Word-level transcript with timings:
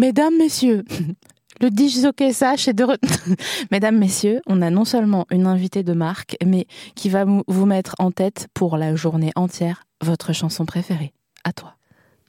Mesdames, 0.00 0.38
messieurs, 0.38 0.82
le 1.60 1.68
disjockey 1.68 2.32
Sach 2.32 2.68
est 2.68 2.72
de 2.72 2.84
re- 2.84 2.96
Mesdames, 3.70 3.98
messieurs, 3.98 4.40
on 4.46 4.62
a 4.62 4.70
non 4.70 4.86
seulement 4.86 5.26
une 5.30 5.46
invitée 5.46 5.82
de 5.82 5.92
marque, 5.92 6.38
mais 6.42 6.66
qui 6.94 7.10
va 7.10 7.26
vous 7.26 7.66
mettre 7.66 7.96
en 7.98 8.10
tête 8.10 8.48
pour 8.54 8.78
la 8.78 8.96
journée 8.96 9.30
entière 9.36 9.82
votre 10.02 10.32
chanson 10.32 10.64
préférée. 10.64 11.12
À 11.44 11.52
toi. 11.52 11.74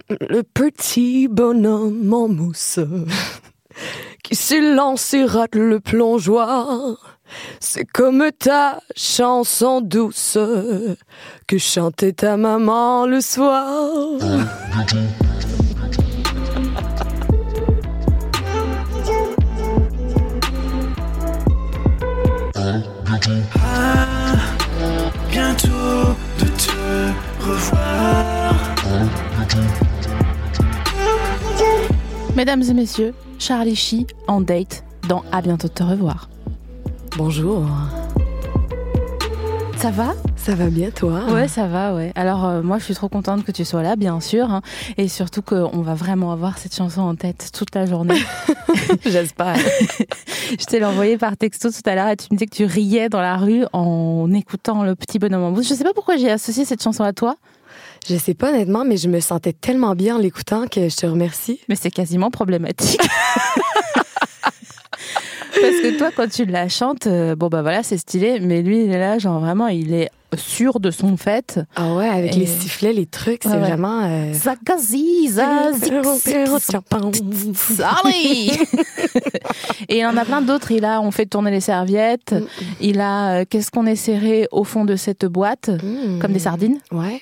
Le 0.09 0.43
petit 0.43 1.29
bonhomme 1.29 2.13
en 2.13 2.27
mousse 2.27 2.79
qui 4.23 4.35
s'élance 4.35 5.13
et 5.13 5.23
rate 5.23 5.55
le 5.55 5.79
plongeoir. 5.79 7.19
C'est 7.61 7.85
comme 7.85 8.31
ta 8.37 8.81
chanson 8.97 9.79
douce 9.79 10.37
que 11.47 11.57
chantait 11.57 12.11
ta 12.11 12.35
maman 12.35 13.05
le 13.05 13.21
soir. 13.21 14.19
Mesdames 32.41 32.63
et 32.63 32.73
messieurs, 32.73 33.13
Charlie 33.37 33.75
Sheen 33.75 34.07
en 34.25 34.41
date 34.41 34.83
dans 35.07 35.23
À 35.31 35.43
bientôt 35.43 35.67
de 35.67 35.73
te 35.73 35.83
revoir. 35.83 36.27
Bonjour. 37.15 37.67
Ça 39.77 39.91
va? 39.91 40.15
Ça 40.37 40.55
va 40.55 40.71
bien 40.71 40.89
toi? 40.89 41.31
Ouais, 41.31 41.47
ça 41.47 41.67
va, 41.67 41.93
ouais. 41.93 42.11
Alors, 42.15 42.45
euh, 42.45 42.63
moi, 42.63 42.79
je 42.79 42.85
suis 42.85 42.95
trop 42.95 43.09
contente 43.09 43.43
que 43.43 43.51
tu 43.51 43.63
sois 43.63 43.83
là, 43.83 43.95
bien 43.95 44.19
sûr. 44.21 44.49
hein, 44.49 44.63
et 44.97 45.07
surtout 45.07 45.43
qu'on 45.43 45.83
va 45.83 45.93
vraiment 45.93 46.31
avoir 46.31 46.57
cette 46.57 46.73
chanson 46.73 47.01
en 47.01 47.13
tête 47.13 47.51
toute 47.53 47.75
la 47.75 47.85
journée. 47.85 48.19
J'espère. 49.05 49.57
je 50.49 50.65
t'ai 50.65 50.83
envoyé 50.83 51.19
par 51.19 51.37
texto 51.37 51.69
tout 51.69 51.87
à 51.87 51.93
l'heure 51.93 52.07
et 52.07 52.17
tu 52.17 52.25
me 52.31 52.37
disais 52.37 52.47
que 52.47 52.55
tu 52.55 52.65
riais 52.65 53.07
dans 53.07 53.21
la 53.21 53.37
rue 53.37 53.65
en 53.71 54.33
écoutant 54.33 54.83
le 54.83 54.95
petit 54.95 55.19
bonhomme 55.19 55.43
en 55.43 55.51
mousse. 55.51 55.69
Je 55.69 55.75
sais 55.75 55.83
pas 55.83 55.93
pourquoi 55.93 56.17
j'ai 56.17 56.31
associé 56.31 56.65
cette 56.65 56.81
chanson 56.81 57.03
à 57.03 57.13
toi, 57.13 57.35
Je 58.09 58.15
sais 58.15 58.33
pas 58.33 58.49
honnêtement, 58.49 58.83
mais 58.85 58.97
je 58.97 59.07
me 59.07 59.19
sentais 59.19 59.53
tellement 59.53 59.95
bien 59.95 60.15
en 60.15 60.19
l'écoutant 60.19 60.67
que 60.67 60.89
je 60.89 60.95
te 60.95 61.05
remercie. 61.05 61.59
mais 61.69 61.75
c'est 61.75 61.91
quasiment 61.91 62.31
problématique. 62.31 63.01
Parce 65.53 65.75
que 65.81 65.97
toi, 65.97 66.09
quand 66.15 66.29
tu 66.29 66.45
la 66.45 66.69
chantes, 66.69 67.07
euh, 67.07 67.35
bon 67.35 67.47
bah 67.47 67.61
voilà, 67.61 67.83
c'est 67.83 67.97
stylé, 67.97 68.39
mais 68.39 68.61
lui, 68.61 68.83
il 68.85 68.91
est 68.91 68.99
là, 68.99 69.19
genre 69.19 69.39
vraiment, 69.39 69.67
il 69.67 69.93
est 69.93 70.09
sûr 70.35 70.79
de 70.79 70.89
son 70.91 71.17
fait. 71.17 71.59
Ah 71.75 71.93
ouais, 71.93 72.07
avec 72.07 72.35
Et- 72.35 72.39
les 72.39 72.45
sifflets, 72.45 72.93
les 72.93 73.05
trucs, 73.05 73.43
c'est 73.43 73.49
Ouais, 73.49 73.55
ouais. 73.55 73.61
vraiment. 73.61 74.01
euh, 74.05 74.33
Sorry 77.53 78.51
Et 79.89 79.99
il 79.99 80.05
en 80.05 80.15
a 80.15 80.23
plein 80.25 80.41
d'autres. 80.41 80.71
Il 80.71 80.85
a 80.85 81.01
On 81.01 81.11
fait 81.11 81.25
tourner 81.25 81.51
les 81.51 81.59
serviettes. 81.61 82.31
Mm. 82.31 82.45
Il 82.79 83.01
a 83.01 83.41
euh, 83.41 83.45
Qu'est-ce 83.49 83.71
qu'on 83.71 83.85
est 83.85 83.95
serré 83.97 84.47
au 84.51 84.63
fond 84.63 84.85
de 84.85 84.95
cette 84.95 85.25
boîte 85.25 85.69
Mm. 85.69 86.19
Comme 86.19 86.31
des 86.33 86.39
sardines. 86.39 86.79
Ouais. 86.91 87.19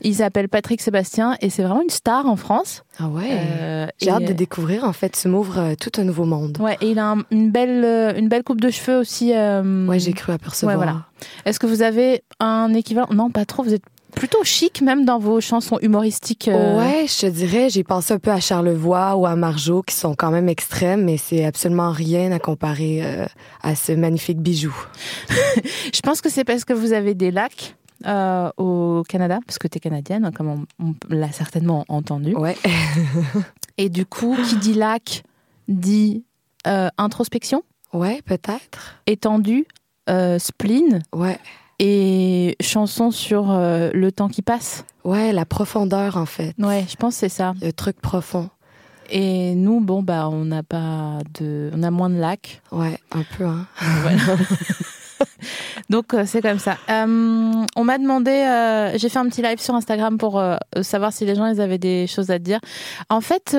Il 0.00 0.14
s'appelle 0.14 0.48
Patrick 0.48 0.80
Sébastien 0.80 1.36
et 1.40 1.50
c'est 1.50 1.62
vraiment 1.62 1.82
une 1.82 1.90
star 1.90 2.26
en 2.26 2.36
France. 2.36 2.82
Ah 2.98 3.08
ouais. 3.08 3.28
Euh, 3.30 3.86
J'ai 4.00 4.10
hâte 4.10 4.24
de 4.24 4.32
découvrir, 4.32 4.84
en 4.84 4.92
fait. 4.92 5.10
Tu 5.20 5.28
m'ouvres 5.28 5.58
euh, 5.58 5.74
tout 5.78 5.90
un 6.00 6.04
nouveau 6.04 6.24
monde. 6.24 6.58
Ouais, 6.60 6.76
et 6.80 6.90
il 6.90 6.98
a 6.98 7.12
un- 7.12 7.22
une, 7.30 7.50
belle, 7.50 7.84
euh, 7.84 8.12
une 8.16 8.28
belle 8.28 8.42
coupe 8.42 8.60
de 8.60 8.70
cheveux 8.70 8.98
aussi. 8.98 9.32
euh, 9.34 9.86
Ouais, 9.86 9.98
j'ai 9.98 10.12
cru 10.12 10.32
apercevoir. 10.32 10.76
Ouais, 10.78 10.84
voilà. 10.84 11.04
Est-ce 11.44 11.58
que 11.60 11.66
vous 11.66 11.82
avez 11.82 12.22
un 12.40 12.72
équivalent? 12.74 13.08
Non, 13.12 13.30
pas 13.30 13.44
trop. 13.44 13.62
Vous 13.62 13.74
êtes 13.74 13.82
plutôt 14.14 14.42
chic 14.42 14.82
même 14.82 15.04
dans 15.04 15.20
vos 15.20 15.40
chansons 15.40 15.78
humoristiques. 15.82 16.48
euh, 16.48 16.76
Ouais, 16.78 17.06
je 17.06 17.20
te 17.20 17.26
dirais, 17.26 17.68
j'ai 17.70 17.84
pensé 17.84 18.12
un 18.12 18.18
peu 18.18 18.32
à 18.32 18.40
Charlevoix 18.40 19.14
ou 19.16 19.24
à 19.24 19.36
Marjo, 19.36 19.82
qui 19.82 19.94
sont 19.94 20.14
quand 20.16 20.32
même 20.32 20.48
extrêmes, 20.48 21.04
mais 21.04 21.16
c'est 21.16 21.44
absolument 21.44 21.92
rien 21.92 22.32
à 22.32 22.40
comparer 22.40 23.02
euh, 23.04 23.26
à 23.62 23.76
ce 23.76 23.92
magnifique 23.92 24.40
bijou. 24.40 24.74
Je 25.94 26.00
pense 26.00 26.20
que 26.20 26.28
c'est 26.28 26.44
parce 26.44 26.64
que 26.64 26.72
vous 26.72 26.92
avez 26.92 27.14
des 27.14 27.30
lacs 27.30 27.76
euh, 28.06 28.50
au 28.56 29.02
Canada, 29.08 29.38
parce 29.46 29.58
que 29.58 29.68
tu 29.68 29.76
es 29.78 29.80
canadienne, 29.80 30.24
hein, 30.24 30.32
comme 30.32 30.48
on, 30.48 30.64
on 30.84 30.94
l'a 31.08 31.32
certainement 31.32 31.84
entendu. 31.88 32.34
Ouais. 32.34 32.56
Et 33.78 33.88
du 33.88 34.04
coup, 34.06 34.36
qui 34.48 34.56
dit 34.56 34.74
lac 34.74 35.22
dit 35.68 36.24
euh, 36.66 36.88
introspection, 36.98 37.62
Ouais, 37.92 38.20
peut-être. 38.24 39.00
étendue, 39.06 39.66
euh, 40.08 40.38
spleen 40.38 41.00
Ouais. 41.14 41.38
et 41.78 42.56
chanson 42.60 43.10
sur 43.10 43.50
euh, 43.50 43.90
le 43.94 44.12
temps 44.12 44.28
qui 44.28 44.42
passe. 44.42 44.84
Ouais, 45.04 45.32
la 45.32 45.44
profondeur, 45.46 46.16
en 46.16 46.26
fait. 46.26 46.54
Ouais, 46.58 46.84
je 46.88 46.96
pense 46.96 47.14
que 47.14 47.20
c'est 47.20 47.28
ça. 47.30 47.54
Le 47.62 47.72
truc 47.72 48.00
profond. 48.00 48.50
Et 49.12 49.54
nous, 49.56 49.80
bon, 49.80 50.02
bah, 50.02 50.28
on 50.28 50.44
n'a 50.44 50.62
pas 50.62 51.18
de, 51.40 51.70
on 51.74 51.82
a 51.82 51.90
moins 51.90 52.10
de 52.10 52.16
lacs. 52.18 52.60
Ouais, 52.70 52.98
un 53.12 53.24
peu, 53.36 53.44
hein. 53.44 53.66
Donc 55.90 56.14
euh, 56.14 56.24
c'est 56.26 56.42
comme 56.42 56.58
ça. 56.58 56.76
Euh, 56.88 57.52
on 57.76 57.84
m'a 57.84 57.98
demandé, 57.98 58.30
euh, 58.30 58.96
j'ai 58.96 59.08
fait 59.08 59.18
un 59.18 59.28
petit 59.28 59.42
live 59.42 59.60
sur 59.60 59.74
Instagram 59.74 60.18
pour 60.18 60.42
savoir 60.82 61.12
si 61.12 61.24
les 61.24 61.34
gens 61.34 61.46
ils 61.46 61.60
avaient 61.60 61.78
des 61.78 62.06
choses 62.06 62.30
à 62.30 62.38
dire. 62.38 62.60
En 63.08 63.20
fait, 63.20 63.56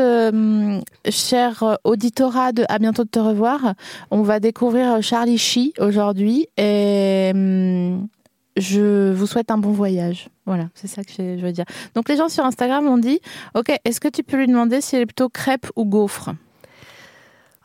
cher 1.10 1.78
auditorat 1.84 2.52
de 2.52 2.66
à 2.70 2.80
bientôt 2.80 3.04
de 3.04 3.10
te 3.10 3.20
revoir, 3.20 3.74
on 4.12 4.22
va 4.22 4.40
découvrir 4.40 5.02
Charlie 5.02 5.38
Sheen 5.38 5.72
aujourd'hui 5.80 6.48
et 6.58 7.32
hum, 7.34 8.08
je 8.58 9.12
vous 9.12 9.28
souhaite 9.28 9.52
un 9.52 9.58
bon 9.58 9.72
voyage. 9.72 10.30
Voilà, 10.46 10.70
c'est 10.74 10.88
ça 10.88 11.04
que 11.04 11.12
je 11.18 11.42
veux 11.42 11.52
dire. 11.52 11.66
Donc 11.96 12.10
les 12.10 12.18
gens 12.18 12.30
sur 12.30 12.46
Instagram 12.46 12.88
ont 12.88 12.98
dit, 12.98 13.20
ok, 13.56 13.72
est-ce 13.86 14.00
que 14.00 14.08
tu 14.08 14.24
peux 14.24 14.38
lui 14.38 14.48
demander 14.48 14.82
s'il 14.82 15.00
est 15.00 15.06
plutôt 15.06 15.30
crêpe 15.30 15.68
ou 15.76 15.86
gaufre? 15.86 16.32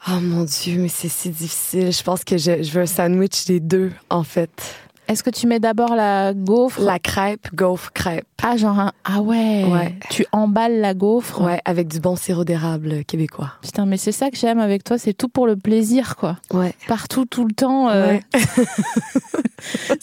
Oh 0.09 0.21
mon 0.21 0.45
Dieu, 0.45 0.79
mais 0.79 0.89
c'est 0.89 1.09
si 1.09 1.31
difficile. 1.31 1.93
Je 1.93 2.03
pense 2.05 2.23
que 2.23 2.39
je, 2.39 2.71
veux 2.71 2.83
un 2.83 2.87
sandwich 2.87 3.45
des 3.47 3.59
deux, 3.59 3.91
en 4.09 4.23
fait. 4.23 4.77
Est-ce 5.09 5.23
que 5.23 5.31
tu 5.31 5.47
mets 5.47 5.61
d'abord 5.61 5.95
la 5.95 6.35
gaufre? 6.35 6.81
La 6.83 6.99
crêpe, 6.99 7.49
gaufre, 7.55 7.93
crêpe. 7.93 8.27
Ah, 8.43 8.57
genre 8.57 8.79
un... 8.79 8.93
Ah 9.05 9.21
ouais. 9.23 9.65
Ouais. 9.65 9.95
Tu 10.11 10.27
emballes 10.33 10.81
la 10.81 10.95
gaufre? 10.95 11.41
Ouais, 11.41 11.61
avec 11.65 11.89
du 11.89 12.01
bon 12.01 12.17
sirop 12.17 12.45
d'érable 12.45 13.05
québécois. 13.05 13.53
Putain, 13.63 13.87
mais 13.87 13.97
c'est 13.97 14.13
ça 14.13 14.31
que 14.31 14.37
j'aime 14.37 14.59
avec 14.59 14.85
toi, 14.85 14.99
c'est 14.99 15.15
tout 15.15 15.29
pour 15.29 15.47
le 15.47 15.57
plaisir, 15.57 16.17
quoi. 16.17 16.37
Ouais. 16.53 16.75
Partout, 16.89 17.25
tout 17.25 17.45
le 17.47 17.53
temps. 17.55 17.89
euh, 17.91 18.07
Ouais. 18.15 18.23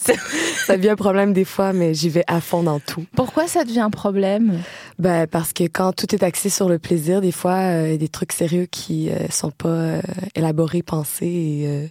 ça 0.66 0.76
devient 0.76 0.90
un 0.90 0.96
problème 0.96 1.32
des 1.32 1.44
fois, 1.44 1.72
mais 1.72 1.94
j'y 1.94 2.08
vais 2.08 2.24
à 2.26 2.40
fond 2.40 2.62
dans 2.62 2.80
tout. 2.80 3.04
Pourquoi 3.16 3.46
ça 3.46 3.64
devient 3.64 3.80
un 3.80 3.90
problème? 3.90 4.58
Ben, 4.98 5.26
parce 5.26 5.52
que 5.52 5.64
quand 5.64 5.92
tout 5.92 6.14
est 6.14 6.22
axé 6.22 6.48
sur 6.48 6.68
le 6.68 6.78
plaisir, 6.78 7.20
des 7.20 7.32
fois, 7.32 7.52
euh, 7.54 7.86
il 7.88 7.92
y 7.92 7.94
a 7.94 7.98
des 7.98 8.08
trucs 8.08 8.32
sérieux 8.32 8.66
qui 8.70 9.10
euh, 9.10 9.28
sont 9.30 9.50
pas 9.50 9.68
euh, 9.68 10.00
élaborés, 10.34 10.82
pensés, 10.82 11.26
et 11.26 11.64
euh, 11.66 11.86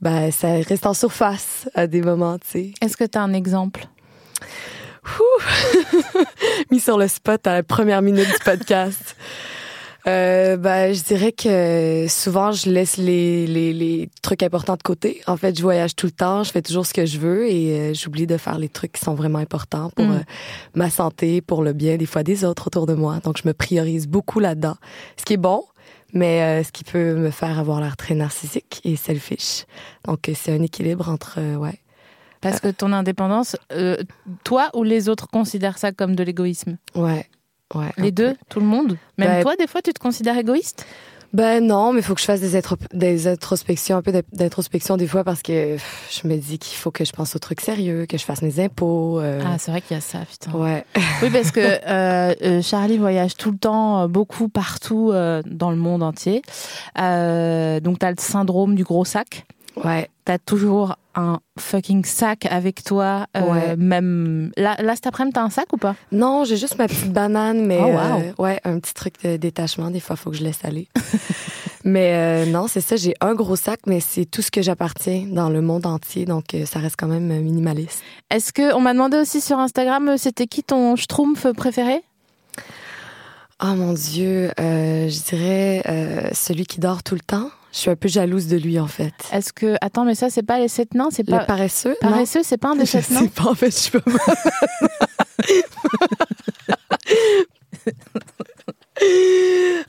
ben, 0.00 0.30
ça 0.30 0.52
reste 0.54 0.86
en 0.86 0.94
surface 0.94 1.68
à 1.74 1.86
des 1.86 2.00
moments, 2.02 2.38
tu 2.38 2.46
sais. 2.48 2.72
Est-ce 2.80 2.96
que 2.96 3.04
tu 3.04 3.18
as 3.18 3.22
un 3.22 3.32
exemple? 3.32 3.86
Mis 6.70 6.80
sur 6.80 6.98
le 6.98 7.08
spot 7.08 7.46
à 7.46 7.54
la 7.54 7.62
première 7.62 8.02
minute 8.02 8.26
du 8.26 8.38
podcast. 8.44 9.16
Euh, 10.06 10.56
ben, 10.56 10.94
je 10.94 11.02
dirais 11.02 11.32
que 11.32 12.06
souvent, 12.08 12.52
je 12.52 12.70
laisse 12.70 12.96
les, 12.96 13.46
les, 13.46 13.74
les 13.74 14.08
trucs 14.22 14.42
importants 14.42 14.76
de 14.76 14.82
côté. 14.82 15.20
En 15.26 15.36
fait, 15.36 15.56
je 15.56 15.62
voyage 15.62 15.94
tout 15.94 16.06
le 16.06 16.12
temps, 16.12 16.42
je 16.42 16.50
fais 16.52 16.62
toujours 16.62 16.86
ce 16.86 16.94
que 16.94 17.04
je 17.04 17.18
veux 17.18 17.46
et 17.50 17.72
euh, 17.78 17.94
j'oublie 17.94 18.26
de 18.26 18.38
faire 18.38 18.58
les 18.58 18.70
trucs 18.70 18.92
qui 18.92 19.04
sont 19.04 19.14
vraiment 19.14 19.38
importants 19.38 19.90
pour 19.94 20.06
Mm. 20.06 20.12
euh, 20.12 20.20
ma 20.74 20.88
santé, 20.88 21.42
pour 21.42 21.62
le 21.62 21.74
bien 21.74 21.98
des 21.98 22.06
fois 22.06 22.22
des 22.22 22.44
autres 22.44 22.68
autour 22.68 22.86
de 22.86 22.94
moi. 22.94 23.18
Donc, 23.22 23.36
je 23.42 23.46
me 23.46 23.52
priorise 23.52 24.06
beaucoup 24.08 24.40
là-dedans. 24.40 24.76
Ce 25.18 25.24
qui 25.24 25.34
est 25.34 25.38
bon, 25.38 25.64
mais 26.12 26.42
euh, 26.42 26.64
ce 26.64 26.72
qui 26.72 26.84
peut 26.84 27.14
me 27.14 27.30
faire 27.30 27.58
avoir 27.58 27.80
l'air 27.80 27.96
très 27.96 28.14
narcissique 28.14 28.80
et 28.84 28.96
selfish. 28.96 29.64
Donc, 30.04 30.28
euh, 30.28 30.32
c'est 30.34 30.52
un 30.52 30.62
équilibre 30.62 31.08
entre, 31.08 31.36
euh, 31.38 31.56
ouais. 31.56 31.78
Parce 32.40 32.58
que 32.60 32.68
ton 32.68 32.92
indépendance, 32.92 33.56
euh, 33.72 33.96
toi 34.44 34.70
ou 34.74 34.82
les 34.82 35.08
autres 35.10 35.28
considèrent 35.28 35.76
ça 35.76 35.92
comme 35.92 36.16
de 36.16 36.22
l'égoïsme? 36.22 36.78
Ouais. 36.94 37.26
Ouais. 37.74 37.90
Les 37.98 38.12
peu. 38.12 38.28
deux? 38.28 38.36
Tout 38.48 38.60
le 38.60 38.66
monde? 38.66 38.96
Même 39.18 39.28
Ben- 39.28 39.42
toi, 39.42 39.56
des 39.56 39.66
fois, 39.66 39.82
tu 39.82 39.92
te 39.92 40.00
considères 40.00 40.38
égoïste? 40.38 40.86
Ben 41.32 41.64
non, 41.64 41.92
mais 41.92 42.00
il 42.00 42.02
faut 42.02 42.14
que 42.14 42.20
je 42.20 42.24
fasse 42.26 42.40
des, 42.40 42.56
intro- 42.56 42.76
des 42.92 43.28
introspections, 43.28 43.96
un 43.96 44.02
peu 44.02 44.10
d'in- 44.10 44.22
d'introspection 44.32 44.96
des 44.96 45.06
fois 45.06 45.22
parce 45.22 45.42
que 45.42 45.76
je 46.10 46.26
me 46.28 46.36
dis 46.36 46.58
qu'il 46.58 46.76
faut 46.76 46.90
que 46.90 47.04
je 47.04 47.12
pense 47.12 47.36
aux 47.36 47.38
trucs 47.38 47.60
sérieux, 47.60 48.06
que 48.06 48.18
je 48.18 48.24
fasse 48.24 48.42
mes 48.42 48.58
impôts. 48.58 49.20
euh, 49.20 49.40
Ah, 49.46 49.56
c'est 49.58 49.70
vrai 49.70 49.80
qu'il 49.80 49.94
y 49.96 49.98
a 49.98 50.00
ça, 50.00 50.18
putain. 50.28 50.58
ouais. 50.58 50.84
Oui, 51.22 51.30
parce 51.30 51.52
que 51.52 51.60
euh, 51.86 52.34
euh, 52.42 52.62
Charlie 52.62 52.98
voyage 52.98 53.36
tout 53.36 53.52
le 53.52 53.58
temps, 53.58 54.02
euh, 54.02 54.06
beaucoup 54.08 54.48
partout 54.48 55.10
euh, 55.12 55.40
dans 55.46 55.70
le 55.70 55.76
monde 55.76 56.02
entier. 56.02 56.42
Euh, 57.00 57.78
donc, 57.80 58.00
t'as 58.00 58.10
le 58.10 58.16
syndrome 58.18 58.74
du 58.74 58.82
gros 58.84 59.04
sac. 59.04 59.46
Ouais. 59.76 60.08
T'as 60.24 60.38
toujours 60.38 60.96
un 61.14 61.40
fucking 61.58 62.04
sac 62.04 62.46
avec 62.50 62.84
toi. 62.84 63.26
euh, 63.36 63.40
Ouais. 63.40 63.76
Même 63.76 64.52
là, 64.56 64.76
là 64.80 64.94
cet 64.94 65.06
après-midi, 65.06 65.34
t'as 65.34 65.42
un 65.42 65.50
sac 65.50 65.72
ou 65.72 65.76
pas? 65.76 65.94
Non, 66.12 66.44
j'ai 66.44 66.56
juste 66.56 66.78
ma 66.78 66.86
petite 66.88 67.12
banane, 67.12 67.64
mais 67.66 67.78
Oh, 67.80 67.86
wow. 67.86 68.20
euh, 68.20 68.32
ouais, 68.38 68.60
un 68.64 68.78
petit 68.78 68.94
truc 68.94 69.14
de 69.24 69.36
détachement. 69.36 69.90
Des 69.90 70.00
fois, 70.00 70.16
faut 70.16 70.30
que 70.30 70.36
je 70.36 70.44
laisse 70.44 70.64
aller. 70.64 70.88
mais 71.84 72.12
euh, 72.14 72.46
non, 72.46 72.66
c'est 72.68 72.80
ça. 72.80 72.96
J'ai 72.96 73.14
un 73.20 73.34
gros 73.34 73.56
sac, 73.56 73.80
mais 73.86 74.00
c'est 74.00 74.24
tout 74.24 74.42
ce 74.42 74.50
que 74.50 74.62
j'appartiens 74.62 75.26
dans 75.28 75.48
le 75.50 75.60
monde 75.62 75.86
entier, 75.86 76.26
donc 76.26 76.54
ça 76.66 76.78
reste 76.78 76.96
quand 76.98 77.08
même 77.08 77.26
minimaliste. 77.42 78.02
Est-ce 78.30 78.52
que 78.52 78.74
on 78.74 78.80
m'a 78.80 78.92
demandé 78.92 79.16
aussi 79.18 79.40
sur 79.40 79.58
Instagram, 79.58 80.16
c'était 80.18 80.46
qui 80.46 80.62
ton 80.62 80.94
schtroumpf 80.96 81.46
préféré? 81.52 82.02
Oh 83.62 83.74
mon 83.74 83.92
Dieu, 83.92 84.50
je 84.58 85.22
dirais 85.28 86.30
celui 86.34 86.64
qui 86.66 86.80
dort 86.80 87.02
tout 87.02 87.14
le 87.14 87.20
temps. 87.20 87.50
Je 87.72 87.78
suis 87.78 87.90
un 87.90 87.96
peu 87.96 88.08
jalouse 88.08 88.46
de 88.48 88.56
lui 88.56 88.78
en 88.80 88.86
fait. 88.88 89.14
Est-ce 89.32 89.52
que 89.52 89.76
attends, 89.80 90.04
mais 90.04 90.14
ça 90.16 90.28
c'est 90.30 90.42
pas 90.42 90.58
les 90.58 90.68
sept 90.68 90.94
nains, 90.94 91.08
c'est 91.10 91.22
pas 91.24 91.44
paresseux, 91.44 91.96
non? 92.02 92.10
paresseux, 92.10 92.40
c'est 92.42 92.56
pas 92.58 92.70
un 92.70 92.76
des 92.76 92.80
Je 92.86 92.90
sept 92.90 93.04
sais 93.04 93.14
nains 93.14 93.26
pas, 93.28 93.44
en 93.50 93.54
fait, 93.54 93.70
je 93.70 93.76
suis 93.76 93.98
pas 93.98 94.00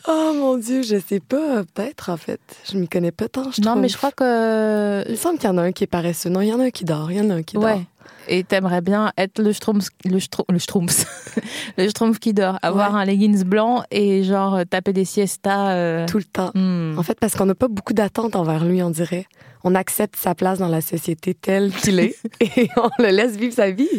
Oh 0.08 0.34
mon 0.36 0.58
Dieu, 0.58 0.84
je 0.84 0.98
sais 1.06 1.20
pas, 1.20 1.64
peut-être 1.74 2.10
en 2.10 2.18
fait. 2.18 2.40
Je 2.72 2.78
m'y 2.78 2.88
connais 2.88 3.12
pas 3.12 3.28
tant, 3.28 3.52
je 3.52 3.62
Non, 3.62 3.72
trouve. 3.72 3.82
mais 3.82 3.90
je 3.90 3.98
crois 3.98 4.12
que 4.12 5.04
Il 5.08 5.12
me 5.12 5.16
semble 5.18 5.38
qu'il 5.38 5.50
y 5.50 5.52
en 5.52 5.58
a 5.58 5.62
un 5.64 5.72
qui 5.72 5.84
est 5.84 5.88
paresseux. 5.88 6.30
Non, 6.30 6.42
il 6.42 6.48
y 6.48 6.54
en 6.54 6.60
a 6.60 6.64
un 6.66 6.70
qui 6.72 6.86
dort. 6.86 7.12
Il 7.12 7.18
y 7.18 7.22
en 7.22 7.30
a 7.30 7.34
un 7.36 7.44
qui 7.44 7.56
dort. 7.56 7.66
ouais. 7.66 7.82
Et 8.34 8.46
t'aimerais 8.46 8.80
bien 8.80 9.12
être 9.18 9.42
le 9.42 9.52
schtroumpf, 9.52 9.88
le 10.06 10.18
schtroumpf, 10.18 10.48
le 10.50 10.58
schtroumpf, 10.58 11.06
le 11.78 11.90
schtroumpf 11.90 12.18
qui 12.18 12.34
dort, 12.34 12.58
avoir 12.62 12.96
un 12.96 13.04
leggings 13.04 13.44
blanc 13.44 13.84
et 13.92 14.24
genre 14.24 14.56
euh, 14.56 14.64
taper 14.64 14.94
des 14.94 15.04
siestas. 15.04 15.72
euh, 15.74 16.08
Tout 16.08 16.18
le 16.18 16.24
temps. 16.24 16.52
hmm. 16.56 16.98
En 16.98 17.04
fait, 17.04 17.20
parce 17.20 17.36
qu'on 17.36 17.46
n'a 17.46 17.56
pas 17.56 17.68
beaucoup 17.68 17.92
d'attentes 17.92 18.38
envers 18.38 18.64
lui, 18.64 18.82
on 18.84 18.90
dirait. 18.90 19.26
On 19.66 19.76
accepte 19.76 20.16
sa 20.16 20.34
place 20.34 20.60
dans 20.60 20.70
la 20.70 20.80
société 20.82 21.34
telle 21.36 21.72
qu'il 21.72 22.00
est 22.00 22.16
et 22.40 22.70
on 22.78 22.90
le 23.04 23.10
laisse 23.10 23.36
vivre 23.36 23.54
sa 23.54 23.70
vie. 23.70 23.90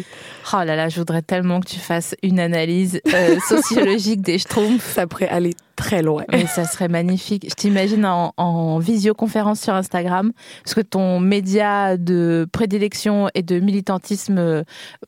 Oh 0.51 0.57
là 0.65 0.75
là, 0.75 0.89
je 0.89 0.97
voudrais 0.97 1.21
tellement 1.21 1.59
que 1.61 1.67
tu 1.67 1.79
fasses 1.79 2.15
une 2.23 2.39
analyse 2.39 2.99
euh, 3.13 3.37
sociologique 3.47 4.21
des 4.21 4.39
schtroumpfs. 4.39 4.95
Ça 4.95 5.05
pourrait 5.07 5.29
aller 5.29 5.53
très 5.75 6.01
loin. 6.03 6.23
Mais 6.31 6.45
ça 6.45 6.65
serait 6.65 6.87
magnifique. 6.87 7.45
Je 7.49 7.55
t'imagine 7.55 8.05
en, 8.05 8.33
en 8.37 8.77
visioconférence 8.79 9.59
sur 9.59 9.73
Instagram, 9.73 10.31
parce 10.63 10.73
que 10.75 10.81
ton 10.81 11.19
média 11.19 11.97
de 11.97 12.47
prédilection 12.51 13.27
et 13.33 13.41
de 13.41 13.59
militantisme 13.59 14.37
euh, 14.37 14.63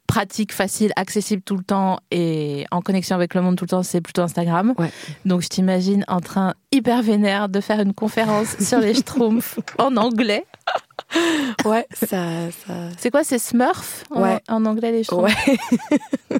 pratique, 0.07 0.51
facile, 0.53 0.91
accessible 0.95 1.41
tout 1.43 1.55
le 1.55 1.63
temps 1.63 1.99
et 2.11 2.65
en 2.71 2.81
connexion 2.81 3.15
avec 3.15 3.33
le 3.35 3.41
monde 3.41 3.55
tout 3.57 3.65
le 3.65 3.69
temps, 3.69 3.83
c'est 3.83 4.01
plutôt 4.01 4.21
Instagram. 4.23 4.73
Ouais. 4.77 4.91
Donc 5.25 5.41
je 5.41 5.47
t'imagine 5.49 6.03
en 6.07 6.19
train 6.19 6.55
hyper 6.71 7.01
vénère 7.03 7.47
de 7.49 7.61
faire 7.61 7.79
une 7.79 7.93
conférence 7.93 8.57
sur 8.59 8.79
les 8.79 8.93
schtroumpfs 8.95 9.59
en 9.77 9.95
anglais. 9.97 10.45
Ouais, 11.65 11.85
ça, 11.93 12.49
ça. 12.65 12.73
C'est 12.97 13.11
quoi, 13.11 13.23
c'est 13.23 13.37
Smurf 13.39 14.03
en, 14.09 14.21
Ouais. 14.23 14.39
en 14.49 14.65
anglais 14.65 14.91
les 14.91 15.03
schtroumpfs? 15.03 15.33
Ouais. 15.47 16.39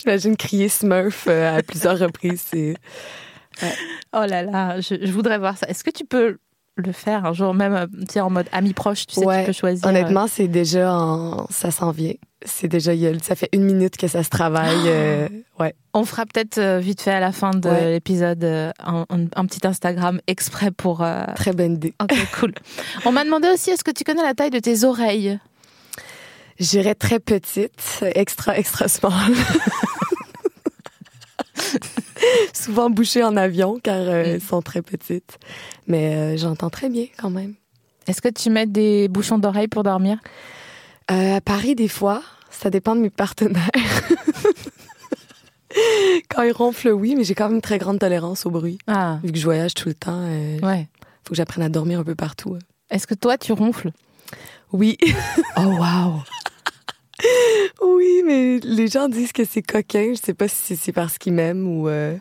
J'imagine 0.00 0.36
crier 0.36 0.68
Smurf 0.68 1.26
euh, 1.28 1.58
à 1.58 1.62
plusieurs 1.62 1.98
reprises. 1.98 2.44
Oh 4.12 4.24
là 4.26 4.42
là, 4.42 4.80
je, 4.80 4.94
je 5.02 5.12
voudrais 5.12 5.38
voir 5.38 5.56
ça. 5.58 5.66
Est-ce 5.68 5.84
que 5.84 5.90
tu 5.90 6.04
peux 6.04 6.38
le 6.76 6.92
faire 6.92 7.26
un 7.26 7.32
jour, 7.34 7.52
même 7.52 7.74
euh, 7.74 8.20
en 8.20 8.30
mode 8.30 8.46
ami 8.52 8.72
proche, 8.72 9.06
tu 9.06 9.16
sais, 9.16 9.26
Ouais. 9.26 9.40
tu 9.40 9.46
peux 9.48 9.52
choisir. 9.52 9.84
euh, 9.86 9.90
Honnêtement, 9.90 10.26
c'est 10.28 10.48
déjà 10.48 10.92
en... 10.94 11.46
ça 11.50 11.70
s'en 11.70 11.90
vient. 11.90 12.14
C'est 12.46 12.68
déjà, 12.68 12.92
ça 13.22 13.34
fait 13.34 13.50
une 13.52 13.64
minute 13.64 13.98
que 13.98 14.08
ça 14.08 14.22
se 14.22 14.30
travaille. 14.30 14.86
euh, 14.86 15.28
ouais. 15.58 15.74
On 15.92 16.06
fera 16.06 16.24
peut-être 16.24 16.78
vite 16.78 17.02
fait 17.02 17.10
à 17.10 17.20
la 17.20 17.32
fin 17.32 17.50
de 17.50 17.68
Ouais. 17.68 17.90
l'épisode 17.92 18.42
un, 18.44 19.04
un- 19.10 19.26
un 19.36 19.44
petit 19.46 19.66
Instagram 19.66 20.20
exprès 20.26 20.70
pour. 20.70 21.02
euh, 21.02 21.24
Très 21.36 21.52
bonne 21.52 21.74
idée. 21.74 21.92
Ok, 22.02 22.14
cool. 22.40 22.54
On 23.04 23.12
m'a 23.12 23.24
demandé 23.24 23.48
aussi 23.52 23.70
est-ce 23.70 23.84
que 23.84 23.90
tu 23.90 24.04
connais 24.04 24.22
la 24.22 24.32
taille 24.32 24.50
de 24.50 24.58
tes 24.60 24.84
oreilles? 24.84 25.38
J'irais 26.60 26.94
très 26.94 27.18
petite, 27.20 28.04
extra, 28.14 28.56
extra 28.58 28.86
small. 28.86 29.12
Souvent 32.52 32.90
bouchées 32.90 33.24
en 33.24 33.34
avion 33.36 33.78
car 33.82 33.96
euh, 33.96 34.22
elles 34.26 34.40
sont 34.42 34.60
très 34.62 34.82
petites. 34.82 35.38
Mais 35.86 36.14
euh, 36.14 36.36
j'entends 36.36 36.68
très 36.70 36.88
bien 36.90 37.06
quand 37.18 37.30
même. 37.30 37.54
Est-ce 38.06 38.20
que 38.20 38.28
tu 38.28 38.50
mets 38.50 38.66
des 38.66 39.08
bouchons 39.08 39.38
d'oreilles 39.38 39.68
pour 39.68 39.82
dormir? 39.84 40.18
Euh, 41.10 41.36
à 41.36 41.40
Paris, 41.40 41.74
des 41.74 41.88
fois, 41.88 42.22
ça 42.50 42.68
dépend 42.70 42.94
de 42.94 43.00
mes 43.00 43.10
partenaires. 43.10 43.70
Quand 46.28 46.42
ils 46.42 46.52
ronflent, 46.52 46.90
oui, 46.90 47.14
mais 47.16 47.24
j'ai 47.24 47.34
quand 47.34 47.46
même 47.46 47.56
une 47.56 47.60
très 47.62 47.78
grande 47.78 47.98
tolérance 48.00 48.44
au 48.44 48.50
bruit. 48.50 48.78
Ah, 48.86 49.18
Vu 49.22 49.32
que 49.32 49.38
je 49.38 49.44
voyage 49.44 49.72
tout 49.74 49.88
le 49.88 49.94
temps, 49.94 50.24
euh, 50.26 50.58
ouais. 50.60 50.88
faut 51.24 51.30
que 51.30 51.36
j'apprenne 51.36 51.62
à 51.64 51.68
dormir 51.68 52.00
un 52.00 52.04
peu 52.04 52.14
partout. 52.16 52.58
Est-ce 52.90 53.06
que 53.06 53.14
toi, 53.14 53.38
tu 53.38 53.52
ronfles? 53.52 53.92
Oui, 54.72 54.98
Oh, 55.56 55.60
waouh 55.62 56.22
oui, 57.82 58.22
mais 58.26 58.58
les 58.62 58.88
gens 58.88 59.08
disent 59.08 59.32
que 59.32 59.44
c'est 59.44 59.62
coquin. 59.62 60.12
Je 60.14 60.20
sais 60.24 60.34
pas 60.34 60.48
si 60.48 60.76
c'est 60.76 60.92
parce 60.92 61.18
qu'ils 61.18 61.32
m'aiment 61.32 61.66
ou 61.66 61.88
euh, 61.88 62.16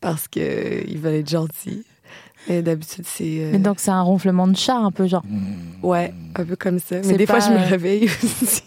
parce 0.00 0.28
qu'ils 0.28 0.98
veulent 0.98 1.14
être 1.14 1.28
gentils. 1.30 1.84
Mais 2.48 2.60
d'habitude, 2.62 3.04
c'est. 3.06 3.24
euh, 3.40 3.50
Mais 3.52 3.58
donc, 3.58 3.80
c'est 3.80 3.90
un 3.90 4.02
ronflement 4.02 4.46
de 4.46 4.56
chat, 4.56 4.76
un 4.76 4.90
peu 4.90 5.06
genre. 5.06 5.22
Ouais, 5.82 6.12
un 6.36 6.44
peu 6.44 6.56
comme 6.56 6.78
ça. 6.78 6.96
Mais 7.04 7.16
des 7.16 7.26
fois, 7.26 7.40
je 7.40 7.50
me 7.50 7.56
euh, 7.56 7.66
réveille 7.66 8.04
aussi. 8.32 8.62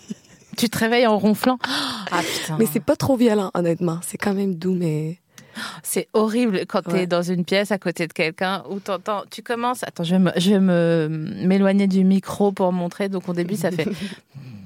Tu 0.58 0.70
te 0.70 0.78
réveilles 0.80 1.06
en 1.06 1.20
ronflant 1.20 1.60
Ah 2.12 2.22
putain 2.22 2.56
Mais 2.58 2.66
c'est 2.66 2.80
pas 2.84 2.96
trop 2.96 3.16
violent, 3.16 3.52
honnêtement. 3.54 4.00
C'est 4.02 4.18
quand 4.18 4.34
même 4.34 4.56
doux, 4.56 4.74
mais. 4.74 5.20
C'est 5.84 6.08
horrible 6.14 6.66
quand 6.68 6.82
tu 6.84 6.90
es 6.92 6.94
Ouais. 6.94 7.08
dans 7.08 7.22
une 7.22 7.44
pièce 7.46 7.72
à 7.72 7.78
côté 7.78 8.08
de 8.08 8.14
quelqu'un 8.14 8.64
où 8.70 8.80
t'entends, 8.80 9.24
tu 9.30 9.42
commences, 9.44 9.84
attends, 9.84 10.04
je 10.04 10.16
vais 10.16 10.60
me 10.60 11.08
m'éloigner 11.46 11.86
du 11.88 12.04
micro 12.04 12.52
pour 12.52 12.72
montrer. 12.74 13.10
Donc 13.10 13.28
au 13.30 13.34
début, 13.34 13.56
ça 13.56 13.70
fait. 13.72 13.88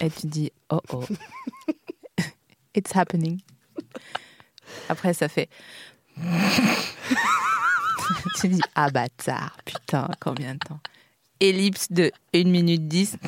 Et 0.00 0.10
tu 0.10 0.26
dis, 0.26 0.52
oh 0.70 0.80
oh. 0.92 1.04
It's 2.74 2.92
happening. 2.94 3.40
Après, 4.88 5.12
ça 5.14 5.28
fait. 5.28 5.48
tu 8.40 8.48
dis, 8.48 8.60
ah 8.74 8.90
bâtard, 8.90 9.56
putain, 9.64 10.08
combien 10.20 10.54
de 10.54 10.58
temps 10.58 10.80
Ellipse 11.40 11.90
de 11.90 12.12
1 12.34 12.44
minute 12.44 12.86
10. 12.86 13.16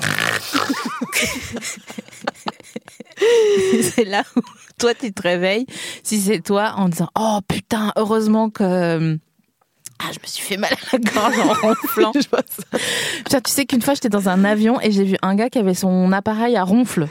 c'est 3.94 4.04
là 4.04 4.22
où 4.36 4.40
toi 4.78 4.94
tu 4.94 5.12
te 5.12 5.22
réveilles, 5.22 5.66
si 6.02 6.20
c'est 6.20 6.40
toi, 6.40 6.74
en 6.76 6.88
disant 6.88 7.08
Oh 7.18 7.38
putain, 7.46 7.92
heureusement 7.96 8.50
que. 8.50 9.18
Ah, 10.04 10.10
je 10.12 10.18
me 10.20 10.26
suis 10.26 10.42
fait 10.42 10.56
mal 10.56 10.72
à 10.72 10.96
la 10.96 10.98
gorge 10.98 11.38
en 11.38 11.52
ronflant. 11.68 12.12
Je 12.14 12.28
vois 12.28 12.42
ça. 12.48 12.78
Putain, 13.18 13.40
tu 13.40 13.52
sais 13.52 13.66
qu'une 13.66 13.82
fois 13.82 13.94
j'étais 13.94 14.08
dans 14.08 14.28
un 14.28 14.44
avion 14.44 14.80
et 14.80 14.90
j'ai 14.90 15.04
vu 15.04 15.16
un 15.22 15.34
gars 15.34 15.48
qui 15.48 15.58
avait 15.58 15.74
son 15.74 16.12
appareil 16.12 16.56
à 16.56 16.64
ronfle 16.64 17.08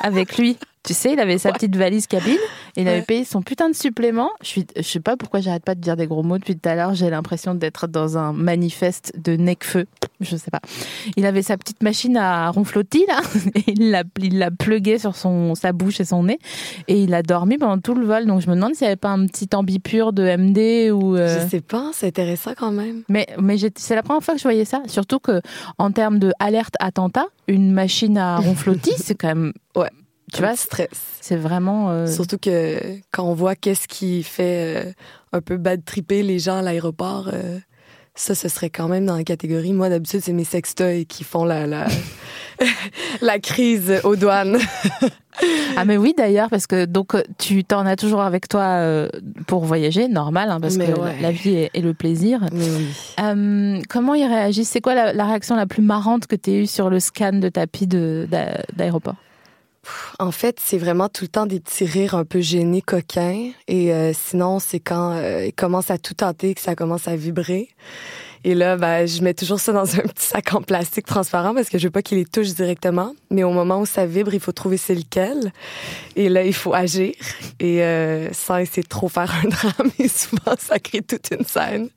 avec 0.00 0.36
lui. 0.38 0.56
Tu 0.84 0.94
sais, 0.94 1.12
il 1.12 1.20
avait 1.20 1.38
sa 1.38 1.52
petite 1.52 1.76
valise 1.76 2.06
cabine 2.06 2.38
il 2.76 2.88
avait 2.88 3.02
payé 3.02 3.24
son 3.24 3.42
putain 3.42 3.68
de 3.68 3.74
supplément. 3.74 4.30
Je 4.42 4.46
suis, 4.48 4.66
je 4.76 4.82
sais 4.82 5.00
pas 5.00 5.16
pourquoi 5.18 5.40
j'arrête 5.40 5.62
pas 5.64 5.74
de 5.74 5.80
dire 5.80 5.94
des 5.96 6.06
gros 6.06 6.22
mots 6.22 6.38
depuis 6.38 6.56
tout 6.58 6.68
à 6.68 6.74
l'heure. 6.74 6.94
J'ai 6.94 7.10
l'impression 7.10 7.54
d'être 7.54 7.86
dans 7.86 8.16
un 8.16 8.32
manifeste 8.32 9.12
de 9.22 9.36
Necfeu. 9.36 9.84
Je 10.20 10.36
sais 10.36 10.50
pas. 10.50 10.60
Il 11.16 11.26
avait 11.26 11.42
sa 11.42 11.56
petite 11.58 11.82
machine 11.82 12.16
à 12.16 12.48
ronflotis 12.50 13.04
là 13.08 13.20
et 13.56 13.72
il 13.72 13.90
l'a, 13.90 14.04
il 14.20 14.38
l'a 14.38 14.50
plugué 14.50 14.98
sur 14.98 15.16
son, 15.16 15.54
sa 15.54 15.72
bouche 15.72 16.00
et 16.00 16.04
son 16.04 16.22
nez 16.24 16.38
et 16.88 17.02
il 17.02 17.12
a 17.12 17.22
dormi 17.22 17.58
pendant 17.58 17.78
tout 17.78 17.94
le 17.94 18.06
vol. 18.06 18.26
Donc 18.26 18.40
je 18.40 18.48
me 18.48 18.54
demande 18.54 18.74
s'il 18.74 18.86
n'y 18.86 18.88
avait 18.92 18.96
pas 18.96 19.10
un 19.10 19.26
petit 19.26 19.48
ambipure 19.54 20.12
de 20.12 20.22
MD 20.24 20.90
ou. 20.92 21.16
euh, 21.16 21.42
Je 21.42 21.48
sais 21.48 21.60
pas, 21.60 21.90
c'est 21.92 22.06
intéressant 22.06 22.52
quand 22.56 22.72
même. 22.72 23.02
mais, 23.08 23.26
mais 23.38 23.56
c'est 23.76 23.94
la 23.94 24.02
première 24.02 24.22
fois 24.22 24.34
que 24.34 24.38
je 24.40 24.44
voyais 24.44 24.64
ça. 24.64 24.82
Surtout 24.86 25.18
que, 25.18 25.42
en 25.78 25.90
termes 25.92 26.18
de 26.18 26.32
alerte 26.38 26.74
attentat, 26.80 27.26
une 27.48 27.72
machine 27.72 28.16
à 28.16 28.36
ronflotis, 28.38 28.94
c'est 28.96 29.14
quand 29.14 29.28
même. 29.28 29.52
Ouais. 29.76 29.90
Tu 30.32 30.40
vois, 30.40 30.56
stress. 30.56 30.88
c'est 31.20 31.36
vraiment. 31.36 31.90
euh, 31.90 32.06
Surtout 32.06 32.38
que 32.38 32.78
quand 33.10 33.24
on 33.24 33.34
voit 33.34 33.54
qu'est-ce 33.54 33.86
qui 33.88 34.22
fait 34.22 34.84
euh, 34.86 34.92
un 35.32 35.40
peu 35.40 35.56
bad 35.56 35.84
tripper 35.84 36.22
les 36.22 36.38
gens 36.38 36.58
à 36.58 36.62
l'aéroport, 36.62 37.28
euh, 37.32 37.58
ça, 38.14 38.34
ce 38.34 38.48
serait 38.48 38.70
quand 38.70 38.88
même 38.88 39.06
dans 39.06 39.16
la 39.16 39.24
catégorie. 39.24 39.72
Moi, 39.72 39.88
d'habitude, 39.88 40.20
c'est 40.22 40.32
mes 40.32 40.44
sextoys 40.44 41.04
qui 41.06 41.24
font 41.24 41.44
la, 41.44 41.66
la, 41.66 41.86
la 43.22 43.38
crise 43.38 44.00
aux 44.04 44.16
douanes. 44.16 44.58
Ah, 45.78 45.86
mais 45.86 45.96
oui, 45.96 46.12
d'ailleurs, 46.16 46.50
parce 46.50 46.66
que 46.66 46.84
donc 46.84 47.16
tu 47.38 47.64
t'en 47.64 47.86
as 47.86 47.96
toujours 47.96 48.20
avec 48.20 48.48
toi 48.48 49.08
pour 49.46 49.64
voyager, 49.64 50.06
normal, 50.06 50.50
hein, 50.50 50.60
parce 50.60 50.76
Mais 50.76 50.92
que 50.92 51.00
ouais. 51.00 51.16
la 51.22 51.32
vie 51.32 51.54
est, 51.56 51.70
est 51.72 51.80
le 51.80 51.94
plaisir. 51.94 52.40
Oui. 52.52 52.92
Comment 53.88 54.12
ils 54.14 54.26
réagissent? 54.26 54.68
C'est 54.68 54.82
quoi 54.82 54.94
la, 54.94 55.14
la 55.14 55.24
réaction 55.24 55.56
la 55.56 55.64
plus 55.66 55.80
marrante 55.82 56.26
que 56.26 56.36
tu 56.36 56.50
as 56.50 56.54
eue 56.54 56.66
sur 56.66 56.90
le 56.90 57.00
scan 57.00 57.32
de 57.32 57.48
tapis 57.48 57.86
de- 57.86 58.28
d'aéroport? 58.76 59.16
En 60.18 60.30
fait, 60.30 60.58
c'est 60.60 60.78
vraiment 60.78 61.08
tout 61.08 61.24
le 61.24 61.28
temps 61.28 61.46
des 61.46 61.60
petits 61.60 61.84
rires 61.84 62.14
un 62.14 62.24
peu 62.24 62.40
gênés, 62.40 62.82
coquins. 62.82 63.50
Et 63.66 63.92
euh, 63.92 64.12
sinon, 64.14 64.58
c'est 64.58 64.80
quand 64.80 65.12
euh, 65.12 65.46
il 65.46 65.52
commence 65.52 65.90
à 65.90 65.98
tout 65.98 66.14
tenter 66.14 66.54
que 66.54 66.60
ça 66.60 66.74
commence 66.74 67.08
à 67.08 67.16
vibrer. 67.16 67.68
Et 68.44 68.54
là, 68.54 68.76
ben, 68.76 69.06
je 69.06 69.22
mets 69.22 69.34
toujours 69.34 69.60
ça 69.60 69.72
dans 69.72 69.84
un 69.98 70.02
petit 70.02 70.26
sac 70.26 70.54
en 70.54 70.62
plastique 70.62 71.06
transparent 71.06 71.54
parce 71.54 71.68
que 71.68 71.78
je 71.78 71.84
veux 71.86 71.90
pas 71.90 72.02
qu'il 72.02 72.18
les 72.18 72.24
touche 72.24 72.48
directement. 72.54 73.14
Mais 73.30 73.44
au 73.44 73.50
moment 73.50 73.80
où 73.80 73.86
ça 73.86 74.06
vibre, 74.06 74.34
il 74.34 74.40
faut 74.40 74.52
trouver 74.52 74.76
c'est 74.76 74.94
lequel. 74.94 75.52
Et 76.16 76.28
là, 76.28 76.44
il 76.44 76.54
faut 76.54 76.74
agir. 76.74 77.14
Et 77.60 77.82
euh, 77.82 78.32
sans 78.32 78.58
essayer 78.58 78.82
de 78.82 78.88
trop 78.88 79.08
faire 79.08 79.32
un 79.44 79.48
drame. 79.48 79.90
Et 79.98 80.08
souvent, 80.08 80.54
ça 80.58 80.78
crée 80.78 81.02
toute 81.02 81.30
une 81.30 81.44
scène. 81.44 81.88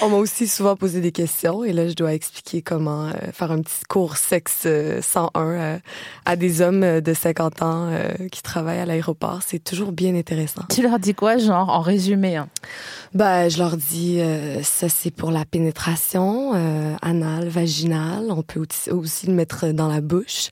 On 0.00 0.08
m'a 0.08 0.16
aussi 0.16 0.48
souvent 0.48 0.76
posé 0.76 1.00
des 1.00 1.12
questions. 1.12 1.64
Et 1.64 1.72
là, 1.72 1.88
je 1.88 1.94
dois 1.94 2.14
expliquer 2.14 2.62
comment 2.62 3.06
euh, 3.06 3.12
faire 3.32 3.52
un 3.52 3.60
petit 3.60 3.84
cours 3.88 4.16
sexe 4.16 4.62
euh, 4.66 5.02
101 5.02 5.30
euh, 5.34 5.78
à 6.24 6.36
des 6.36 6.60
hommes 6.62 6.82
euh, 6.82 7.00
de 7.00 7.12
50 7.14 7.62
ans 7.62 7.88
euh, 7.90 8.28
qui 8.30 8.42
travaillent 8.42 8.80
à 8.80 8.86
l'aéroport. 8.86 9.40
C'est 9.46 9.62
toujours 9.62 9.92
bien 9.92 10.14
intéressant. 10.14 10.62
Tu 10.70 10.82
leur 10.82 10.98
dis 10.98 11.14
quoi, 11.14 11.38
genre, 11.38 11.68
en 11.68 11.80
résumé 11.80 12.36
hein? 12.36 12.48
Ben, 13.14 13.48
je 13.48 13.58
leur 13.58 13.76
dis, 13.76 14.20
euh, 14.20 14.62
ça 14.62 14.88
c'est 14.88 15.10
pour 15.10 15.30
la 15.30 15.44
pénétration 15.58 16.52
euh, 16.54 16.94
anale, 17.02 17.48
vaginale. 17.48 18.26
On 18.30 18.42
peut 18.42 18.64
aussi, 18.92 19.26
le 19.26 19.32
mettre 19.32 19.72
dans 19.72 19.88
la 19.88 20.00
bouche. 20.00 20.50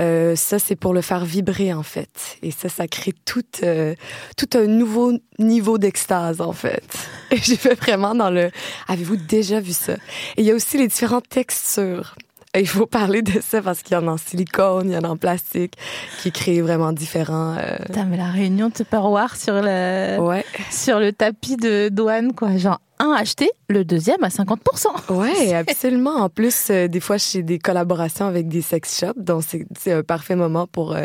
Euh, 0.00 0.34
ça 0.34 0.58
c'est 0.58 0.74
pour 0.74 0.92
le 0.92 1.02
faire 1.02 1.24
vibrer 1.24 1.72
en 1.72 1.84
fait. 1.84 2.36
Et 2.42 2.50
ça, 2.50 2.68
ça 2.68 2.88
crée 2.88 3.14
tout, 3.24 3.44
euh, 3.62 3.94
tout 4.36 4.48
un 4.54 4.66
nouveau 4.66 5.12
niveau 5.38 5.78
d'extase 5.78 6.40
en 6.40 6.52
fait. 6.52 6.82
Et 7.30 7.36
j'ai 7.36 7.56
fait 7.56 7.74
vraiment 7.74 8.16
dans 8.16 8.30
le. 8.30 8.50
Avez-vous 8.88 9.16
déjà 9.16 9.60
vu 9.60 9.72
ça? 9.72 9.94
Et 10.36 10.42
il 10.42 10.44
y 10.44 10.50
a 10.50 10.54
aussi 10.56 10.78
les 10.78 10.88
différentes 10.88 11.28
textures. 11.28 12.16
Il 12.58 12.66
faut 12.66 12.86
parler 12.86 13.22
de 13.22 13.40
ça 13.40 13.62
parce 13.62 13.82
qu'il 13.82 13.94
y 13.94 14.00
en 14.00 14.08
a 14.08 14.10
en 14.10 14.16
silicone, 14.16 14.88
il 14.90 14.94
y 14.94 14.96
en 14.96 15.02
a 15.04 15.08
en 15.08 15.16
plastique, 15.16 15.74
qui 16.20 16.32
créent 16.32 16.60
vraiment 16.60 16.92
différents. 16.92 17.56
euh, 17.56 17.76
Putain, 17.86 18.06
mais 18.06 18.16
la 18.16 18.26
réunion 18.30 18.70
Tupperware 18.70 19.36
sur 19.36 19.54
le, 19.62 20.18
Ouais. 20.20 20.44
sur 20.70 20.98
le 20.98 21.12
tapis 21.12 21.56
de 21.56 21.88
douane, 21.90 22.32
quoi. 22.34 22.56
Genre, 22.56 22.80
un 22.98 23.12
acheté, 23.12 23.48
le 23.68 23.84
deuxième 23.84 24.22
à 24.24 24.28
50%. 24.30 25.12
Ouais, 25.14 25.54
absolument. 25.68 26.16
En 26.16 26.28
plus, 26.28 26.70
euh, 26.70 26.88
des 26.88 26.98
fois, 27.00 27.18
j'ai 27.18 27.42
des 27.44 27.60
collaborations 27.60 28.26
avec 28.26 28.48
des 28.48 28.62
sex 28.62 28.98
shops, 28.98 29.18
donc 29.22 29.44
c'est 29.46 29.64
c'est 29.78 29.92
un 29.92 30.02
parfait 30.02 30.34
moment 30.36 30.66
pour 30.66 30.92
euh, 30.96 31.04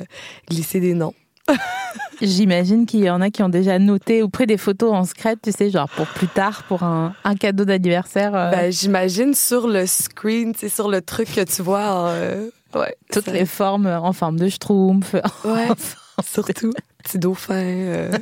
glisser 0.49 0.79
des 0.79 0.95
noms. 0.95 1.13
J'imagine 2.21 2.85
qu'il 2.85 3.01
y 3.01 3.09
en 3.09 3.21
a 3.21 3.29
qui 3.29 3.43
ont 3.43 3.49
déjà 3.49 3.77
noté 3.79 4.23
ou 4.23 4.29
pris 4.29 4.45
des 4.47 4.57
photos 4.57 4.93
en 4.93 5.03
secret, 5.03 5.35
tu 5.41 5.51
sais, 5.51 5.69
genre 5.69 5.89
pour 5.89 6.07
plus 6.07 6.27
tard, 6.27 6.63
pour 6.67 6.83
un, 6.83 7.13
un 7.23 7.35
cadeau 7.35 7.65
d'anniversaire. 7.65 8.33
euh, 8.35 8.51
Ben, 8.51 8.71
j'imagine 8.71 9.33
sur 9.33 9.67
le 9.67 9.85
screen, 9.85 10.53
c'est 10.57 10.69
sur 10.69 10.89
le 10.89 11.01
truc 11.01 11.33
que 11.33 11.41
tu 11.43 11.61
vois. 11.61 12.07
euh, 12.09 12.49
ouais, 12.73 12.95
toutes 13.11 13.25
ça- 13.25 13.31
les 13.33 13.45
formes 13.45 13.87
en 13.87 14.13
forme 14.13 14.37
de 14.39 14.47
schtroumpf. 14.49 15.15
Ouais, 15.45 15.67
surtout. 16.23 16.71
Petit 17.03 17.19
dauphin. 17.19 17.53
euh. 17.55 18.11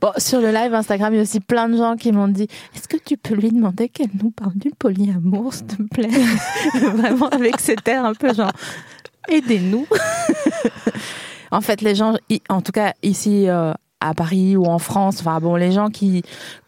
Bon, 0.00 0.10
sur 0.18 0.40
le 0.40 0.50
live 0.50 0.74
Instagram, 0.74 1.12
il 1.12 1.16
y 1.16 1.18
a 1.20 1.22
aussi 1.22 1.38
plein 1.40 1.68
de 1.68 1.76
gens 1.76 1.94
qui 1.96 2.10
m'ont 2.10 2.26
dit 2.26 2.48
Est-ce 2.74 2.88
que 2.88 2.96
tu 2.96 3.16
peux 3.16 3.34
lui 3.34 3.50
demander 3.50 3.88
qu'elle 3.88 4.08
nous 4.20 4.30
parle 4.30 4.54
du 4.56 4.70
polyamour, 4.76 5.54
s'il 5.54 5.66
te 5.66 5.82
plaît? 5.82 6.08
Vraiment 6.96 7.28
avec 7.28 7.60
cet 7.60 7.86
air 7.86 8.04
un 8.04 8.14
peu 8.14 8.34
genre 8.34 8.50
Aidez-nous. 9.28 9.86
En 11.52 11.60
fait, 11.60 11.80
les 11.82 11.94
gens, 11.94 12.14
en 12.48 12.60
tout 12.62 12.72
cas 12.72 12.94
ici 13.02 13.48
euh, 13.48 13.72
à 14.00 14.14
Paris 14.14 14.56
ou 14.56 14.64
en 14.64 14.78
France, 14.78 15.18
enfin 15.20 15.38
bon, 15.38 15.54
les 15.54 15.70
gens 15.70 15.90
qui 15.90 16.22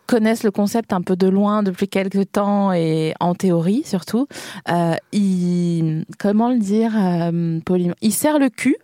connaissent 0.06 0.44
le 0.44 0.50
concept 0.50 0.92
un 0.92 1.00
peu 1.00 1.16
de 1.16 1.26
loin 1.26 1.62
depuis 1.62 1.88
quelques 1.88 2.30
temps 2.30 2.72
et 2.72 3.14
en 3.20 3.34
théorie 3.34 3.82
surtout, 3.84 4.28
euh, 4.70 4.94
ils, 5.12 6.04
comment 6.18 6.50
le 6.50 6.58
dire, 6.58 6.92
euh, 6.96 7.58
polyamour 7.64 7.96
Ils 8.02 8.12
serrent 8.12 8.38
le 8.38 8.50
cul 8.50 8.76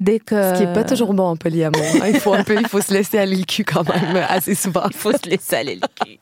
dès 0.00 0.18
que 0.18 0.34
Ce 0.34 0.56
qui 0.58 0.64
est 0.64 0.72
pas 0.74 0.82
toujours 0.84 1.14
bon 1.14 1.28
en 1.28 1.36
polyamour. 1.36 1.80
hein. 2.02 2.06
Il 2.08 2.18
faut 2.18 2.34
un 2.34 2.42
peu, 2.42 2.56
il 2.58 2.66
faut 2.66 2.80
se 2.80 2.92
laisser 2.92 3.18
aller 3.18 3.36
le 3.36 3.44
cul 3.44 3.64
quand 3.64 3.88
même 3.88 4.24
assez 4.28 4.54
souvent. 4.56 4.82
Il 4.90 4.96
faut 4.96 5.12
se 5.12 5.28
laisser 5.28 5.56
aller 5.56 5.76
le 5.76 6.04
cul. 6.04 6.18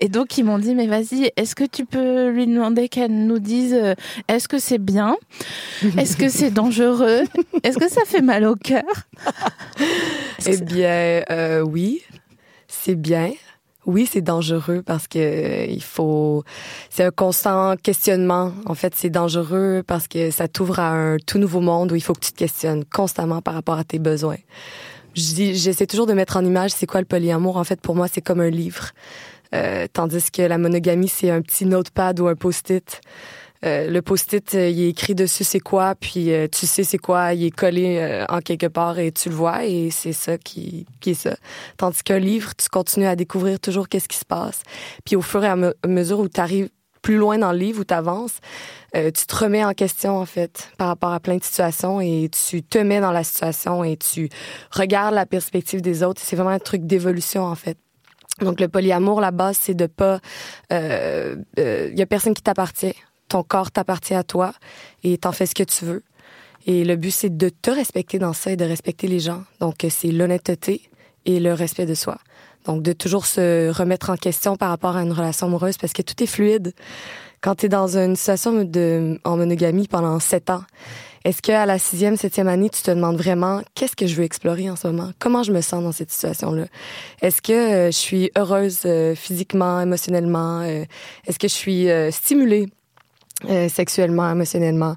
Et 0.00 0.08
donc 0.08 0.38
ils 0.38 0.44
m'ont 0.44 0.58
dit 0.58 0.74
mais 0.74 0.86
vas-y, 0.86 1.30
est-ce 1.36 1.54
que 1.54 1.64
tu 1.64 1.84
peux 1.84 2.28
lui 2.28 2.46
demander 2.46 2.88
qu'elle 2.88 3.26
nous 3.26 3.38
dise 3.38 3.74
euh, 3.74 3.94
est-ce 4.28 4.48
que 4.48 4.58
c'est 4.58 4.78
bien? 4.78 5.16
Est-ce 5.96 6.16
que 6.16 6.28
c'est 6.28 6.50
dangereux? 6.50 7.22
Est-ce 7.62 7.78
que 7.78 7.88
ça 7.88 8.02
fait 8.06 8.22
mal 8.22 8.44
au 8.44 8.56
cœur? 8.56 8.82
Eh 10.44 10.56
bien, 10.56 11.22
euh, 11.30 11.60
oui, 11.60 12.02
c'est 12.66 12.96
bien. 12.96 13.30
Oui, 13.84 14.08
c'est 14.10 14.22
dangereux 14.22 14.82
parce 14.84 15.08
que 15.08 15.18
euh, 15.18 15.66
il 15.66 15.82
faut. 15.82 16.44
C'est 16.90 17.04
un 17.04 17.10
constant 17.10 17.76
questionnement. 17.76 18.52
En 18.66 18.74
fait, 18.74 18.94
c'est 18.94 19.10
dangereux 19.10 19.82
parce 19.86 20.06
que 20.06 20.30
ça 20.30 20.48
t'ouvre 20.48 20.78
à 20.78 20.90
un 20.90 21.16
tout 21.18 21.38
nouveau 21.38 21.60
monde 21.60 21.92
où 21.92 21.96
il 21.96 22.02
faut 22.02 22.12
que 22.12 22.20
tu 22.20 22.32
te 22.32 22.38
questionnes 22.38 22.84
constamment 22.84 23.40
par 23.40 23.54
rapport 23.54 23.78
à 23.78 23.84
tes 23.84 23.98
besoins. 23.98 24.38
J'essaie 25.14 25.86
toujours 25.86 26.06
de 26.06 26.14
mettre 26.14 26.36
en 26.36 26.44
image 26.44 26.70
c'est 26.70 26.86
quoi 26.86 27.00
le 27.00 27.06
polyamour. 27.06 27.56
En 27.56 27.64
fait, 27.64 27.80
pour 27.80 27.94
moi, 27.94 28.06
c'est 28.08 28.22
comme 28.22 28.40
un 28.40 28.50
livre. 28.50 28.90
Euh, 29.54 29.86
tandis 29.92 30.30
que 30.30 30.42
la 30.42 30.58
monogamie, 30.58 31.08
c'est 31.08 31.30
un 31.30 31.42
petit 31.42 31.66
notepad 31.66 32.18
ou 32.20 32.28
un 32.28 32.34
post-it. 32.34 33.00
Euh, 33.64 33.88
le 33.88 34.02
post-it, 34.02 34.54
euh, 34.54 34.68
il 34.68 34.82
est 34.82 34.88
écrit 34.88 35.14
dessus 35.14 35.44
c'est 35.44 35.60
quoi, 35.60 35.94
puis 35.94 36.32
tu 36.50 36.66
sais 36.66 36.82
c'est 36.82 36.98
quoi, 36.98 37.32
il 37.32 37.44
est 37.44 37.50
collé 37.50 38.24
en 38.28 38.40
quelque 38.40 38.66
part 38.66 38.98
et 38.98 39.12
tu 39.12 39.28
le 39.28 39.34
vois 39.34 39.64
et 39.64 39.90
c'est 39.90 40.12
ça 40.12 40.36
qui, 40.36 40.86
est 41.06 41.14
ça. 41.14 41.36
Tandis 41.76 42.02
qu'un 42.02 42.18
livre, 42.18 42.54
tu 42.56 42.68
continues 42.68 43.06
à 43.06 43.14
découvrir 43.14 43.60
toujours 43.60 43.88
qu'est-ce 43.88 44.08
qui 44.08 44.18
se 44.18 44.24
passe. 44.24 44.62
Puis 45.04 45.14
au 45.14 45.22
fur 45.22 45.44
et 45.44 45.48
à 45.48 45.54
me- 45.54 45.76
mesure 45.86 46.18
où 46.18 46.28
tu 46.28 46.40
arrives 46.40 46.70
plus 47.02 47.16
loin 47.16 47.38
dans 47.38 47.52
le 47.52 47.58
livre, 47.58 47.80
où 47.80 47.84
tu 47.84 47.94
avances, 47.94 48.38
tu 48.94 49.12
te 49.12 49.36
remets 49.36 49.64
en 49.64 49.74
question 49.74 50.16
en 50.18 50.26
fait 50.26 50.68
par 50.76 50.88
rapport 50.88 51.12
à 51.12 51.20
plein 51.20 51.36
de 51.36 51.44
situations 51.44 52.00
et 52.00 52.30
tu 52.30 52.62
te 52.62 52.78
mets 52.78 53.00
dans 53.00 53.12
la 53.12 53.22
situation 53.24 53.84
et 53.84 53.96
tu 53.96 54.28
regardes 54.70 55.14
la 55.14 55.26
perspective 55.26 55.82
des 55.82 56.02
autres. 56.02 56.20
C'est 56.24 56.36
vraiment 56.36 56.50
un 56.50 56.58
truc 56.58 56.84
d'évolution 56.84 57.44
en 57.44 57.54
fait. 57.54 57.76
Donc 58.42 58.60
le 58.60 58.68
polyamour, 58.68 59.20
la 59.20 59.30
base, 59.30 59.58
c'est 59.60 59.74
de 59.74 59.86
pas, 59.86 60.20
il 60.70 60.76
euh, 60.76 61.36
euh, 61.58 61.90
y 61.94 62.02
a 62.02 62.06
personne 62.06 62.34
qui 62.34 62.42
t'appartient. 62.42 62.94
Ton 63.28 63.42
corps 63.42 63.70
t'appartient 63.70 64.14
à 64.14 64.24
toi 64.24 64.52
et 65.02 65.16
t'en 65.18 65.32
fais 65.32 65.46
ce 65.46 65.54
que 65.54 65.62
tu 65.62 65.84
veux. 65.84 66.02
Et 66.66 66.84
le 66.84 66.96
but, 66.96 67.10
c'est 67.10 67.36
de 67.36 67.48
te 67.48 67.70
respecter 67.70 68.18
dans 68.18 68.32
ça 68.32 68.52
et 68.52 68.56
de 68.56 68.64
respecter 68.64 69.08
les 69.08 69.20
gens. 69.20 69.42
Donc, 69.60 69.84
c'est 69.88 70.12
l'honnêteté 70.12 70.82
et 71.24 71.40
le 71.40 71.52
respect 71.54 71.86
de 71.86 71.94
soi. 71.94 72.18
Donc, 72.66 72.82
de 72.82 72.92
toujours 72.92 73.26
se 73.26 73.70
remettre 73.70 74.10
en 74.10 74.16
question 74.16 74.56
par 74.56 74.68
rapport 74.68 74.96
à 74.96 75.02
une 75.02 75.12
relation 75.12 75.48
amoureuse 75.48 75.76
parce 75.76 75.92
que 75.92 76.02
tout 76.02 76.22
est 76.22 76.26
fluide. 76.26 76.72
Quand 77.40 77.56
tu 77.56 77.66
es 77.66 77.68
dans 77.68 77.98
une 77.98 78.14
situation 78.14 78.62
de, 78.62 79.18
en 79.24 79.36
monogamie 79.36 79.88
pendant 79.88 80.20
sept 80.20 80.50
ans, 80.50 80.62
est-ce 81.24 81.42
qu'à 81.42 81.66
la 81.66 81.78
sixième, 81.78 82.16
septième 82.16 82.48
année, 82.48 82.68
tu 82.70 82.82
te 82.82 82.90
demandes 82.90 83.16
vraiment 83.16 83.62
qu'est-ce 83.74 83.96
que 83.96 84.06
je 84.06 84.14
veux 84.14 84.24
explorer 84.24 84.68
en 84.70 84.76
ce 84.76 84.88
moment? 84.88 85.10
Comment 85.18 85.42
je 85.42 85.52
me 85.52 85.60
sens 85.60 85.82
dans 85.82 85.92
cette 85.92 86.10
situation-là? 86.10 86.66
Est-ce 87.20 87.40
que 87.42 87.52
euh, 87.52 87.86
je 87.86 87.96
suis 87.96 88.30
heureuse 88.36 88.80
euh, 88.84 89.14
physiquement, 89.14 89.80
émotionnellement? 89.80 90.62
Euh, 90.62 90.84
est-ce 91.26 91.38
que 91.38 91.48
je 91.48 91.54
suis 91.54 91.90
euh, 91.90 92.10
stimulée 92.10 92.68
euh, 93.48 93.68
sexuellement, 93.68 94.30
émotionnellement? 94.30 94.96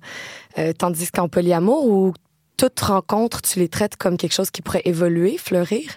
Euh, 0.58 0.74
tandis 0.74 1.12
qu'en 1.12 1.28
polyamour, 1.28 1.86
où 1.88 2.14
toute 2.58 2.80
rencontre, 2.80 3.42
tu 3.42 3.60
les 3.60 3.68
traites 3.68 3.98
comme 3.98 4.16
quelque 4.16 4.34
chose 4.34 4.50
qui 4.50 4.62
pourrait 4.62 4.84
évoluer, 4.86 5.38
fleurir. 5.38 5.92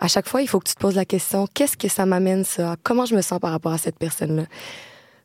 À 0.00 0.06
chaque 0.06 0.28
fois, 0.28 0.42
il 0.42 0.48
faut 0.48 0.60
que 0.60 0.68
tu 0.68 0.74
te 0.76 0.80
poses 0.80 0.94
la 0.94 1.04
question, 1.04 1.48
qu'est-ce 1.52 1.76
que 1.76 1.88
ça 1.88 2.06
m'amène 2.06 2.44
ça? 2.44 2.76
Comment 2.84 3.04
je 3.04 3.16
me 3.16 3.20
sens 3.20 3.40
par 3.40 3.50
rapport 3.50 3.72
à 3.72 3.78
cette 3.78 3.98
personne-là? 3.98 4.44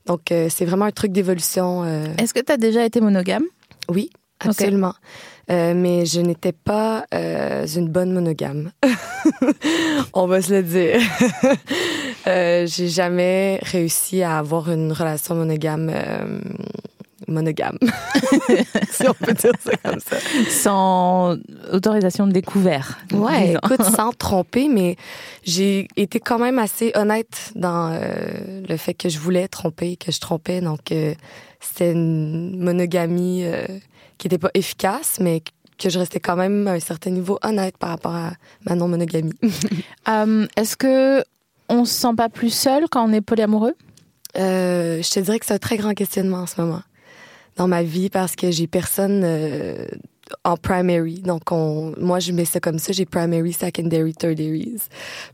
Donc, 0.07 0.31
euh, 0.31 0.47
c'est 0.49 0.65
vraiment 0.65 0.85
un 0.85 0.91
truc 0.91 1.11
d'évolution. 1.11 1.83
euh, 1.83 2.07
Est-ce 2.17 2.33
que 2.33 2.39
tu 2.39 2.51
as 2.51 2.57
déjà 2.57 2.83
été 2.83 3.01
monogame? 3.01 3.43
Oui, 3.87 4.09
absolument. 4.39 4.93
Euh, 5.51 5.73
mais 5.75 6.05
je 6.05 6.21
n'étais 6.21 6.51
pas 6.51 7.05
euh, 7.13 7.65
une 7.65 7.89
bonne 7.89 8.13
monogame. 8.13 8.71
On 10.13 10.27
va 10.27 10.41
se 10.41 10.53
le 10.53 10.63
dire. 10.63 11.01
euh, 12.27 12.67
J'ai 12.67 12.87
jamais 12.87 13.59
réussi 13.63 14.21
à 14.21 14.37
avoir 14.37 14.69
une 14.71 14.91
relation 14.91 15.35
monogame. 15.35 15.89
euh, 15.91 16.39
monogame, 17.27 17.77
si 18.91 19.07
on 19.07 19.13
peut 19.13 19.33
dire 19.33 19.51
ça 19.63 19.71
comme 19.83 19.99
ça. 19.99 20.17
Sans 20.49 21.37
autorisation 21.71 22.27
de 22.27 22.31
découvert. 22.31 22.99
Ouais, 23.13 23.47
disons. 23.47 23.59
écoute, 23.63 23.83
sans 23.83 24.11
tromper, 24.11 24.67
mais 24.67 24.95
j'ai 25.43 25.87
été 25.95 26.19
quand 26.19 26.39
même 26.39 26.59
assez 26.59 26.91
honnête 26.95 27.51
dans 27.55 27.91
euh, 27.93 28.63
le 28.67 28.77
fait 28.77 28.93
que 28.93 29.09
je 29.09 29.19
voulais 29.19 29.47
tromper, 29.47 29.95
que 29.95 30.11
je 30.11 30.19
trompais. 30.19 30.61
Donc, 30.61 30.91
euh, 30.91 31.13
c'était 31.59 31.91
une 31.91 32.59
monogamie 32.63 33.43
euh, 33.43 33.65
qui 34.19 34.27
n'était 34.27 34.37
pas 34.37 34.51
efficace, 34.53 35.17
mais 35.19 35.41
que 35.79 35.89
je 35.89 35.97
restais 35.97 36.19
quand 36.19 36.35
même 36.35 36.67
à 36.67 36.73
un 36.73 36.79
certain 36.79 37.09
niveau 37.09 37.39
honnête 37.41 37.77
par 37.77 37.89
rapport 37.89 38.13
à 38.13 38.33
ma 38.65 38.75
non-monogamie. 38.75 39.33
Euh, 40.07 40.47
Est-ce 40.55 40.75
que 40.75 41.23
on 41.69 41.85
se 41.85 41.93
sent 41.93 42.15
pas 42.17 42.29
plus 42.29 42.49
seul 42.49 42.85
quand 42.89 43.07
on 43.07 43.13
est 43.13 43.21
polyamoureux? 43.21 43.75
Euh, 44.37 45.01
je 45.03 45.09
te 45.09 45.19
dirais 45.19 45.37
que 45.37 45.45
c'est 45.45 45.53
un 45.53 45.59
très 45.59 45.77
grand 45.77 45.93
questionnement 45.93 46.39
en 46.39 46.47
ce 46.47 46.59
moment 46.59 46.81
dans 47.57 47.67
ma 47.67 47.83
vie 47.83 48.09
parce 48.09 48.35
que 48.35 48.49
j'ai 48.49 48.65
personne 48.65 49.21
euh, 49.23 49.85
en 50.43 50.57
primary. 50.57 51.21
Donc, 51.21 51.51
on, 51.51 51.93
moi, 51.97 52.19
je 52.19 52.31
mets 52.31 52.45
ça 52.45 52.59
comme 52.59 52.79
ça. 52.79 52.91
J'ai 52.91 53.05
primary, 53.05 53.53
secondary, 53.53 54.13
tertiaries. 54.13 54.81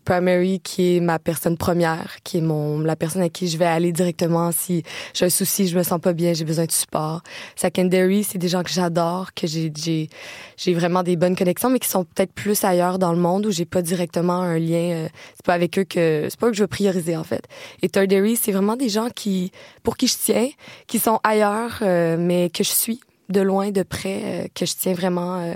Primary, 0.04 0.60
qui 0.60 0.98
est 0.98 1.00
ma 1.00 1.20
personne 1.20 1.58
première, 1.58 2.18
qui 2.24 2.38
est 2.38 2.42
mon, 2.42 2.80
la 2.80 2.96
personne 2.96 3.22
à 3.22 3.30
qui 3.30 3.48
je 3.48 3.58
vais 3.58 3.66
aller 3.66 3.92
directement 3.92 4.52
si 4.52 4.84
j'ai 5.14 5.26
un 5.26 5.30
souci, 5.30 5.68
je 5.68 5.78
me 5.78 5.84
sens 5.84 6.00
pas 6.00 6.14
bien, 6.14 6.34
j'ai 6.34 6.46
besoin 6.46 6.66
de 6.66 6.72
support. 6.72 7.22
Secondary, 7.56 8.24
c'est 8.24 8.38
des 8.38 8.48
gens 8.48 8.64
que 8.64 8.72
j'adore, 8.72 9.34
que 9.34 9.48
j'ai, 9.48 9.72
j'ai, 9.76 10.10
j'ai 10.58 10.74
vraiment 10.74 11.04
des 11.04 11.16
bonnes 11.16 11.36
connexions, 11.36 11.70
mais 11.70 11.80
qui 11.80 11.90
sont 11.90 12.04
peut-être 12.04 12.34
plus 12.34 12.64
ailleurs 12.64 13.00
dans 13.00 13.12
le 13.12 13.20
monde 13.20 13.46
où 13.46 13.52
j'ai 13.52 13.66
pas 13.66 13.82
directement 13.82 14.42
un 14.42 14.60
lien. 14.60 14.92
euh, 14.94 15.08
c'est 15.36 15.46
pas 15.46 15.54
avec 15.54 15.78
eux 15.78 15.84
que, 15.84 16.28
c'est 16.30 16.40
pas 16.40 16.48
eux 16.48 16.52
que 16.52 16.58
je 16.58 16.64
veux 16.64 16.68
prioriser, 16.68 17.18
en 17.18 17.24
fait. 17.24 17.44
Et 17.82 17.90
tertiary, 17.90 18.36
c'est 18.36 18.52
vraiment 18.52 18.76
des 18.76 18.90
gens 18.90 19.10
qui, 19.10 19.52
pour 19.84 19.98
qui 19.98 20.08
je 20.08 20.16
tiens, 20.22 20.50
qui 20.88 21.00
sont 21.00 21.20
ailleurs, 21.24 21.80
euh, 21.82 22.18
mais 22.20 22.50
que 22.50 22.64
je 22.64 22.70
suis 22.72 23.00
de 23.30 23.42
loin, 23.42 23.72
de 23.72 23.84
près, 23.84 24.22
euh, 24.24 24.48
que 24.54 24.66
je 24.66 24.74
tiens 24.76 24.94
vraiment 24.94 25.40
euh, 25.40 25.54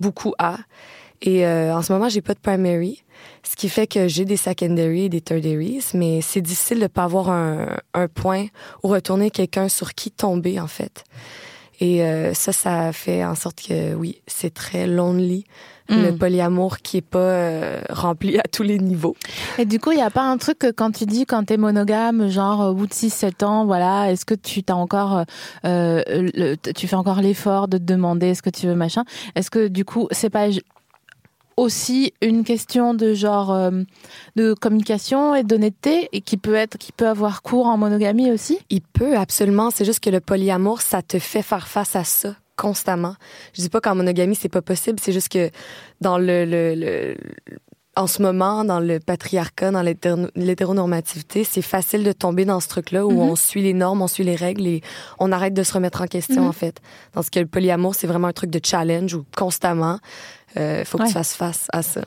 beaucoup 0.00 0.34
à. 0.38 0.58
Et 1.20 1.46
euh, 1.46 1.74
en 1.74 1.82
ce 1.82 1.92
moment, 1.92 2.08
j'ai 2.08 2.20
pas 2.20 2.34
de 2.34 2.38
primary, 2.38 3.02
ce 3.42 3.56
qui 3.56 3.68
fait 3.68 3.86
que 3.86 4.06
j'ai 4.06 4.24
des 4.24 4.36
secondary 4.36 5.04
et 5.04 5.08
des 5.08 5.20
tertiaries, 5.20 5.84
mais 5.94 6.20
c'est 6.20 6.40
difficile 6.40 6.80
de 6.80 6.86
pas 6.86 7.04
avoir 7.04 7.30
un, 7.30 7.76
un 7.94 8.08
point 8.08 8.46
où 8.82 8.88
retourner 8.88 9.30
quelqu'un 9.30 9.68
sur 9.68 9.94
qui 9.94 10.10
tomber, 10.10 10.60
en 10.60 10.68
fait. 10.68 11.04
Et 11.80 12.02
euh, 12.02 12.34
ça, 12.34 12.52
ça 12.52 12.92
fait 12.92 13.24
en 13.24 13.34
sorte 13.34 13.60
que, 13.66 13.94
oui, 13.94 14.20
c'est 14.26 14.52
très 14.54 14.86
lonely, 14.86 15.44
le 15.88 16.12
Mm. 16.12 16.18
polyamour 16.18 16.78
qui 16.78 16.98
est 16.98 17.00
pas 17.00 17.18
euh, 17.18 17.80
rempli 17.90 18.38
à 18.38 18.42
tous 18.50 18.62
les 18.62 18.78
niveaux. 18.78 19.16
Et 19.58 19.64
du 19.64 19.78
coup, 19.80 19.90
il 19.92 19.96
n'y 19.96 20.02
a 20.02 20.10
pas 20.10 20.22
un 20.22 20.36
truc 20.36 20.58
que 20.58 20.70
quand 20.70 20.90
tu 20.90 21.06
dis 21.06 21.24
quand 21.26 21.44
t'es 21.44 21.56
monogame, 21.56 22.28
genre 22.28 22.60
au 22.70 22.74
bout 22.74 22.86
de 22.86 22.92
6-7 22.92 23.42
ans, 23.44 23.64
voilà, 23.64 24.10
est-ce 24.12 24.24
que 24.26 24.34
tu 24.34 24.62
t'as 24.62 24.74
encore, 24.74 25.24
euh, 25.64 26.02
le- 26.06 26.56
tu 26.56 26.86
fais 26.86 26.96
encore 26.96 27.20
l'effort 27.20 27.68
de 27.68 27.78
te 27.78 27.82
demander 27.84 28.28
est-ce 28.28 28.42
que 28.42 28.50
tu 28.50 28.66
veux 28.66 28.74
machin? 28.74 29.04
Est-ce 29.34 29.50
que 29.50 29.68
du 29.68 29.84
coup, 29.84 30.08
c'est 30.10 30.30
pas 30.30 30.48
aussi 31.56 32.12
une 32.22 32.44
question 32.44 32.94
de 32.94 33.14
genre 33.14 33.50
euh, 33.52 33.70
de 34.36 34.54
communication 34.54 35.34
et 35.34 35.42
d'honnêteté 35.42 36.08
et 36.12 36.20
qui 36.20 36.36
peut 36.36 36.54
être, 36.54 36.78
qui 36.78 36.92
peut 36.92 37.08
avoir 37.08 37.42
cours 37.42 37.66
en 37.66 37.76
monogamie 37.76 38.30
aussi? 38.30 38.58
Il 38.70 38.80
peut 38.82 39.16
absolument. 39.16 39.70
C'est 39.70 39.84
juste 39.84 39.98
que 40.00 40.10
le 40.10 40.20
polyamour, 40.20 40.80
ça 40.82 41.02
te 41.02 41.18
fait 41.18 41.42
faire 41.42 41.66
face 41.66 41.96
à 41.96 42.04
ça 42.04 42.34
constamment. 42.58 43.14
Je 43.54 43.62
dis 43.62 43.68
pas 43.70 43.80
qu'en 43.80 43.94
monogamie 43.94 44.34
c'est 44.34 44.48
pas 44.50 44.62
possible. 44.62 44.98
C'est 45.00 45.12
juste 45.12 45.30
que 45.30 45.50
dans 46.02 46.18
le, 46.18 46.44
le, 46.44 46.74
le- 46.74 47.16
en 47.96 48.06
ce 48.06 48.22
moment, 48.22 48.64
dans 48.64 48.78
le 48.78 49.00
patriarcat, 49.00 49.72
dans 49.72 49.82
l'hétéro- 49.82 50.28
l'hétéronormativité, 50.36 51.42
c'est 51.42 51.62
facile 51.62 52.04
de 52.04 52.12
tomber 52.12 52.44
dans 52.44 52.60
ce 52.60 52.68
truc-là 52.68 53.04
où 53.04 53.10
Mhm. 53.10 53.18
on 53.30 53.34
suit 53.36 53.62
les 53.62 53.72
normes, 53.74 54.02
on 54.02 54.06
suit 54.06 54.22
les 54.22 54.36
règles 54.36 54.66
et 54.68 54.82
on 55.18 55.32
arrête 55.32 55.52
de 55.54 55.64
se 55.64 55.72
remettre 55.72 56.00
en 56.02 56.06
question, 56.06 56.42
Mhm. 56.42 56.48
en 56.48 56.52
fait. 56.52 56.76
Dans 57.14 57.22
ce 57.22 57.30
que 57.32 57.40
le 57.40 57.46
polyamour, 57.46 57.96
c'est 57.96 58.06
vraiment 58.06 58.28
un 58.28 58.32
truc 58.32 58.50
de 58.50 58.60
challenge 58.64 59.14
où 59.14 59.24
constamment, 59.36 59.98
il 60.54 60.84
faut 60.84 60.96
que 60.98 61.02
Ouais. 61.02 61.08
tu 61.08 61.14
fasses 61.14 61.34
face 61.34 61.66
à 61.72 61.82
ça. 61.82 62.02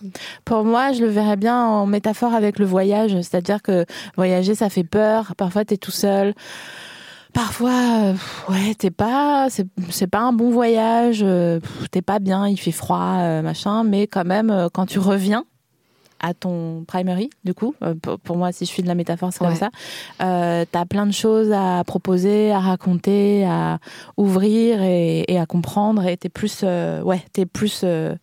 Pour 0.46 0.64
moi, 0.64 0.94
je 0.94 1.02
le 1.02 1.08
verrais 1.10 1.36
bien 1.38 1.58
en 1.62 1.86
métaphore 1.86 2.34
avec 2.36 2.58
le 2.58 2.66
voyage, 2.66 3.12
c'est-à-dire 3.22 3.62
que 3.62 3.86
voyager, 4.16 4.56
ça 4.56 4.70
fait 4.70 4.86
peur. 4.86 5.34
Parfois, 5.36 5.66
t'es 5.66 5.78
tout 5.78 5.92
seul. 5.92 6.34
Parfois, 7.34 7.72
euh, 7.72 8.14
ouais, 8.50 8.76
t'es 8.76 8.92
pas, 8.92 9.48
c'est 9.50 10.08
pas 10.08 10.20
un 10.20 10.34
bon 10.34 10.52
voyage. 10.52 11.22
euh, 11.24 11.60
T'es 11.92 12.02
pas 12.02 12.20
bien, 12.20 12.48
il 12.48 12.58
fait 12.58 12.72
froid, 12.72 13.18
euh, 13.20 13.42
machin. 13.42 13.84
Mais 13.84 14.08
quand 14.08 14.26
même, 14.26 14.68
quand 14.74 14.86
tu 14.86 15.00
reviens 15.00 15.46
à 16.20 16.34
ton 16.36 16.84
primary, 16.88 17.30
du 17.46 17.54
coup, 17.54 17.74
pour, 18.24 18.38
moi, 18.38 18.52
si 18.52 18.66
je 18.66 18.70
suis 18.70 18.84
de 18.84 18.88
la 18.88 18.96
métaphore, 18.96 19.32
c'est 19.34 19.40
comme 19.40 19.56
ça. 19.56 19.70
Euh, 20.22 20.66
T'as 20.72 20.86
plein 20.86 21.06
de 21.08 21.12
choses 21.14 21.52
à 21.52 21.84
proposer, 21.86 22.52
à 22.52 22.60
raconter, 22.60 23.46
à 23.46 23.80
ouvrir 24.18 24.82
et, 24.84 25.26
et 25.28 25.40
à 25.40 25.46
comprendre. 25.46 26.06
Et 26.06 26.18
t'es 26.18 26.30
plus, 26.30 26.62
euh, 26.64 27.02
ouais, 27.02 27.24
t'es 27.34 27.46
plus. 27.46 27.82
euh, 27.84 28.14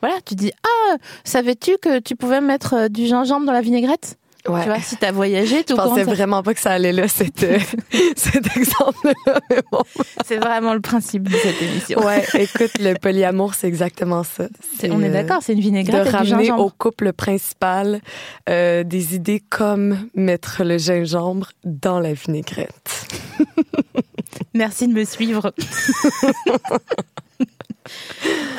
voilà, 0.00 0.16
tu 0.24 0.34
dis 0.36 0.52
ah, 0.62 0.96
savais-tu 1.24 1.78
que 1.82 1.98
tu 1.98 2.14
pouvais 2.14 2.40
mettre 2.40 2.88
du 2.88 3.06
gingembre 3.06 3.46
dans 3.46 3.52
la 3.52 3.60
vinaigrette? 3.62 4.18
Ouais. 4.48 4.62
Tu 4.62 4.68
vois, 4.68 4.80
si 4.80 4.96
t'as 4.96 5.12
voyagé, 5.12 5.62
tout 5.64 5.74
Je 5.76 5.82
pensais 5.82 6.04
compte. 6.04 6.14
vraiment 6.14 6.42
pas 6.42 6.54
que 6.54 6.60
ça 6.60 6.72
allait 6.72 6.92
là, 6.92 7.06
cet, 7.08 7.42
euh, 7.42 7.58
cet 8.16 8.56
exemple-là. 8.56 9.40
mais 9.50 9.60
bon. 9.70 9.82
C'est 10.26 10.38
vraiment 10.38 10.74
le 10.74 10.80
principe 10.80 11.28
de 11.28 11.36
cette 11.36 11.60
émission. 11.60 12.00
Ouais, 12.04 12.24
écoute, 12.34 12.70
le 12.80 12.94
polyamour, 12.94 13.54
c'est 13.54 13.68
exactement 13.68 14.22
ça. 14.24 14.48
C'est- 14.78 14.90
On 14.90 15.02
est 15.02 15.08
euh, 15.08 15.12
d'accord, 15.12 15.42
c'est 15.42 15.52
une 15.52 15.58
De 15.58 15.64
vinaigrette 15.64 16.06
et 16.06 16.10
du 16.10 16.16
ramener 16.16 16.52
au 16.52 16.70
couple 16.70 17.12
principal 17.12 18.00
euh, 18.48 18.84
des 18.84 19.14
idées 19.14 19.42
comme 19.48 20.08
mettre 20.14 20.64
le 20.64 20.78
gingembre 20.78 21.48
dans 21.64 22.00
la 22.00 22.12
vinaigrette. 22.14 23.06
Merci 24.54 24.88
de 24.88 24.92
me 24.94 25.04
suivre. 25.04 25.52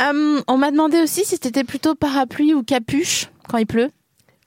Hum, 0.01 0.41
on 0.47 0.57
m'a 0.57 0.71
demandé 0.71 0.99
aussi 1.01 1.23
si 1.25 1.37
c'était 1.41 1.63
plutôt 1.63 1.93
parapluie 1.93 2.53
ou 2.53 2.63
capuche 2.63 3.27
quand 3.47 3.57
il 3.57 3.67
pleut. 3.67 3.91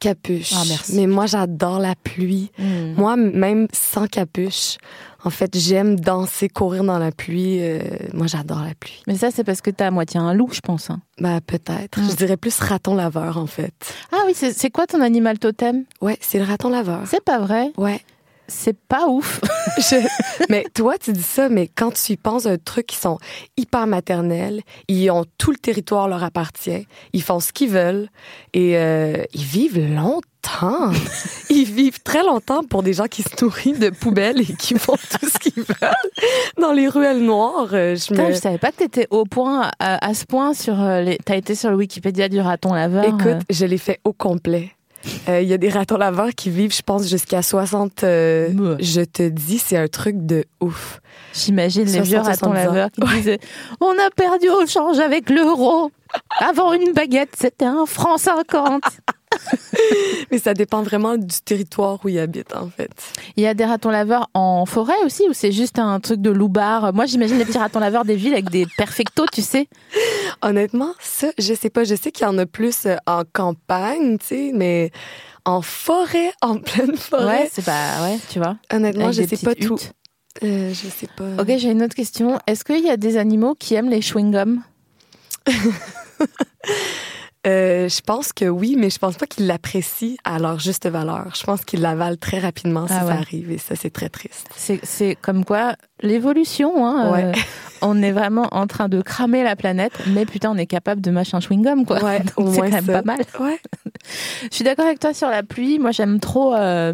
Capuche. 0.02 0.52
Ah, 0.56 0.64
merci. 0.68 0.96
Mais 0.96 1.06
moi, 1.06 1.26
j'adore 1.26 1.78
la 1.78 1.94
pluie. 1.94 2.50
Hum. 2.58 2.94
Moi, 2.96 3.16
même 3.16 3.68
sans 3.72 4.08
capuche, 4.08 4.78
en 5.24 5.30
fait, 5.30 5.56
j'aime 5.56 5.98
danser, 6.00 6.48
courir 6.48 6.82
dans 6.82 6.98
la 6.98 7.12
pluie. 7.12 7.58
euh, 7.60 7.78
moi, 8.12 8.26
j'adore 8.26 8.62
la 8.62 8.74
pluie. 8.74 9.00
Mais 9.06 9.16
ça, 9.16 9.30
c'est 9.30 9.44
parce 9.44 9.60
que 9.60 9.70
t'as 9.70 9.86
à 9.86 9.90
moitié 9.92 10.18
un 10.18 10.34
loup, 10.34 10.48
je 10.52 10.58
pense. 10.60 10.90
hein. 10.90 11.00
Bah, 11.20 11.40
peut-être. 11.46 12.00
Mm. 12.00 12.10
Je 12.10 12.16
dirais 12.16 12.36
plus 12.36 12.58
raton 12.58 12.96
laveur, 12.96 13.38
en 13.38 13.46
fait. 13.46 13.72
Ah 14.10 14.24
oui, 14.26 14.34
c'est 14.34 14.70
quoi 14.70 14.88
ton 14.88 15.00
animal 15.00 15.38
totem? 15.38 15.84
Ouais, 16.00 16.18
c'est 16.20 16.38
le 16.38 16.44
raton 16.44 16.68
laveur. 16.70 17.02
C'est 17.06 17.22
pas 17.24 17.38
vrai? 17.38 17.70
Ouais. 17.76 18.00
C'est 18.54 18.78
pas 18.78 19.06
ouf. 19.08 19.40
Je- 19.78 20.06
Mais 20.50 20.64
toi, 20.74 20.98
tu 20.98 21.12
dis 21.12 21.22
ça, 21.22 21.48
mais 21.48 21.68
quand 21.68 21.92
tu 21.92 22.12
y 22.12 22.16
penses, 22.16 22.46
un 22.46 22.58
truc 22.58 22.86
qui 22.86 22.96
sont 22.96 23.18
hyper 23.56 23.86
maternels, 23.86 24.60
ils 24.88 25.10
ont 25.10 25.24
tout 25.38 25.50
le 25.50 25.56
territoire 25.56 26.06
leur 26.08 26.22
appartient, 26.22 26.86
ils 27.12 27.22
font 27.22 27.40
ce 27.40 27.52
qu'ils 27.52 27.70
veulent 27.70 28.08
et 28.52 28.76
euh, 28.76 29.24
ils 29.32 29.42
vivent 29.44 29.78
longtemps. 29.94 30.22
ils 31.50 31.64
vivent 31.64 32.02
très 32.02 32.22
longtemps 32.24 32.62
pour 32.64 32.82
des 32.82 32.92
gens 32.94 33.06
qui 33.06 33.22
se 33.22 33.28
nourrissent 33.44 33.78
de 33.78 33.90
poubelles 33.90 34.40
et 34.40 34.54
qui 34.56 34.76
font 34.78 34.96
tout 34.96 35.28
ce 35.28 35.38
qu'ils 35.38 35.62
veulent 35.62 35.90
dans 36.60 36.72
les 36.72 36.88
ruelles 36.88 37.22
noires. 37.22 37.68
euh, 37.72 37.94
Je 37.96 38.08
Putain, 38.08 38.28
me... 38.28 38.32
je 38.34 38.38
savais 38.38 38.58
pas 38.58 38.70
que 38.72 38.76
t'étais 38.78 39.06
au 39.10 39.24
point, 39.24 39.70
à, 39.78 40.04
à 40.06 40.14
ce 40.14 40.24
point 40.24 40.52
sur 40.52 40.80
euh, 40.80 41.00
les. 41.00 41.16
T'as 41.24 41.36
été 41.36 41.54
sur 41.54 41.70
le 41.70 41.76
Wikipédia 41.76 42.28
du 42.28 42.40
raton 42.40 42.74
laveur. 42.74 43.04
Écoute, 43.04 43.24
euh. 43.26 43.38
je 43.50 43.64
l'ai 43.66 43.78
fait 43.78 44.00
au 44.04 44.12
complet. 44.12 44.70
Euh, 45.28 45.40
Il 45.40 45.48
y 45.48 45.52
a 45.52 45.58
des 45.58 45.68
ratons 45.68 45.96
laveurs 45.96 46.30
qui 46.36 46.50
vivent, 46.50 46.74
je 46.74 46.82
pense, 46.82 47.08
jusqu'à 47.08 47.42
60. 47.42 48.04
euh, 48.04 48.48
Ouais. 48.52 48.76
je 48.82 49.00
te 49.02 49.28
dis, 49.28 49.58
c'est 49.58 49.76
un 49.76 49.88
truc 49.88 50.16
de 50.26 50.44
ouf. 50.60 51.00
J'imagine 51.34 51.84
les 51.84 52.00
vieux 52.00 52.18
60, 52.22 52.26
ratons 52.26 52.46
70 52.52 52.60
ans. 52.60 52.72
laveurs 52.72 52.90
qui 52.90 53.00
disaient 53.16 53.38
On 53.80 53.90
a 53.92 54.10
perdu 54.14 54.48
au 54.48 54.66
change 54.66 54.98
avec 54.98 55.30
l'euro. 55.30 55.90
Avant 56.40 56.72
une 56.72 56.92
baguette, 56.92 57.34
c'était 57.38 57.64
un 57.64 57.86
franc 57.86 58.18
50. 58.18 58.82
Mais 60.30 60.38
ça 60.38 60.54
dépend 60.54 60.82
vraiment 60.82 61.16
du 61.16 61.40
territoire 61.44 61.98
où 62.04 62.08
ils 62.08 62.18
habitent, 62.18 62.54
en 62.54 62.68
fait. 62.68 62.90
Il 63.36 63.42
y 63.42 63.46
a 63.46 63.54
des 63.54 63.64
ratons 63.64 63.90
laveurs 63.90 64.30
en 64.34 64.64
forêt 64.66 64.94
aussi, 65.04 65.24
ou 65.28 65.32
c'est 65.32 65.52
juste 65.52 65.78
un 65.78 66.00
truc 66.00 66.20
de 66.20 66.30
loupard 66.30 66.92
Moi, 66.94 67.06
j'imagine 67.06 67.38
les 67.38 67.44
petits 67.44 67.58
ratons 67.58 67.80
laveurs 67.80 68.04
des 68.04 68.16
villes 68.16 68.32
avec 68.32 68.50
des 68.50 68.66
perfectos, 68.76 69.26
tu 69.32 69.42
sais. 69.42 69.68
Honnêtement, 70.40 70.94
ça, 71.00 71.28
je 71.38 71.54
sais 71.54 71.70
pas. 71.70 71.84
Je 71.84 71.94
sais 71.94 72.12
qu'il 72.12 72.26
y 72.26 72.28
en 72.28 72.38
a 72.38 72.46
plus 72.46 72.86
euh, 72.86 72.96
en 73.06 73.22
campagne, 73.30 74.18
tu 74.18 74.26
sais, 74.26 74.50
mais 74.54 74.90
en 75.44 75.62
forêt, 75.62 76.32
en 76.42 76.58
pleine 76.58 76.96
forêt. 76.96 77.42
Ouais, 77.42 77.50
c'est 77.52 77.64
pas. 77.64 78.02
Ouais, 78.02 78.18
tu 78.30 78.38
vois. 78.38 78.56
Honnêtement, 78.72 79.06
avec 79.06 79.16
je 79.16 79.36
sais 79.36 79.44
pas 79.44 79.54
petites 79.54 79.68
tout. 79.68 79.74
huttes. 79.74 79.92
Euh, 80.42 80.72
je 80.72 80.88
sais 80.88 81.08
pas. 81.14 81.42
Ok, 81.42 81.58
j'ai 81.58 81.70
une 81.70 81.82
autre 81.82 81.94
question. 81.94 82.38
Est-ce 82.46 82.64
qu'il 82.64 82.84
y 82.84 82.90
a 82.90 82.96
des 82.96 83.18
animaux 83.18 83.54
qui 83.54 83.74
aiment 83.74 83.90
les 83.90 84.00
chewing-gums? 84.00 84.60
Euh, 87.44 87.88
je 87.88 88.00
pense 88.02 88.32
que 88.32 88.44
oui, 88.44 88.76
mais 88.78 88.88
je 88.88 88.98
pense 88.98 89.16
pas 89.16 89.26
qu'ils 89.26 89.48
l'apprécient 89.48 90.14
à 90.24 90.38
leur 90.38 90.60
juste 90.60 90.88
valeur. 90.88 91.26
Je 91.34 91.42
pense 91.42 91.64
qu'ils 91.64 91.80
l'avalent 91.80 92.16
très 92.16 92.38
rapidement 92.38 92.86
si 92.86 92.92
Ah 92.96 93.04
ouais. 93.04 93.12
ça 93.12 93.18
arrive 93.18 93.50
et 93.50 93.58
ça, 93.58 93.74
c'est 93.74 93.90
très 93.90 94.08
triste. 94.08 94.46
C'est 94.84 95.16
comme 95.20 95.44
quoi 95.44 95.74
l'évolution. 96.02 96.86
Hein, 96.86 97.10
Ouais. 97.12 97.24
euh, 97.24 97.32
on 97.82 98.00
est 98.00 98.12
vraiment 98.12 98.46
en 98.52 98.68
train 98.68 98.88
de 98.88 99.02
cramer 99.02 99.42
la 99.42 99.56
planète, 99.56 99.92
mais 100.06 100.24
putain, 100.24 100.52
on 100.52 100.56
est 100.56 100.66
capable 100.66 101.00
de 101.00 101.10
mâcher 101.10 101.36
un 101.36 101.40
chewing-gum, 101.40 101.84
quoi. 101.84 102.02
Ouais, 102.04 102.22
c'est 102.26 102.34
quand 102.34 102.60
même 102.70 102.84
ça. 102.86 102.92
pas 102.92 103.02
mal. 103.02 103.20
Ouais. 103.40 103.58
Je 104.50 104.54
suis 104.54 104.64
d'accord 104.64 104.86
avec 104.86 105.00
toi 105.00 105.12
sur 105.12 105.28
la 105.28 105.42
pluie. 105.42 105.78
Moi, 105.80 105.90
j'aime 105.90 106.20
trop. 106.20 106.54
euh, 106.54 106.92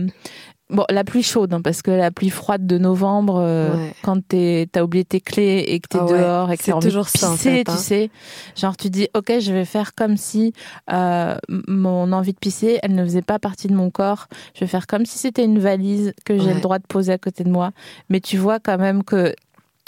Bon, 0.70 0.84
la 0.90 1.02
pluie 1.02 1.22
chaude, 1.22 1.54
hein, 1.54 1.62
parce 1.62 1.80
que 1.80 1.90
la 1.90 2.10
pluie 2.10 2.28
froide 2.28 2.66
de 2.66 2.76
novembre, 2.76 3.36
euh, 3.40 3.74
Ouais. 3.74 3.94
quand 4.02 4.20
t'es- 4.26 4.68
t'as 4.70 4.82
oublié 4.82 5.02
tes 5.04 5.20
clés 5.20 5.64
et 5.66 5.80
que 5.80 5.88
t'es 5.88 5.96
Ah 5.98 6.04
ouais, 6.04 6.18
dehors 6.18 6.52
et 6.52 6.58
que 6.58 6.62
t'as 6.64 6.72
envie 6.72 6.84
de 6.84 6.90
toujours 6.90 7.08
ça, 7.08 7.30
en 7.30 7.32
pisser, 7.36 7.64
tu 7.64 7.70
hein. 7.70 7.76
sais. 7.76 8.10
Genre, 8.54 8.76
tu 8.76 8.90
dis, 8.90 9.08
ok, 9.14 9.32
je 9.40 9.52
vais 9.54 9.64
faire 9.64 9.94
comme 9.94 10.18
si 10.18 10.52
euh, 10.92 11.36
mon 11.68 12.12
envie 12.12 12.34
de 12.34 12.38
pisser, 12.38 12.78
elle 12.82 12.94
ne 12.94 13.02
faisait 13.04 13.22
pas 13.22 13.38
partie 13.38 13.68
de 13.68 13.74
mon 13.74 13.90
corps. 13.90 14.26
Je 14.54 14.60
vais 14.60 14.66
faire 14.66 14.86
comme 14.86 15.06
si 15.06 15.16
c'était 15.18 15.44
une 15.44 15.58
valise 15.58 16.12
que 16.26 16.38
j'ai 16.38 16.48
Ouais. 16.48 16.54
le 16.54 16.60
droit 16.60 16.78
de 16.78 16.86
poser 16.86 17.12
à 17.12 17.18
côté 17.18 17.44
de 17.44 17.50
moi. 17.50 17.70
Mais 18.10 18.20
tu 18.20 18.36
vois 18.36 18.58
quand 18.60 18.76
même 18.78 19.04
que 19.04 19.34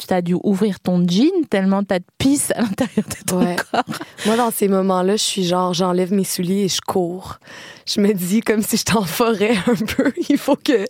tu 0.06 0.14
as 0.14 0.22
dû 0.22 0.34
ouvrir 0.42 0.80
ton 0.80 1.06
jean 1.06 1.30
tellement 1.48 1.82
t'as 1.84 1.98
de 1.98 2.04
pisse 2.18 2.50
à 2.52 2.62
l'intérieur 2.62 3.04
de 3.08 3.24
ton 3.26 3.38
Ouais. 3.40 3.56
corps. 3.70 3.82
Moi, 4.26 4.36
dans 4.36 4.50
ces 4.50 4.68
moments-là, 4.68 5.16
je 5.16 5.22
suis 5.22 5.44
genre, 5.44 5.72
j'enlève 5.74 6.12
mes 6.12 6.24
souliers 6.24 6.64
et 6.64 6.68
je 6.68 6.80
cours. 6.80 7.38
Je 7.86 8.00
me 8.00 8.12
dis 8.12 8.40
comme 8.40 8.62
si 8.62 8.76
j'étais 8.76 8.96
en 8.96 9.02
forêt 9.04 9.56
un 9.66 9.74
peu. 9.96 10.12
Il 10.28 10.38
faut 10.38 10.56
que, 10.56 10.84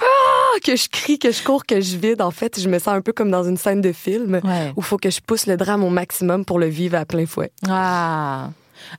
ah, 0.00 0.58
que 0.64 0.76
je 0.76 0.88
crie, 0.88 1.18
que 1.18 1.30
je 1.32 1.42
cours, 1.42 1.64
que 1.66 1.80
je 1.80 1.96
vide. 1.96 2.22
En 2.22 2.30
fait, 2.30 2.60
je 2.60 2.68
me 2.68 2.78
sens 2.78 2.88
un 2.94 3.00
peu 3.00 3.12
comme 3.12 3.30
dans 3.30 3.44
une 3.44 3.56
scène 3.56 3.80
de 3.80 3.92
film 3.92 4.40
Ouais. 4.44 4.72
où 4.76 4.80
il 4.80 4.82
faut 4.84 4.96
que 4.98 5.10
je 5.10 5.20
pousse 5.20 5.46
le 5.46 5.56
drame 5.56 5.84
au 5.84 5.90
maximum 5.90 6.44
pour 6.44 6.58
le 6.58 6.66
vivre 6.66 6.96
à 6.96 7.04
plein 7.04 7.26
fouet. 7.26 7.52
Ah. 7.68 8.50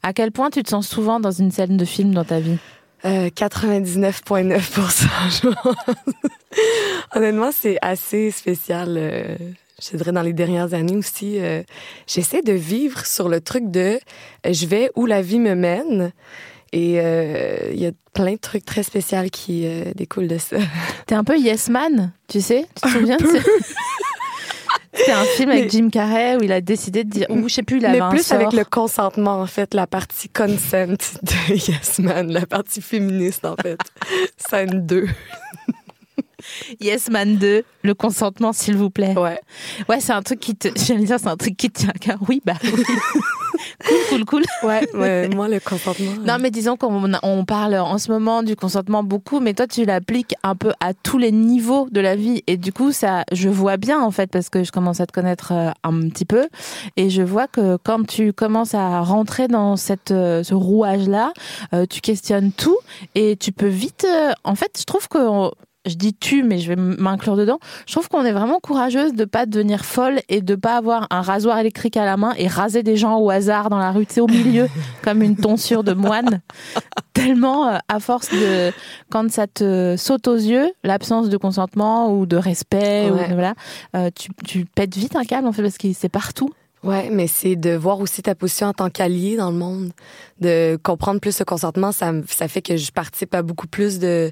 À 0.01 0.13
quel 0.13 0.31
point 0.31 0.49
tu 0.49 0.63
te 0.63 0.69
sens 0.69 0.87
souvent 0.87 1.19
dans 1.19 1.31
une 1.31 1.51
scène 1.51 1.75
de 1.77 1.85
film 1.85 2.13
dans 2.13 2.23
ta 2.23 2.39
vie? 2.39 2.57
Euh, 3.05 3.27
99,9%. 3.29 5.07
je 5.41 5.49
pense. 5.49 5.75
Honnêtement, 7.15 7.51
c'est 7.51 7.77
assez 7.81 8.31
spécial. 8.31 8.95
euh, 8.97 9.35
je 9.81 9.97
dirais 9.97 10.11
dans 10.13 10.21
les 10.21 10.33
dernières 10.33 10.73
années 10.73 10.95
aussi. 10.95 11.37
euh, 11.39 11.63
J'essaie 12.07 12.41
de 12.41 12.53
vivre 12.53 13.05
sur 13.05 13.27
le 13.27 13.41
truc 13.41 13.69
de 13.71 13.99
euh, 14.45 14.53
je 14.53 14.65
vais 14.67 14.89
où 14.95 15.05
la 15.05 15.21
vie 15.21 15.39
me 15.39 15.55
mène. 15.55 16.11
Et 16.71 16.95
euh, 16.99 17.69
il 17.71 17.79
y 17.79 17.85
a 17.85 17.91
plein 18.13 18.33
de 18.33 18.37
trucs 18.39 18.65
très 18.65 18.81
spéciaux 18.83 19.19
qui 19.31 19.67
euh, 19.67 19.91
découlent 19.95 20.27
de 20.27 20.37
ça. 20.39 20.57
T'es 21.05 21.13
un 21.13 21.23
peu 21.23 21.37
yes 21.37 21.69
man, 21.69 22.13
tu 22.27 22.41
sais 22.41 22.65
Tu 22.75 22.81
te 22.81 22.87
souviens 22.97 23.17
de 23.17 23.25
C'était 25.03 25.17
un 25.17 25.23
film 25.25 25.49
avec 25.49 25.63
Mais- 25.65 25.69
Jim 25.69 25.89
Carrey 25.89 26.35
où 26.37 26.43
il 26.43 26.51
a 26.51 26.61
décidé 26.61 27.03
de 27.03 27.09
dire, 27.09 27.27
ou 27.29 27.47
je 27.49 27.53
sais 27.55 27.63
plus, 27.63 27.77
il 27.77 27.85
avait 27.85 27.99
Mais 27.99 28.09
plus 28.09 28.31
avec 28.31 28.53
le 28.53 28.63
consentement, 28.63 29.41
en 29.41 29.47
fait, 29.47 29.73
la 29.73 29.87
partie 29.87 30.29
consent 30.29 30.87
de 30.87 31.49
Yes 31.49 31.99
Man, 31.99 32.31
la 32.31 32.45
partie 32.45 32.81
féministe, 32.81 33.45
en 33.45 33.55
fait. 33.55 33.77
Scène 34.37 34.85
2. 34.85 35.07
Yes 36.81 37.09
Man 37.09 37.37
2, 37.37 37.63
le 37.83 37.93
consentement 37.93 38.51
s'il 38.53 38.75
vous 38.75 38.89
plaît. 38.89 39.17
Ouais. 39.17 39.39
Ouais, 39.87 39.99
c'est 39.99 40.11
un 40.13 40.21
truc 40.21 40.39
qui 40.39 40.55
te, 40.55 40.67
j'allais 40.75 41.05
dire, 41.05 41.19
c'est 41.19 41.27
un 41.29 41.37
truc 41.37 41.55
qui 41.55 41.69
te 41.69 41.79
tient 41.81 41.89
à 41.89 41.97
cœur. 41.97 42.19
Oui, 42.27 42.41
bah 42.45 42.55
oui. 42.63 42.71
cool, 43.85 43.97
cool, 44.09 44.25
cool. 44.25 44.43
Ouais, 44.63 44.87
ouais, 44.93 45.27
moi, 45.35 45.47
le 45.47 45.59
consentement. 45.59 46.11
Non, 46.25 46.37
mais 46.39 46.51
disons 46.51 46.77
qu'on 46.77 47.11
on 47.21 47.45
parle 47.45 47.75
en 47.75 47.97
ce 47.97 48.11
moment 48.11 48.43
du 48.43 48.55
consentement 48.55 49.03
beaucoup, 49.03 49.39
mais 49.39 49.53
toi, 49.53 49.67
tu 49.67 49.85
l'appliques 49.85 50.35
un 50.43 50.55
peu 50.55 50.73
à 50.79 50.93
tous 50.93 51.17
les 51.17 51.31
niveaux 51.31 51.87
de 51.91 52.01
la 52.01 52.15
vie. 52.15 52.43
Et 52.47 52.57
du 52.57 52.71
coup, 52.73 52.91
ça, 52.91 53.23
je 53.31 53.49
vois 53.49 53.77
bien, 53.77 54.01
en 54.01 54.11
fait, 54.11 54.29
parce 54.31 54.49
que 54.49 54.63
je 54.63 54.71
commence 54.71 54.99
à 54.99 55.05
te 55.05 55.11
connaître 55.11 55.51
euh, 55.51 55.71
un 55.83 56.09
petit 56.09 56.25
peu. 56.25 56.47
Et 56.97 57.09
je 57.09 57.21
vois 57.21 57.47
que 57.47 57.77
quand 57.83 58.05
tu 58.05 58.33
commences 58.33 58.73
à 58.73 59.01
rentrer 59.01 59.47
dans 59.47 59.75
cette, 59.75 60.11
euh, 60.11 60.43
ce 60.43 60.53
rouage-là, 60.53 61.33
euh, 61.73 61.85
tu 61.89 62.01
questionnes 62.01 62.51
tout 62.51 62.77
et 63.15 63.35
tu 63.35 63.51
peux 63.51 63.67
vite. 63.67 64.05
en 64.43 64.55
fait, 64.55 64.77
je 64.79 64.83
trouve 64.83 65.07
que. 65.07 65.51
Je 65.85 65.95
dis 65.95 66.13
tu, 66.13 66.43
mais 66.43 66.59
je 66.59 66.67
vais 66.69 66.75
m'inclure 66.75 67.35
dedans. 67.35 67.59
Je 67.85 67.91
trouve 67.93 68.07
qu'on 68.07 68.23
est 68.23 68.31
vraiment 68.31 68.59
courageuse 68.59 69.13
de 69.13 69.25
pas 69.25 69.45
devenir 69.45 69.83
folle 69.83 70.19
et 70.29 70.41
de 70.41 70.55
pas 70.55 70.77
avoir 70.77 71.07
un 71.09 71.21
rasoir 71.21 71.57
électrique 71.59 71.97
à 71.97 72.05
la 72.05 72.15
main 72.17 72.33
et 72.37 72.47
raser 72.47 72.83
des 72.83 72.95
gens 72.95 73.17
au 73.17 73.29
hasard 73.29 73.69
dans 73.69 73.79
la 73.79 73.91
rue, 73.91 74.05
tu 74.05 74.13
sais, 74.15 74.21
au 74.21 74.27
milieu, 74.27 74.67
comme 75.03 75.21
une 75.21 75.35
tonsure 75.35 75.83
de 75.83 75.93
moine. 75.93 76.41
Tellement, 77.13 77.67
euh, 77.67 77.77
à 77.89 77.99
force 77.99 78.29
de, 78.29 78.71
quand 79.11 79.29
ça 79.29 79.45
te 79.47 79.95
saute 79.97 80.27
aux 80.27 80.35
yeux, 80.35 80.71
l'absence 80.83 81.29
de 81.29 81.37
consentement 81.37 82.11
ou 82.13 82.25
de 82.25 82.37
respect, 82.37 83.09
ou 83.11 83.15
de- 83.15 83.33
voilà, 83.33 83.53
euh, 83.95 84.09
tu, 84.15 84.29
tu 84.45 84.65
pètes 84.65 84.95
vite 84.95 85.15
un 85.15 85.23
câble, 85.23 85.47
en 85.47 85.51
fait, 85.51 85.61
parce 85.61 85.77
que 85.77 85.91
c'est 85.93 86.09
partout. 86.09 86.49
Ouais, 86.83 87.09
mais 87.11 87.27
c'est 87.27 87.55
de 87.55 87.75
voir 87.75 88.01
aussi 88.01 88.21
ta 88.21 88.35
position 88.35 88.67
en 88.67 88.73
tant 88.73 88.89
qu'allié 88.89 89.37
dans 89.37 89.51
le 89.51 89.57
monde, 89.57 89.91
de 90.41 90.77
comprendre 90.83 91.21
plus 91.21 91.39
le 91.39 91.45
consentement, 91.45 91.91
ça, 91.93 92.11
ça 92.27 92.47
fait 92.49 92.61
que 92.61 92.75
je 92.75 92.91
participe 92.91 93.33
à 93.35 93.41
beaucoup 93.41 93.67
plus 93.67 93.99
de 93.99 94.31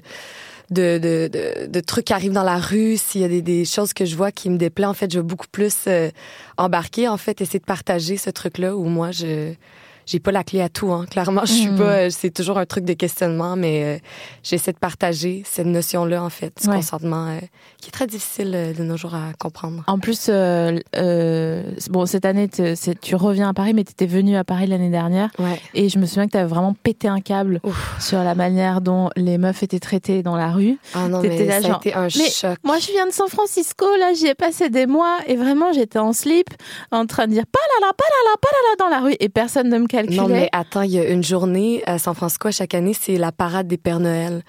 de, 0.72 0.98
de, 0.98 1.66
de, 1.66 1.80
trucs 1.80 2.06
qui 2.06 2.12
arrivent 2.12 2.32
dans 2.32 2.42
la 2.42 2.58
rue, 2.58 2.96
s'il 2.96 3.20
y 3.20 3.24
a 3.24 3.40
des, 3.40 3.64
choses 3.64 3.92
que 3.92 4.04
je 4.04 4.16
vois 4.16 4.32
qui 4.32 4.50
me 4.50 4.56
déplaient, 4.56 4.86
en 4.86 4.94
fait, 4.94 5.12
je 5.12 5.18
vais 5.18 5.26
beaucoup 5.26 5.46
plus 5.50 5.74
euh, 5.86 6.10
embarquer, 6.56 7.08
en 7.08 7.16
fait, 7.16 7.40
essayer 7.40 7.60
de 7.60 7.64
partager 7.64 8.16
ce 8.16 8.30
truc-là 8.30 8.76
où 8.76 8.84
moi, 8.84 9.10
je 9.10 9.54
j'ai 10.06 10.20
pas 10.20 10.32
la 10.32 10.44
clé 10.44 10.60
à 10.60 10.68
tout, 10.68 10.92
hein. 10.92 11.06
Clairement, 11.10 11.42
je 11.44 11.52
suis 11.52 11.70
Mhm. 11.70 11.78
pas, 11.78 11.84
euh, 11.84 12.08
c'est 12.10 12.30
toujours 12.30 12.58
un 12.58 12.66
truc 12.66 12.84
de 12.84 12.92
questionnement, 12.92 13.56
mais 13.56 13.84
euh, 13.84 13.98
j'essaie 14.42 14.72
de 14.72 14.78
partager 14.78 15.42
cette 15.46 15.66
notion-là, 15.66 16.22
en 16.22 16.30
fait, 16.30 16.52
du 16.62 16.68
Ouais. 16.68 16.76
consentement, 16.76 17.28
euh, 17.28 17.38
qui 17.80 17.88
est 17.88 17.92
très 17.92 18.06
difficile 18.06 18.52
euh, 18.54 18.72
de 18.72 18.82
nos 18.82 18.96
jours 18.96 19.14
à 19.14 19.32
comprendre. 19.38 19.82
En 19.86 19.98
plus, 19.98 20.28
bon, 21.90 22.06
cette 22.06 22.24
année, 22.24 22.48
tu 22.48 23.14
reviens 23.14 23.48
à 23.50 23.54
Paris, 23.54 23.74
mais 23.74 23.84
tu 23.84 23.92
étais 23.92 24.06
venu 24.06 24.36
à 24.36 24.44
Paris 24.44 24.66
l'année 24.66 24.90
dernière. 24.90 25.30
Ouais. 25.38 25.60
Et 25.74 25.88
je 25.88 25.98
me 25.98 26.06
souviens 26.06 26.26
que 26.26 26.32
tu 26.32 26.38
avais 26.38 26.48
vraiment 26.48 26.74
pété 26.74 27.08
un 27.08 27.20
câble 27.20 27.60
Ouf. 27.64 27.96
sur 28.00 28.22
la 28.22 28.34
manière 28.34 28.80
dont 28.80 29.10
les 29.16 29.38
meufs 29.38 29.62
étaient 29.62 29.80
traitées 29.80 30.22
dans 30.22 30.36
la 30.36 30.50
rue. 30.50 30.78
Ah 30.94 31.08
non, 31.08 31.20
mais 31.22 31.44
là, 31.46 31.60
ça 31.60 31.68
genre, 31.68 31.76
a 31.76 31.78
été 31.78 31.94
un 31.94 32.02
mais 32.16 32.30
choc. 32.30 32.58
Moi, 32.64 32.78
je 32.78 32.90
viens 32.92 33.06
de 33.06 33.12
San 33.12 33.28
Francisco, 33.28 33.86
là, 33.98 34.12
j'y 34.14 34.26
ai 34.26 34.34
passé 34.34 34.70
des 34.70 34.86
mois 34.86 35.18
et 35.26 35.36
vraiment, 35.36 35.72
j'étais 35.72 35.98
en 35.98 36.12
slip, 36.12 36.48
en 36.90 37.06
train 37.06 37.26
de 37.26 37.32
dire 37.32 37.46
pas 37.46 37.58
là 37.80 37.86
là, 37.86 37.92
pas 37.96 38.04
là 38.04 38.30
là, 38.30 38.36
pas 38.40 38.48
là 38.50 38.58
là 38.70 38.76
dans 38.78 38.88
la 39.04 39.08
rue 39.10 39.16
et 39.20 39.28
personne 39.28 39.68
ne 39.68 39.78
me 39.78 39.86
calculait. 39.92 40.16
Non, 40.16 40.28
mais 40.28 40.48
attends, 40.52 40.82
il 40.82 40.90
y 40.90 40.98
a 40.98 41.08
une 41.08 41.22
journée 41.22 41.82
à 41.86 41.98
San 41.98 42.14
Francisco, 42.14 42.50
chaque 42.50 42.74
année, 42.74 42.94
c'est 42.98 43.16
la 43.16 43.30
parade 43.32 43.68
des 43.68 43.76
Pères 43.76 44.00
Noël. 44.00 44.42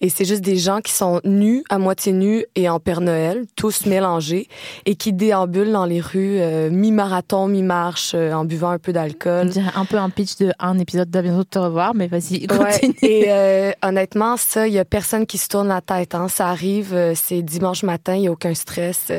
Et 0.00 0.08
c'est 0.08 0.24
juste 0.24 0.42
des 0.42 0.56
gens 0.56 0.80
qui 0.80 0.92
sont 0.92 1.20
nus, 1.24 1.62
à 1.70 1.78
moitié 1.78 2.12
nus 2.12 2.44
et 2.56 2.68
en 2.68 2.80
Père 2.80 3.00
Noël, 3.00 3.44
tous 3.56 3.86
mélangés, 3.86 4.48
et 4.86 4.94
qui 4.96 5.12
déambulent 5.12 5.72
dans 5.72 5.84
les 5.86 6.00
rues, 6.00 6.38
euh, 6.40 6.70
mi-marathon, 6.70 7.46
mi-marche, 7.48 8.12
euh, 8.14 8.32
en 8.32 8.44
buvant 8.44 8.70
un 8.70 8.78
peu 8.78 8.92
d'alcool. 8.92 9.50
un 9.74 9.84
peu 9.84 9.98
un 9.98 10.10
pitch 10.10 10.36
de 10.38 10.52
un 10.58 10.78
épisode 10.78 11.10
d'à 11.10 11.22
bientôt 11.22 11.44
de 11.44 11.48
te 11.48 11.58
revoir, 11.58 11.94
mais 11.94 12.06
vas-y, 12.06 12.46
Ouais, 12.50 12.80
continue. 12.80 12.94
et 13.02 13.24
euh, 13.28 13.72
honnêtement, 13.82 14.36
ça, 14.36 14.66
il 14.66 14.74
y 14.74 14.78
a 14.78 14.84
personne 14.84 15.26
qui 15.26 15.38
se 15.38 15.48
tourne 15.48 15.68
la 15.68 15.80
tête. 15.80 16.14
Hein. 16.14 16.28
Ça 16.28 16.48
arrive, 16.48 16.94
euh, 16.94 17.12
c'est 17.14 17.42
dimanche 17.42 17.82
matin, 17.82 18.14
il 18.16 18.22
y 18.22 18.26
a 18.28 18.32
aucun 18.32 18.54
stress. 18.54 19.12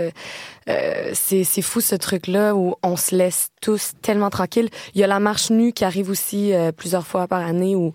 Euh, 0.69 1.11
c'est 1.13 1.43
c'est 1.43 1.61
fou 1.61 1.79
ce 1.81 1.95
truc-là 1.95 2.53
où 2.55 2.75
on 2.83 2.95
se 2.97 3.15
laisse 3.15 3.49
tous 3.61 3.93
tellement 4.01 4.29
tranquilles. 4.29 4.69
Il 4.95 5.01
y 5.01 5.03
a 5.03 5.07
la 5.07 5.19
marche 5.19 5.49
nue 5.49 5.71
qui 5.73 5.85
arrive 5.85 6.09
aussi 6.09 6.53
euh, 6.53 6.71
plusieurs 6.71 7.07
fois 7.07 7.27
par 7.27 7.39
année 7.45 7.75
où 7.75 7.93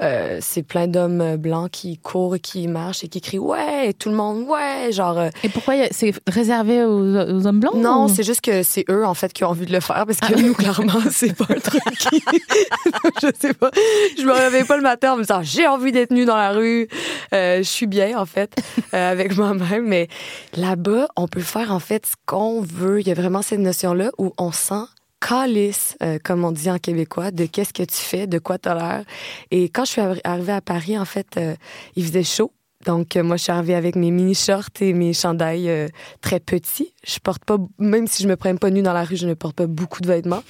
euh, 0.00 0.38
c'est 0.40 0.62
plein 0.62 0.86
d'hommes 0.86 1.20
euh, 1.20 1.36
blancs 1.36 1.70
qui 1.70 1.98
courent 1.98 2.36
qui 2.42 2.66
marchent 2.68 3.04
et 3.04 3.08
qui 3.08 3.20
crient 3.20 3.38
ouais, 3.38 3.88
et 3.90 3.94
tout 3.94 4.08
le 4.08 4.14
monde 4.14 4.46
ouais, 4.48 4.90
genre 4.92 5.18
euh, 5.18 5.28
Et 5.42 5.48
pourquoi 5.48 5.74
c'est 5.90 6.12
réservé 6.28 6.84
aux, 6.84 7.16
aux 7.16 7.46
hommes 7.46 7.60
blancs 7.60 7.74
non, 7.74 8.04
ou- 8.04 8.08
c'est 8.08 8.22
juste 8.22 8.40
que 8.40 8.62
c'est 8.62 8.84
eux 8.90 9.04
en 9.04 9.14
fait 9.14 9.32
qui 9.32 9.44
ont 9.44 9.48
envie 9.48 9.66
de 9.66 9.72
le 9.72 9.80
faire 9.80 10.04
parce 10.06 10.18
que 10.20 10.40
nous 10.40 10.54
clairement 10.54 11.00
c'est 11.10 11.34
pas 11.36 11.46
un 11.50 11.60
truc 11.60 11.82
qui 11.98 12.22
je 13.22 13.28
sais 13.38 13.54
pas. 13.54 13.70
Je 14.18 14.22
me 14.24 14.32
réveille 14.32 14.64
pas 14.64 14.76
le 14.76 14.82
matin 14.82 15.12
en 15.12 15.16
me 15.16 15.22
disant 15.22 15.40
j'ai 15.42 15.66
envie 15.66 15.92
d'être 15.92 16.10
nue 16.12 16.24
dans 16.24 16.36
la 16.36 16.50
rue. 16.52 16.88
Euh, 17.34 17.58
je 17.58 17.62
suis 17.68 17.86
bien 17.86 18.18
en 18.18 18.26
fait 18.26 18.54
euh, 18.94 19.10
avec 19.12 19.36
moi-même 19.36 19.86
mais 19.86 20.08
là-bas 20.56 21.08
on 21.16 21.28
peut 21.28 21.40
faire 21.40 21.72
en 21.72 21.80
fait 21.80 22.11
qu'on 22.26 22.60
veut. 22.60 23.00
Il 23.00 23.08
y 23.08 23.10
a 23.10 23.14
vraiment 23.14 23.42
cette 23.42 23.60
notion 23.60 23.94
là 23.94 24.10
où 24.18 24.32
on 24.38 24.52
sent 24.52 24.84
calice, 25.20 25.96
euh, 26.02 26.18
comme 26.22 26.44
on 26.44 26.50
dit 26.50 26.70
en 26.70 26.78
québécois, 26.78 27.30
de 27.30 27.46
qu'est-ce 27.46 27.72
que 27.72 27.84
tu 27.84 27.96
fais, 27.96 28.26
de 28.26 28.38
quoi 28.38 28.58
t'as 28.58 28.74
l'air. 28.74 29.04
Et 29.50 29.68
quand 29.68 29.84
je 29.84 29.92
suis 29.92 30.00
arri- 30.00 30.20
arrivée 30.24 30.52
à 30.52 30.60
Paris, 30.60 30.98
en 30.98 31.04
fait, 31.04 31.36
euh, 31.36 31.54
il 31.94 32.04
faisait 32.04 32.24
chaud. 32.24 32.52
Donc, 32.86 33.14
euh, 33.14 33.22
moi, 33.22 33.36
je 33.36 33.44
suis 33.44 33.52
arrivée 33.52 33.76
avec 33.76 33.94
mes 33.94 34.10
mini-shorts 34.10 34.70
et 34.80 34.92
mes 34.92 35.12
chandails 35.12 35.88
très 36.20 36.40
petits. 36.40 36.92
Je 37.04 37.18
porte 37.18 37.44
pas, 37.44 37.56
même 37.78 38.06
si 38.06 38.22
je 38.22 38.28
me 38.28 38.36
prends 38.36 38.54
pas 38.56 38.70
nue 38.70 38.82
dans 38.82 38.92
la 38.92 39.02
rue, 39.02 39.16
je 39.16 39.26
ne 39.26 39.34
porte 39.34 39.56
pas 39.56 39.66
beaucoup 39.66 40.00
de 40.02 40.06
vêtements 40.06 40.42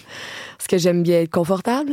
parce 0.58 0.68
que 0.68 0.76
j'aime 0.76 1.02
bien 1.02 1.20
être 1.22 1.30
confortable. 1.30 1.92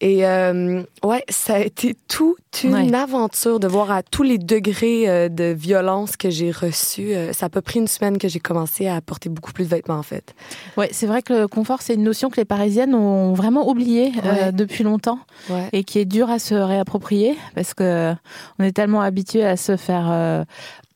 Et 0.00 0.24
euh, 0.24 0.82
ouais, 1.02 1.24
ça 1.28 1.54
a 1.56 1.58
été 1.58 1.96
toute 2.06 2.38
une 2.62 2.74
Ouais. 2.74 2.94
aventure 2.94 3.58
de 3.60 3.66
voir 3.66 3.90
à 3.90 4.02
tous 4.04 4.22
les 4.22 4.38
degrés 4.38 5.08
euh, 5.08 5.28
de 5.28 5.44
violence 5.52 6.16
que 6.16 6.30
j'ai 6.30 6.50
reçus. 6.52 7.12
Euh, 7.14 7.32
ça 7.32 7.46
a 7.46 7.48
pas 7.48 7.60
pris 7.60 7.80
une 7.80 7.88
semaine 7.88 8.18
que 8.18 8.28
j'ai 8.28 8.38
commencé 8.40 8.86
à 8.86 9.00
porter 9.00 9.28
beaucoup 9.28 9.52
plus 9.52 9.64
de 9.64 9.70
vêtements, 9.70 9.98
en 9.98 10.02
fait. 10.04 10.34
Ouais, 10.76 10.88
c'est 10.92 11.06
vrai 11.06 11.20
que 11.22 11.32
le 11.32 11.48
confort, 11.48 11.82
c'est 11.82 11.94
une 11.94 12.04
notion 12.04 12.30
que 12.30 12.36
les 12.36 12.44
Parisiennes 12.44 12.94
ont 12.94 13.32
vraiment 13.34 13.68
oubliée 13.68 14.12
euh, 14.24 14.52
depuis 14.52 14.84
longtemps 14.84 15.18
Ouais. 15.50 15.68
et 15.72 15.82
qui 15.84 15.98
est 15.98 16.04
dure 16.04 16.30
à 16.30 16.38
se 16.38 16.54
réapproprier 16.54 17.36
parce 17.54 17.74
que 17.74 18.14
on 18.58 18.64
est 18.64 18.72
tellement 18.72 19.00
habitué 19.02 19.44
à 19.44 19.56
se 19.56 19.76
faire 19.76 20.06
euh, 20.10 20.44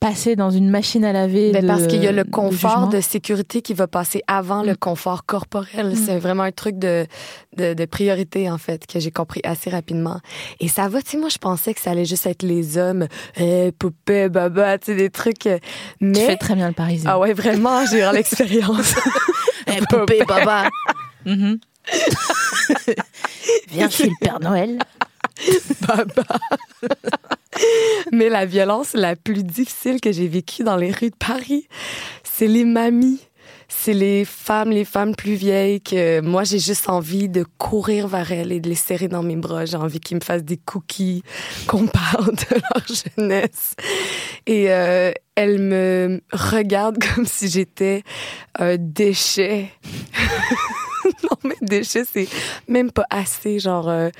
passer 0.02 0.34
dans 0.34 0.50
une 0.50 0.68
machine 0.68 1.04
à 1.04 1.12
laver. 1.12 1.52
Ben, 1.52 1.62
de- 1.62 1.66
parce 1.68 1.86
qu'il 1.86 2.02
y 2.02 2.08
a 2.08 2.12
le 2.12 2.24
confort 2.24 2.88
de, 2.88 3.00
sécurité 3.00 3.62
qui 3.62 3.72
va 3.72 3.86
passer 3.86 4.22
avant 4.26 4.62
le 4.64 4.74
confort 4.74 5.24
corporel. 5.24 5.96
C'est 5.96 6.18
vraiment 6.18 6.42
un 6.42 6.50
truc 6.50 6.76
de, 6.78 7.06
de, 7.56 7.72
de 7.74 7.84
priorité, 7.84 8.50
en 8.50 8.58
fait, 8.58 8.84
que 8.86 8.98
j'ai 8.98 9.12
compris 9.12 9.40
assez 9.44 9.70
rapidement. 9.70 10.18
Et 10.58 10.66
ça 10.66 10.88
va, 10.88 11.00
tu 11.02 11.10
sais, 11.10 11.16
moi, 11.18 11.28
je 11.28 11.38
pensais 11.38 11.72
que 11.72 11.80
ça 11.80 11.92
allait 11.92 12.04
juste 12.04 12.26
être 12.26 12.42
les 12.42 12.78
hommes, 12.78 13.06
eh, 13.36 13.70
poupée, 13.78 14.28
baba, 14.28 14.76
tu 14.78 14.86
sais, 14.86 14.94
des 14.96 15.08
trucs. 15.10 15.46
euh, 15.46 15.58
Mais. 16.00 16.18
Tu 16.18 16.26
fais 16.26 16.36
très 16.36 16.54
bien 16.56 16.66
le 16.68 16.74
parisien. 16.74 17.08
Ah 17.12 17.18
ouais, 17.20 17.32
vraiment, 17.32 17.86
j'ai 17.86 18.00
eu 18.00 18.12
l'expérience. 18.12 18.94
Eh, 19.68 19.80
poupée, 19.88 20.24
baba. 20.26 20.68
Mhm. 21.24 21.58
Viens, 23.68 23.88
je 23.88 23.94
suis 23.94 24.08
le 24.08 24.14
Père 24.20 24.40
Noël. 24.40 24.78
Baba. 25.86 26.24
Mais 28.12 28.28
la 28.28 28.46
violence 28.46 28.94
la 28.94 29.16
plus 29.16 29.44
difficile 29.44 30.00
que 30.00 30.12
j'ai 30.12 30.28
vécue 30.28 30.62
dans 30.62 30.76
les 30.76 30.90
rues 30.90 31.10
de 31.10 31.16
Paris, 31.16 31.68
c'est 32.22 32.46
les 32.46 32.64
mamies. 32.64 33.20
c'est 33.68 33.94
les 33.94 34.24
femmes, 34.24 34.70
les 34.70 34.84
femmes 34.84 35.16
plus 35.16 35.34
vieilles 35.34 35.80
que 35.80 36.20
moi, 36.20 36.44
j'ai 36.44 36.58
juste 36.58 36.88
envie 36.88 37.28
de 37.28 37.44
courir 37.58 38.06
vers 38.06 38.30
elles 38.30 38.52
et 38.52 38.60
de 38.60 38.68
les 38.68 38.74
serrer 38.74 39.08
dans 39.08 39.22
mes 39.22 39.36
bras. 39.36 39.64
J'ai 39.64 39.76
envie 39.76 39.98
qu'ils 39.98 40.18
me 40.18 40.22
fassent 40.22 40.44
des 40.44 40.58
cookies, 40.58 41.22
qu'on 41.66 41.86
parle 41.86 42.34
de 42.34 42.54
leur 42.54 42.84
jeunesse. 42.86 43.74
Et 44.46 44.70
euh, 44.70 45.12
elles 45.34 45.58
me 45.58 46.20
regardent 46.32 47.02
comme 47.14 47.26
si 47.26 47.48
j'étais 47.48 48.02
un 48.58 48.76
déchet. 48.76 49.70
non, 51.22 51.36
mais 51.44 51.54
déchet, 51.62 52.04
c'est 52.10 52.28
même 52.68 52.90
pas 52.90 53.04
assez, 53.10 53.58
genre, 53.58 53.88
euh, 53.88 54.10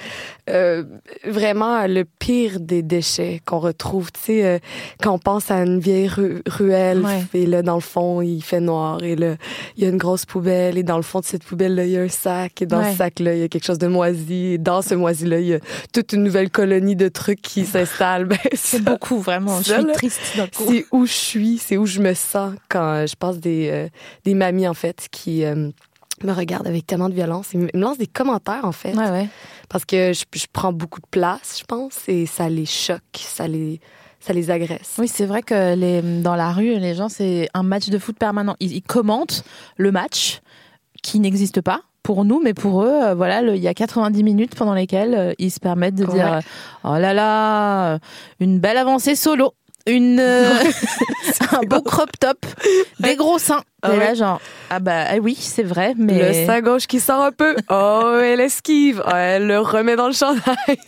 euh, 0.51 0.85
vraiment 1.25 1.87
le 1.87 2.05
pire 2.05 2.61
des 2.61 2.83
déchets 2.83 3.41
qu'on 3.45 3.59
retrouve. 3.61 4.11
Tu 4.13 4.21
sais, 4.21 4.45
euh, 4.45 4.59
quand 5.01 5.13
on 5.15 5.19
pense 5.19 5.51
à 5.51 5.57
une 5.63 5.79
vieille 5.81 6.09
ru- 6.09 6.43
ruelle, 6.49 7.01
Ouais. 7.05 7.23
et 7.35 7.47
là, 7.47 7.63
dans 7.63 7.75
le 7.77 7.81
fond, 7.81 8.21
il 8.23 8.43
fait 8.43 8.61
noir, 8.61 9.03
et 9.03 9.17
là, 9.17 9.37
il 9.77 9.85
y 9.85 9.87
a 9.87 9.91
une 9.91 9.97
grosse 9.99 10.25
poubelle, 10.27 10.79
et 10.79 10.83
dans 10.83 10.97
le 10.97 11.03
fond 11.03 11.21
de 11.21 11.25
cette 11.25 11.45
poubelle-là, 11.45 11.85
il 11.85 11.91
y 11.93 11.97
a 11.99 12.03
un 12.03 12.09
sac, 12.09 12.63
et 12.63 12.67
dans 12.67 12.81
Ouais. 12.81 12.93
ce 12.93 12.99
sac-là, 12.99 13.35
il 13.35 13.41
y 13.41 13.45
a 13.45 13.49
quelque 13.49 13.65
chose 13.65 13.79
de 13.79 13.87
moisi, 13.89 14.55
et 14.55 14.59
dans 14.59 14.83
ce 14.83 14.95
moisi-là, 14.95 15.39
il 15.41 15.47
y 15.47 15.55
a 15.55 15.59
toute 15.93 16.13
une 16.13 16.23
nouvelle 16.25 16.51
colonie 16.51 16.97
de 16.97 17.09
trucs 17.09 17.41
qui 17.43 17.65
s'installent. 17.65 18.27
Ben, 18.33 18.39
C'est 18.55 18.83
beaucoup, 18.83 19.19
vraiment. 19.21 19.59
Je 19.63 19.73
suis 19.75 19.93
triste 19.93 20.21
d'un 20.37 20.47
coup. 20.47 20.65
c'est 20.69 20.87
où 20.93 21.07
je 21.07 21.13
suis, 21.13 21.59
c'est 21.59 21.77
où 21.77 21.87
je 21.87 22.01
me 22.01 22.15
sens 22.15 22.55
quand 22.69 22.83
euh, 22.95 23.07
je 23.07 23.15
pense 23.17 23.39
des, 23.39 23.69
euh, 23.71 23.89
des 24.25 24.35
mamies, 24.35 24.67
en 24.69 24.75
fait, 24.75 25.07
qui 25.11 25.45
euh, 25.45 25.71
me 26.25 26.33
regardent 26.33 26.67
avec 26.67 26.87
tellement 26.87 27.09
de 27.09 27.15
violence 27.15 27.55
et 27.55 27.59
me 27.59 27.69
lancent 27.75 27.99
des 27.99 28.07
commentaires, 28.07 28.65
en 28.65 28.73
fait. 28.73 28.95
Ouais, 28.95 29.11
ouais. 29.11 29.29
Parce 29.69 29.85
que 29.85 30.13
je, 30.13 30.25
je 30.35 30.47
prends 30.53 30.73
beaucoup 30.73 31.01
de 31.01 31.07
place, 31.11 31.59
je 31.61 31.65
pense, 31.65 32.09
et 32.09 32.27
ça 32.27 32.49
les 32.49 32.67
choque, 32.67 33.01
ça 33.15 33.49
les, 33.49 33.81
ça 34.21 34.33
les 34.33 34.51
agresse. 34.51 34.95
Oui, 34.99 35.09
c'est 35.09 35.27
vrai 35.27 35.43
que 35.43 35.75
les, 35.75 36.03
dans 36.23 36.37
la 36.37 36.53
rue, 36.53 36.79
les 36.79 36.95
gens, 36.95 37.09
c'est 37.09 37.49
un 37.55 37.63
match 37.63 37.89
de 37.89 37.99
foot 37.99 38.17
permanent. 38.19 38.57
Ils, 38.61 38.73
ils 38.73 38.83
commentent 38.83 39.45
le 39.77 39.91
match 39.91 40.41
qui 41.03 41.19
n'existe 41.21 41.61
pas 41.61 41.83
pour 42.03 42.25
nous, 42.25 42.41
mais 42.43 42.55
pour 42.55 42.83
eux, 42.83 42.91
euh, 42.91 43.15
voilà, 43.15 43.43
il 43.43 43.63
y 43.63 43.69
a 43.69 43.75
90 43.75 44.25
minutes 44.25 44.55
pendant 44.57 44.75
lesquelles 44.75 45.15
euh, 45.15 45.33
ils 45.39 45.51
se 45.51 45.61
permettent 45.61 45.95
de 45.95 46.05
dire 46.05 46.35
euh, 46.35 46.41
Oh 46.85 46.97
là 46.97 47.15
là, 47.15 47.99
une 48.41 48.59
belle 48.59 48.77
avancée 48.77 49.15
solo, 49.15 49.55
une, 49.87 50.19
euh, 50.21 50.63
un 51.53 51.61
beau 51.67 51.81
crop 51.83 52.11
top, 52.19 52.45
des 53.01 53.17
gros 53.17 53.39
seins. 53.39 53.63
Ah 53.83 53.95
Et 53.95 53.99
là, 53.99 54.15
genre, 54.15 54.41
ah 54.71 54.79
bah 54.79 55.05
ah 55.09 55.17
oui, 55.21 55.37
c'est 55.39 55.63
vrai, 55.65 55.95
mais. 55.97 56.19
Le 56.41 56.47
sein 56.47 56.61
gauche 56.61 56.87
qui 56.87 57.01
sort 57.01 57.21
un 57.23 57.33
peu. 57.33 57.57
Oh, 57.71 58.19
elle 58.23 58.41
esquive. 58.41 59.03
Oh, 59.07 59.11
elle 59.15 59.47
le 59.47 59.59
remet 59.59 59.97
dans 59.97 60.07
le 60.07 60.13
chandail. 60.13 60.79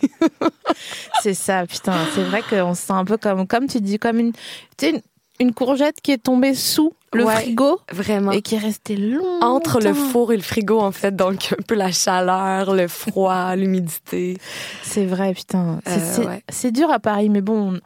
C'est 1.21 1.33
ça, 1.33 1.65
putain. 1.65 1.93
C'est 2.13 2.23
vrai 2.23 2.41
qu'on 2.49 2.73
se 2.73 2.83
sent 2.83 2.93
un 2.93 3.05
peu 3.05 3.17
comme, 3.17 3.47
comme 3.47 3.67
tu 3.67 3.81
dis, 3.81 3.99
comme 3.99 4.19
une, 4.19 4.31
tu 4.31 4.39
sais, 4.79 4.89
une, 4.91 5.01
une 5.39 5.53
courgette 5.53 5.99
qui 6.01 6.11
est 6.11 6.23
tombée 6.23 6.53
sous 6.53 6.93
le 7.13 7.25
Ouais. 7.25 7.35
frigo 7.35 7.79
Vraiment. 7.91 8.31
et 8.31 8.41
qui 8.41 8.55
est 8.55 8.59
restée 8.59 8.95
longtemps. 8.97 9.55
Entre 9.55 9.79
le 9.79 9.93
four 9.93 10.31
et 10.33 10.37
le 10.37 10.41
frigo, 10.43 10.79
en 10.79 10.91
fait. 10.91 11.15
Donc, 11.15 11.53
un 11.57 11.61
peu 11.65 11.75
la 11.75 11.91
chaleur, 11.91 12.73
le 12.73 12.87
froid, 12.87 13.55
l'humidité. 13.55 14.37
C'est 14.83 15.05
vrai, 15.05 15.33
putain. 15.33 15.79
C'est 15.85 16.21
Euh, 16.25 16.27
ouais. 16.65 16.71
dur 16.71 16.91
à 16.91 16.99
Paris, 16.99 17.29
mais 17.29 17.41
bon, 17.41 17.73
on, 17.75 17.79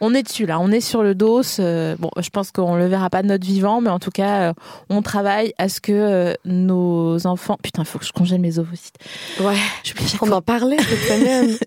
on 0.00 0.14
est 0.14 0.22
dessus 0.22 0.46
là. 0.46 0.58
On 0.60 0.70
est 0.70 0.80
sur 0.80 1.02
le 1.02 1.14
dos. 1.14 1.42
euh, 1.58 1.96
bon, 1.98 2.10
je 2.18 2.28
pense 2.30 2.50
qu'on 2.50 2.76
le 2.76 2.86
verra 2.86 3.10
pas 3.10 3.22
de 3.22 3.28
notre 3.28 3.46
vivant, 3.46 3.80
mais 3.80 3.90
en 3.90 3.98
tout 3.98 4.10
cas, 4.10 4.48
euh, 4.50 4.52
on 4.90 5.02
travaille 5.02 5.52
à 5.58 5.68
ce 5.68 5.80
que 5.80 5.92
euh, 5.92 6.34
nos 6.44 7.26
enfants. 7.26 7.56
Putain, 7.62 7.82
il 7.82 7.86
faut 7.86 7.98
que 7.98 8.04
je 8.04 8.12
congèle 8.12 8.40
mes 8.40 8.58
ovocytes. 8.58 8.96
Ouais. 9.40 9.56
Chaque 9.84 10.22
On 10.22 10.30
en 10.32 10.42
parlait 10.42 10.76
cette 10.78 11.18
semaine. 11.18 11.50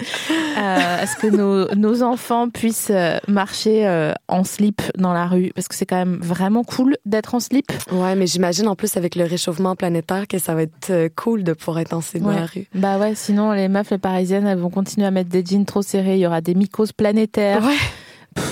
Euh, 0.60 1.04
à 1.04 1.08
ce 1.08 1.16
que 1.16 1.28
nos, 1.28 1.74
nos 1.76 2.04
enfants 2.04 2.50
puissent 2.50 2.92
marcher 3.30 4.12
en 4.28 4.44
slip 4.44 4.82
dans 4.98 5.14
la 5.14 5.26
rue, 5.26 5.52
parce 5.56 5.70
que 5.70 5.76
c'est 5.76 5.86
quand 5.86 5.96
même 5.96 6.20
vraiment 6.22 6.64
cool 6.66 6.98
d'être 7.06 7.34
en 7.34 7.40
slip. 7.40 7.72
ouais, 7.94 8.16
mais 8.16 8.28
j'imagine 8.28 8.68
en 8.68 8.76
plus 8.76 8.98
avec 8.98 9.16
le 9.16 9.24
réchauffement 9.24 9.78
planétaire 9.78 10.28
que 10.28 10.38
ça 10.38 10.56
va 10.56 10.64
être 10.64 11.10
cool 11.16 11.44
de 11.46 11.54
pouvoir 11.54 11.80
être 11.80 11.94
en 11.94 12.02
slip 12.02 12.24
dans 12.24 12.32
la 12.32 12.46
rue. 12.46 12.68
Bah 12.76 12.98
ouais, 12.98 13.16
sinon 13.16 13.54
les 13.54 13.70
meufs, 13.70 13.90
les 13.92 13.98
parisiennes, 14.00 14.48
elles 14.48 14.58
vont 14.60 14.70
continuer 14.70 15.08
à 15.08 15.12
mettre 15.12 15.30
des 15.30 15.46
jeans 15.46 15.66
trop 15.66 15.82
serrés. 15.82 16.16
Il 16.16 16.20
y 16.22 16.28
aura 16.28 16.42
des 16.42 16.56
mycoses 16.56 16.92
planétaires. 16.92 17.64
Ouais. 17.64 17.78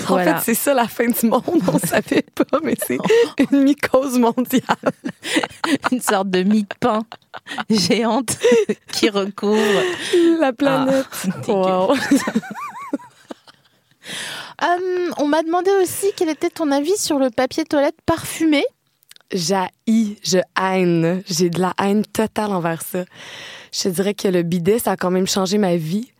En 0.08 0.18
fait, 0.18 0.36
c'est 0.42 0.54
ça 0.54 0.74
la 0.74 0.88
fin 0.88 1.06
du 1.06 1.26
monde. 1.26 1.42
On 1.72 1.78
savait 1.86 2.24
pas, 2.34 2.58
mais 2.62 2.74
c'est 2.86 2.98
une 3.50 3.62
mycose 3.62 4.18
mondiale. 4.18 4.62
une 5.92 6.00
sorte 6.00 6.30
de 6.30 6.42
mie 6.42 6.62
de 6.62 6.74
pain 6.80 7.02
géante 7.70 8.38
qui 8.92 9.08
recouvre. 9.10 9.82
La 10.40 10.52
planète. 10.52 11.06
dégueu. 11.46 11.52
Wow. 11.52 11.94
Euh, 14.62 15.10
on 15.18 15.26
m'a 15.26 15.42
demandé 15.42 15.70
aussi 15.82 16.12
quel 16.16 16.30
était 16.30 16.50
ton 16.50 16.70
avis 16.72 16.96
sur 16.96 17.18
le 17.18 17.30
papier 17.30 17.64
toilette 17.64 18.00
parfumé. 18.06 18.64
J'haïs, 19.32 20.16
je 20.22 20.38
haine. 20.60 21.22
J'ai 21.28 21.50
de 21.50 21.60
la 21.60 21.74
haine 21.78 22.04
totale 22.04 22.50
envers 22.50 22.82
ça. 22.82 23.04
Je 23.72 23.82
te 23.82 23.88
dirais 23.88 24.14
que 24.14 24.28
le 24.28 24.42
bidet, 24.42 24.78
ça 24.78 24.92
a 24.92 24.96
quand 24.96 25.10
même 25.10 25.26
changé 25.26 25.58
ma 25.58 25.76
vie. 25.76 26.10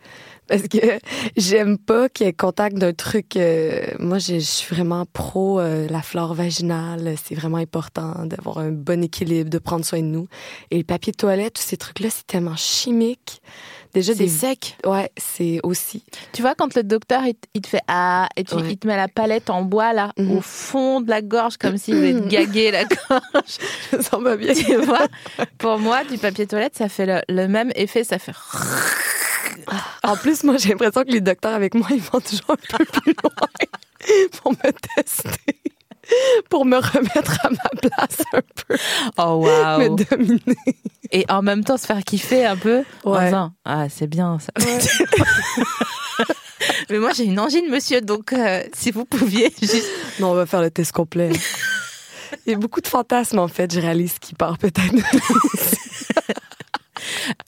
Parce 0.48 0.62
que 0.62 0.78
j'aime 1.36 1.78
pas 1.78 2.08
qu'il 2.08 2.26
y 2.26 2.28
ait 2.28 2.32
contact 2.32 2.76
d'un 2.78 2.92
truc. 2.92 3.36
euh, 3.36 3.82
moi, 3.98 4.18
je, 4.18 4.34
je 4.34 4.38
suis 4.40 4.74
vraiment 4.74 5.04
pro 5.12 5.60
euh, 5.60 5.86
la 5.90 6.02
flore 6.02 6.34
vaginale. 6.34 7.14
C'est 7.22 7.34
vraiment 7.34 7.58
important 7.58 8.24
d'avoir 8.24 8.58
un 8.58 8.70
bon 8.70 9.02
équilibre, 9.04 9.50
de 9.50 9.58
prendre 9.58 9.84
soin 9.84 10.00
de 10.00 10.04
nous. 10.06 10.26
Et 10.70 10.78
le 10.78 10.84
papier 10.84 11.12
de 11.12 11.16
toilette, 11.18 11.54
tous 11.54 11.62
ces 11.62 11.76
trucs-là, 11.76 12.08
c'est 12.10 12.26
tellement 12.26 12.56
chimique. 12.56 13.40
Déjà, 13.94 14.12
C'est 14.12 14.18
des 14.18 14.28
sec. 14.28 14.76
Ouais, 14.84 15.10
c'est 15.16 15.60
aussi. 15.62 16.04
Tu 16.32 16.42
vois, 16.42 16.54
quand 16.54 16.74
le 16.76 16.82
docteur, 16.82 17.22
il, 17.24 17.34
te- 17.34 17.48
il 17.54 17.62
te 17.62 17.68
fait 17.68 17.80
Ah, 17.88 18.28
et 18.36 18.44
tu, 18.44 18.54
Ouais. 18.54 18.62
il 18.70 18.76
te 18.76 18.86
met 18.86 18.96
la 18.96 19.08
palette 19.08 19.48
en 19.48 19.62
bois, 19.62 19.92
là, 19.94 20.12
Mhm. 20.18 20.36
au 20.36 20.40
fond 20.42 21.00
de 21.00 21.08
la 21.08 21.22
gorge, 21.22 21.56
comme 21.56 21.78
s'il 21.78 21.94
voulait 21.96 22.12
te 22.12 22.28
gaguer 22.28 22.70
la 22.70 22.84
gorge. 23.08 24.00
Ça 24.00 24.18
va 24.18 24.36
bien. 24.36 24.52
tu 24.52 24.76
vois 24.76 25.06
Pour 25.56 25.78
moi, 25.78 26.04
du 26.04 26.18
papier 26.18 26.46
toilette, 26.46 26.76
ça 26.76 26.88
fait 26.90 27.06
le, 27.06 27.20
le 27.28 27.48
même 27.48 27.72
effet. 27.76 28.04
Ça 28.04 28.18
fait. 28.18 28.32
En 30.02 30.16
plus, 30.16 30.44
moi, 30.44 30.56
j'ai 30.56 30.70
l'impression 30.70 31.02
que 31.04 31.10
les 31.10 31.20
docteurs 31.20 31.54
avec 31.54 31.74
moi, 31.74 31.86
ils 31.90 32.00
vont 32.00 32.20
toujours 32.20 32.50
un 32.50 32.76
peu 32.76 32.84
plus 32.84 33.14
loin 33.22 33.30
pour 34.40 34.52
me 34.52 34.70
tester, 34.94 35.56
pour 36.48 36.64
me 36.64 36.76
remettre 36.76 37.44
à 37.44 37.50
ma 37.50 37.68
place 37.80 38.22
un 38.32 38.40
peu, 38.66 38.76
Oh, 39.18 39.42
me 39.44 39.88
waouh 39.88 39.96
dominer. 39.96 40.56
Et 41.10 41.24
en 41.28 41.42
même 41.42 41.64
temps, 41.64 41.76
se 41.76 41.86
faire 41.86 42.02
kiffer 42.04 42.46
un 42.46 42.56
peu. 42.56 42.84
Ouais. 43.04 43.26
disant, 43.26 43.52
ah, 43.64 43.88
c'est 43.88 44.06
bien 44.06 44.38
ça. 44.38 44.52
Mais 46.90 46.98
moi, 46.98 47.12
j'ai 47.12 47.24
une 47.24 47.38
angine, 47.38 47.68
monsieur, 47.70 48.00
donc 48.00 48.32
euh, 48.32 48.62
si 48.74 48.90
vous 48.90 49.04
pouviez 49.04 49.52
juste. 49.60 49.86
Non, 50.20 50.30
on 50.30 50.34
va 50.34 50.46
faire 50.46 50.62
le 50.62 50.70
test 50.70 50.92
complet. 50.92 51.30
Il 52.46 52.52
y 52.52 52.54
a 52.54 52.58
beaucoup 52.58 52.80
de 52.80 52.86
fantasmes, 52.88 53.38
en 53.38 53.48
fait, 53.48 53.72
je 53.72 53.80
réalise, 53.80 54.18
qui 54.18 54.34
part 54.34 54.58
peut-être. 54.58 54.94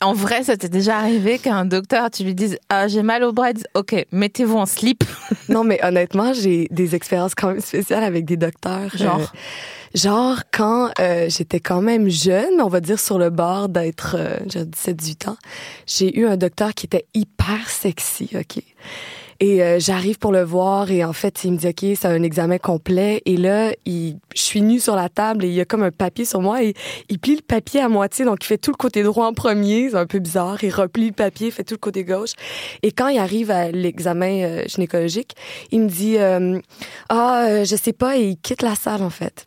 En 0.00 0.12
vrai, 0.12 0.44
ça 0.44 0.56
t'est 0.56 0.68
déjà 0.68 0.98
arrivé 0.98 1.38
qu'un 1.38 1.64
docteur, 1.64 2.10
tu 2.10 2.24
lui 2.24 2.34
dises 2.34 2.58
Ah, 2.68 2.88
j'ai 2.88 3.02
mal 3.02 3.24
au 3.24 3.32
bras. 3.32 3.50
Ok, 3.74 4.06
mettez-vous 4.12 4.56
en 4.56 4.66
slip. 4.66 5.04
non, 5.48 5.64
mais 5.64 5.78
honnêtement, 5.84 6.32
j'ai 6.32 6.68
des 6.70 6.94
expériences 6.94 7.34
quand 7.34 7.48
même 7.48 7.60
spéciales 7.60 8.04
avec 8.04 8.24
des 8.24 8.36
docteurs. 8.36 8.96
Genre? 8.96 9.20
Euh, 9.20 9.98
genre, 9.98 10.38
quand 10.52 10.90
euh, 11.00 11.26
j'étais 11.28 11.60
quand 11.60 11.82
même 11.82 12.08
jeune, 12.08 12.60
on 12.60 12.68
va 12.68 12.80
dire 12.80 13.00
sur 13.00 13.18
le 13.18 13.30
bord 13.30 13.68
d'être, 13.68 14.16
euh, 14.18 14.36
j'ai 14.46 14.64
17-18 14.64 15.30
ans, 15.30 15.36
j'ai 15.86 16.18
eu 16.18 16.26
un 16.26 16.36
docteur 16.36 16.74
qui 16.74 16.86
était 16.86 17.06
hyper 17.14 17.68
sexy, 17.68 18.30
OK? 18.34 18.62
Et 19.42 19.62
euh, 19.62 19.78
j'arrive 19.80 20.18
pour 20.18 20.32
le 20.32 20.42
voir 20.42 20.90
et 20.90 21.02
en 21.02 21.14
fait, 21.14 21.44
il 21.44 21.52
me 21.52 21.56
dit, 21.56 21.68
OK, 21.68 21.96
c'est 21.98 22.06
un 22.06 22.22
examen 22.22 22.58
complet. 22.58 23.22
Et 23.24 23.38
là, 23.38 23.72
il, 23.86 24.18
je 24.34 24.40
suis 24.42 24.60
nue 24.60 24.80
sur 24.80 24.94
la 24.94 25.08
table 25.08 25.46
et 25.46 25.48
il 25.48 25.54
y 25.54 25.60
a 25.62 25.64
comme 25.64 25.82
un 25.82 25.90
papier 25.90 26.26
sur 26.26 26.42
moi 26.42 26.62
et 26.62 26.74
il 27.08 27.18
plie 27.18 27.36
le 27.36 27.42
papier 27.42 27.80
à 27.80 27.88
moitié. 27.88 28.26
Donc, 28.26 28.44
il 28.44 28.46
fait 28.46 28.58
tout 28.58 28.70
le 28.70 28.76
côté 28.76 29.02
droit 29.02 29.26
en 29.26 29.32
premier. 29.32 29.88
C'est 29.88 29.96
un 29.96 30.04
peu 30.04 30.18
bizarre. 30.18 30.62
Il 30.62 30.70
replie 30.70 31.06
le 31.06 31.14
papier, 31.14 31.50
fait 31.50 31.64
tout 31.64 31.74
le 31.74 31.78
côté 31.78 32.04
gauche. 32.04 32.32
Et 32.82 32.92
quand 32.92 33.08
il 33.08 33.18
arrive 33.18 33.50
à 33.50 33.70
l'examen 33.70 34.42
euh, 34.42 34.64
gynécologique, 34.66 35.34
il 35.70 35.80
me 35.80 35.88
dit, 35.88 36.18
euh, 36.18 36.60
ah, 37.08 37.46
euh, 37.46 37.64
je 37.64 37.76
sais 37.76 37.94
pas, 37.94 38.18
et 38.18 38.28
il 38.28 38.36
quitte 38.36 38.60
la 38.60 38.74
salle, 38.74 39.02
en 39.02 39.10
fait. 39.10 39.46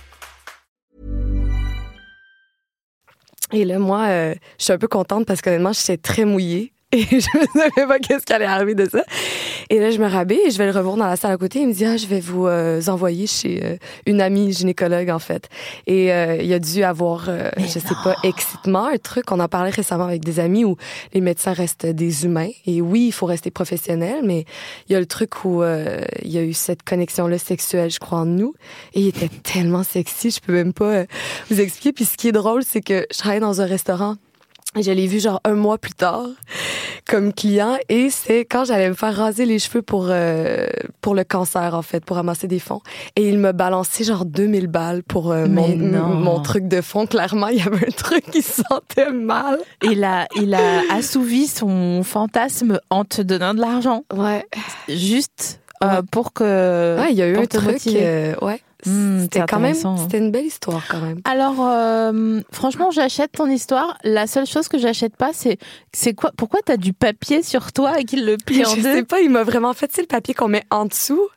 Et 3.53 3.65
là, 3.65 3.79
moi, 3.79 4.07
euh, 4.07 4.35
je 4.57 4.63
suis 4.65 4.73
un 4.73 4.77
peu 4.77 4.87
contente 4.87 5.25
parce 5.25 5.41
qu'honnêtement, 5.41 5.73
j'étais 5.73 5.97
très 5.97 6.25
mouillée. 6.25 6.73
Et 6.93 7.05
je 7.05 7.15
ne 7.15 7.45
savais 7.53 7.87
pas 7.87 7.99
qu'est-ce 7.99 8.25
qui 8.25 8.33
allait 8.33 8.45
arriver 8.45 8.75
de 8.75 8.87
ça. 8.89 9.03
Et 9.69 9.79
là, 9.79 9.91
je 9.91 9.97
me 9.99 10.07
rabais 10.07 10.39
et 10.47 10.51
je 10.51 10.57
vais 10.57 10.65
le 10.65 10.77
revoir 10.77 10.97
dans 10.97 11.07
la 11.07 11.15
salle 11.15 11.31
à 11.31 11.37
côté. 11.37 11.61
Il 11.61 11.69
me 11.69 11.73
dit, 11.73 11.85
ah, 11.85 11.95
je 11.95 12.05
vais 12.05 12.19
vous 12.19 12.47
euh, 12.47 12.81
envoyer 12.87 13.27
chez 13.27 13.61
euh, 13.63 13.77
une 14.05 14.19
amie 14.19 14.51
gynécologue, 14.51 15.09
en 15.09 15.19
fait. 15.19 15.47
Et 15.87 16.11
euh, 16.11 16.35
il 16.41 16.51
a 16.51 16.59
dû 16.59 16.83
avoir, 16.83 17.29
euh, 17.29 17.49
je 17.57 17.79
sais 17.79 17.95
pas, 18.03 18.15
excitement, 18.23 18.87
un 18.87 18.97
truc. 18.97 19.31
On 19.31 19.39
en 19.39 19.47
parlait 19.47 19.69
récemment 19.69 20.03
avec 20.03 20.25
des 20.25 20.41
amis 20.41 20.65
où 20.65 20.75
les 21.13 21.21
médecins 21.21 21.53
restent 21.53 21.85
des 21.85 22.25
humains. 22.25 22.49
Et 22.65 22.81
oui, 22.81 23.07
il 23.07 23.11
faut 23.11 23.25
rester 23.25 23.51
professionnel, 23.51 24.21
mais 24.23 24.45
il 24.87 24.93
y 24.93 24.95
a 24.95 24.99
le 24.99 25.05
truc 25.05 25.45
où 25.45 25.63
euh, 25.63 26.01
il 26.23 26.31
y 26.31 26.37
a 26.37 26.43
eu 26.43 26.53
cette 26.53 26.83
connexion-là 26.83 27.37
sexuelle, 27.37 27.89
je 27.89 27.99
crois, 27.99 28.19
en 28.19 28.25
nous. 28.25 28.53
Et 28.93 29.01
il 29.01 29.07
était 29.07 29.29
tellement 29.43 29.83
sexy, 29.83 30.31
je 30.31 30.39
peux 30.39 30.53
même 30.53 30.73
pas 30.73 30.85
euh, 30.85 31.05
vous 31.49 31.61
expliquer. 31.61 31.93
Puis 31.93 32.05
ce 32.05 32.17
qui 32.17 32.27
est 32.27 32.33
drôle, 32.33 32.63
c'est 32.63 32.81
que 32.81 33.05
je 33.11 33.17
travaillais 33.17 33.39
dans 33.41 33.61
un 33.61 33.65
restaurant 33.65 34.15
je 34.79 34.91
l'ai 34.91 35.07
vu 35.07 35.19
genre 35.19 35.41
un 35.43 35.53
mois 35.55 35.77
plus 35.77 35.93
tard 35.93 36.25
comme 37.09 37.33
client 37.33 37.77
et 37.89 38.09
c'est 38.09 38.45
quand 38.45 38.63
j'allais 38.63 38.87
me 38.89 38.93
faire 38.93 39.15
raser 39.15 39.45
les 39.45 39.59
cheveux 39.59 39.81
pour 39.81 40.07
euh, 40.09 40.67
pour 41.01 41.13
le 41.15 41.23
cancer 41.23 41.73
en 41.75 41.81
fait 41.81 42.05
pour 42.05 42.15
ramasser 42.15 42.47
des 42.47 42.59
fonds 42.59 42.79
et 43.15 43.27
il 43.27 43.37
me 43.37 43.51
balançait 43.51 44.03
genre 44.03 44.23
2000 44.25 44.67
balles 44.67 45.03
pour 45.03 45.31
euh, 45.31 45.45
mon, 45.47 45.67
mon 45.75 46.39
truc 46.41 46.67
de 46.67 46.79
fond 46.81 47.05
clairement 47.07 47.47
il 47.47 47.57
y 47.57 47.61
avait 47.61 47.87
un 47.87 47.91
truc 47.91 48.23
qui 48.31 48.41
sentait 48.41 49.11
mal 49.11 49.59
Il 49.83 50.03
a, 50.03 50.27
il 50.35 50.53
a 50.53 50.81
assouvi 50.93 51.47
son 51.47 52.03
fantasme 52.03 52.79
en 52.89 53.03
te 53.03 53.21
donnant 53.21 53.53
de 53.53 53.59
l'argent. 53.59 54.03
ouais 54.13 54.45
Juste 54.87 55.59
euh, 55.83 55.87
Ouais. 55.97 56.01
pour 56.11 56.31
que. 56.31 56.97
ouais 56.99 57.11
il 57.11 57.17
y 57.17 57.23
a 57.23 57.27
eu 57.27 57.37
un 57.37 57.45
truc 57.47 57.81
euh, 57.87 58.35
ouais 58.43 58.61
Hmm, 58.85 59.21
c'était 59.21 59.41
quand 59.41 59.59
même 59.59 59.71
intéressant. 59.71 59.97
c'était 59.97 60.17
une 60.17 60.31
belle 60.31 60.45
histoire 60.45 60.83
quand 60.89 60.99
même 61.01 61.19
Alors, 61.25 61.55
euh, 61.59 62.41
franchement, 62.51 62.89
j'achète 62.91 63.31
ton 63.33 63.47
histoire. 63.47 63.97
La 64.03 64.27
seule 64.27 64.45
chose 64.45 64.67
que 64.67 64.77
j'achète 64.77 65.15
pas, 65.15 65.31
c'est 65.33 65.57
c'est 65.93 66.13
quoi 66.13 66.31
Pourquoi 66.35 66.61
t'as 66.65 66.77
du 66.77 66.93
papier 66.93 67.43
sur 67.43 67.71
toi 67.73 67.99
et 67.99 68.05
qu'il 68.05 68.25
le 68.25 68.37
plie 68.37 68.65
en 68.65 68.69
je 68.75 68.81
deux 68.81 68.93
sais 68.95 69.03
pas 69.03 69.19
il 69.19 69.29
m'a 69.29 69.43
vraiment 69.43 69.73
fait 69.73 69.91
c'est 69.93 70.01
le 70.01 70.07
papier 70.07 70.33
qu'on 70.33 70.47
met 70.47 70.63
en 70.71 70.85
dessous 70.85 71.27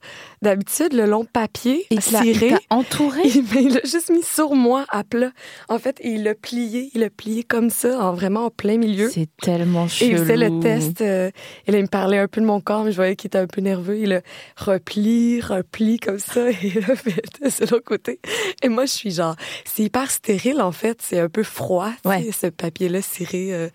d'habitude 0.45 0.93
le 0.93 1.07
long 1.07 1.25
papier 1.25 1.85
Il 1.91 2.01
ciré 2.01 2.51
t'a 2.51 2.59
entouré. 2.71 3.23
Il, 3.25 3.45
mais 3.53 3.65
il 3.65 3.75
l'a 3.75 3.81
juste 3.85 4.11
mis 4.11 4.23
sur 4.23 4.55
moi 4.55 4.85
à 4.91 5.03
plat. 5.03 5.31
En 5.69 5.79
fait, 5.81 6.01
il 6.05 6.23
l'a 6.23 6.35
plié, 6.37 6.91
il 6.95 7.01
l'a 7.01 7.11
plié 7.11 7.43
comme 7.43 7.71
ça, 7.71 7.99
en 7.99 8.13
vraiment 8.15 8.45
en 8.47 8.51
plein 8.51 8.79
milieu. 8.79 9.11
C'est 9.11 9.29
tellement 9.43 9.87
Et 9.87 9.89
chelou. 9.89 10.11
il 10.13 10.19
faisait 10.19 10.37
le 10.37 10.61
test. 10.61 11.01
euh, 11.01 11.31
et 11.67 11.73
là, 11.73 11.79
il 11.79 11.83
me 11.83 11.89
parlait 11.89 12.19
un 12.19 12.29
peu 12.29 12.41
de 12.41 12.47
mon 12.47 12.61
corps, 12.61 12.85
mais 12.85 12.93
je 12.93 12.97
voyais 12.97 13.17
qu'il 13.17 13.27
était 13.29 13.39
un 13.39 13.47
peu 13.49 13.61
nerveux. 13.61 13.99
Il 13.99 14.11
le 14.11 14.23
replie, 14.57 15.41
replie 15.41 15.99
comme 15.99 16.19
ça. 16.19 16.49
Et 16.51 16.57
il 16.63 16.83
fait 16.83 17.17
le 17.17 17.39
test 17.41 17.63
de 17.65 17.71
l'autre 17.71 17.85
côté. 17.85 18.21
Et 18.63 18.69
moi, 18.69 18.87
je 18.87 18.93
suis 18.93 19.11
genre, 19.11 19.35
c'est 19.65 19.83
hyper 19.83 20.11
stérile, 20.11 20.61
en 20.61 20.73
fait. 20.73 20.99
C'est 21.03 21.19
un 21.19 21.29
peu 21.29 21.43
froid, 21.43 21.91
Ouais. 22.05 22.29
ce 22.33 22.47
papier-là 22.49 23.03
ciré 23.03 23.53
euh, 23.53 23.69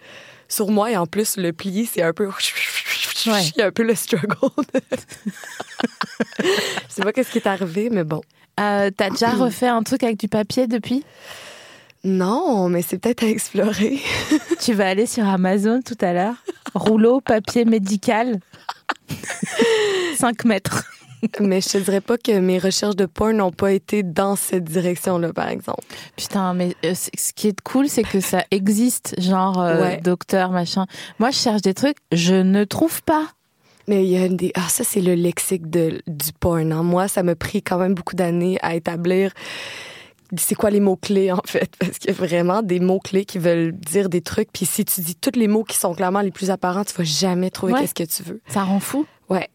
sur 0.50 0.70
moi. 0.70 0.92
Et 0.92 0.98
en 0.98 1.06
plus, 1.08 1.38
le 1.38 1.54
plié, 1.54 1.88
c'est 1.92 2.02
un 2.02 2.14
peu... 2.14 2.30
Ouais. 3.26 3.44
Il 3.54 3.60
y 3.60 3.62
a 3.62 3.66
un 3.66 3.72
peu 3.72 3.84
le 3.84 3.96
struggle. 3.96 4.34
je 6.40 6.46
sais 6.88 7.02
pas 7.02 7.12
qu'est-ce 7.12 7.32
qui 7.32 7.40
est 7.40 7.48
arrivé, 7.48 7.90
mais 7.92 8.06
bon. 8.06 8.22
Euh, 8.62 8.92
T'as 8.96 9.10
déjà 9.10 9.30
refait 9.32 9.68
un 9.68 9.84
truc 9.84 10.04
avec 10.04 10.18
du 10.18 10.30
papier 10.30 10.68
depuis? 10.68 11.04
Non, 12.06 12.70
mais 12.70 12.82
c'est 12.82 12.98
peut-être 12.98 13.24
à 13.24 13.28
explorer. 13.28 14.00
Tu 14.62 14.74
vas 14.74 14.88
aller 14.88 15.06
sur 15.06 15.28
Amazon 15.28 15.82
tout 15.82 15.98
à 16.00 16.14
l'heure. 16.14 16.36
Rouleau 16.74 17.20
papier 17.20 17.66
médical. 17.66 18.40
5 20.18 20.46
mètres. 20.46 20.86
Mais 21.40 21.62
je 21.62 21.70
te 21.70 21.78
dirais 21.80 22.02
pas 22.02 22.18
que 22.18 22.38
mes 22.40 22.58
recherches 22.60 22.96
de 22.96 23.06
porn 23.06 23.36
n'ont 23.38 23.52
pas 23.52 23.72
été 23.72 24.04
dans 24.04 24.36
cette 24.36 24.64
direction-là, 24.66 25.34
par 25.34 25.50
exemple. 25.50 25.84
Putain, 26.16 26.54
mais 26.54 26.76
euh, 26.86 26.94
ce 26.96 27.34
qui 27.34 27.48
est 27.50 27.60
cool, 27.62 27.90
c'est 27.90 28.04
que 28.04 28.20
ça 28.20 28.44
existe, 28.52 29.16
genre 29.20 29.60
euh, 29.62 29.82
Ouais. 29.82 29.98
docteur, 30.02 30.52
machin. 30.52 30.86
Moi, 31.20 31.32
je 31.32 31.38
cherche 31.38 31.62
des 31.62 31.74
trucs, 31.74 31.98
je 32.12 32.36
ne 32.36 32.64
trouve 32.64 33.02
pas. 33.04 33.28
Mais 33.88 34.06
il 34.06 34.10
y 34.12 34.18
a 34.24 34.28
des... 34.30 34.52
Ah, 34.56 34.68
ça, 34.70 34.84
c'est 34.84 35.02
le 35.02 35.16
lexique 35.16 35.70
de, 35.70 36.02
du 36.08 36.32
porn. 36.40 36.72
hein. 36.72 36.84
Moi, 36.84 37.08
ça 37.08 37.24
m'a 37.24 37.36
pris 37.36 37.64
quand 37.64 37.78
même 37.80 37.96
beaucoup 37.96 38.16
d'années 38.16 38.58
à 38.62 38.76
établir 38.76 39.32
c'est 40.38 40.54
quoi 40.54 40.70
les 40.70 40.80
mots-clés, 40.80 41.32
en 41.32 41.42
fait. 41.44 41.72
Parce 41.80 41.98
qu'il 41.98 42.12
y 42.12 42.14
a 42.14 42.16
vraiment 42.16 42.62
des 42.62 42.80
mots-clés 42.80 43.26
qui 43.26 43.40
veulent 43.40 43.72
dire 43.72 44.10
des 44.10 44.22
trucs. 44.22 44.50
Puis 44.54 44.68
si 44.68 44.86
tu 44.86 45.02
dis 45.02 45.16
tous 45.16 45.32
les 45.38 45.48
mots 45.48 45.64
qui 45.64 45.76
sont 45.76 45.96
clairement 45.96 46.22
les 46.22 46.30
plus 46.30 46.52
apparents, 46.52 46.84
tu 46.84 46.94
vas 46.94 47.04
jamais 47.04 47.50
trouver 47.50 47.74
Ouais. 47.74 47.80
qu'est-ce 47.82 47.96
que 47.96 48.04
tu 48.04 48.22
veux. 48.30 48.40
Ça 48.48 48.62
rend 48.64 48.80
fou. 48.80 49.08
Ouais. 49.30 49.48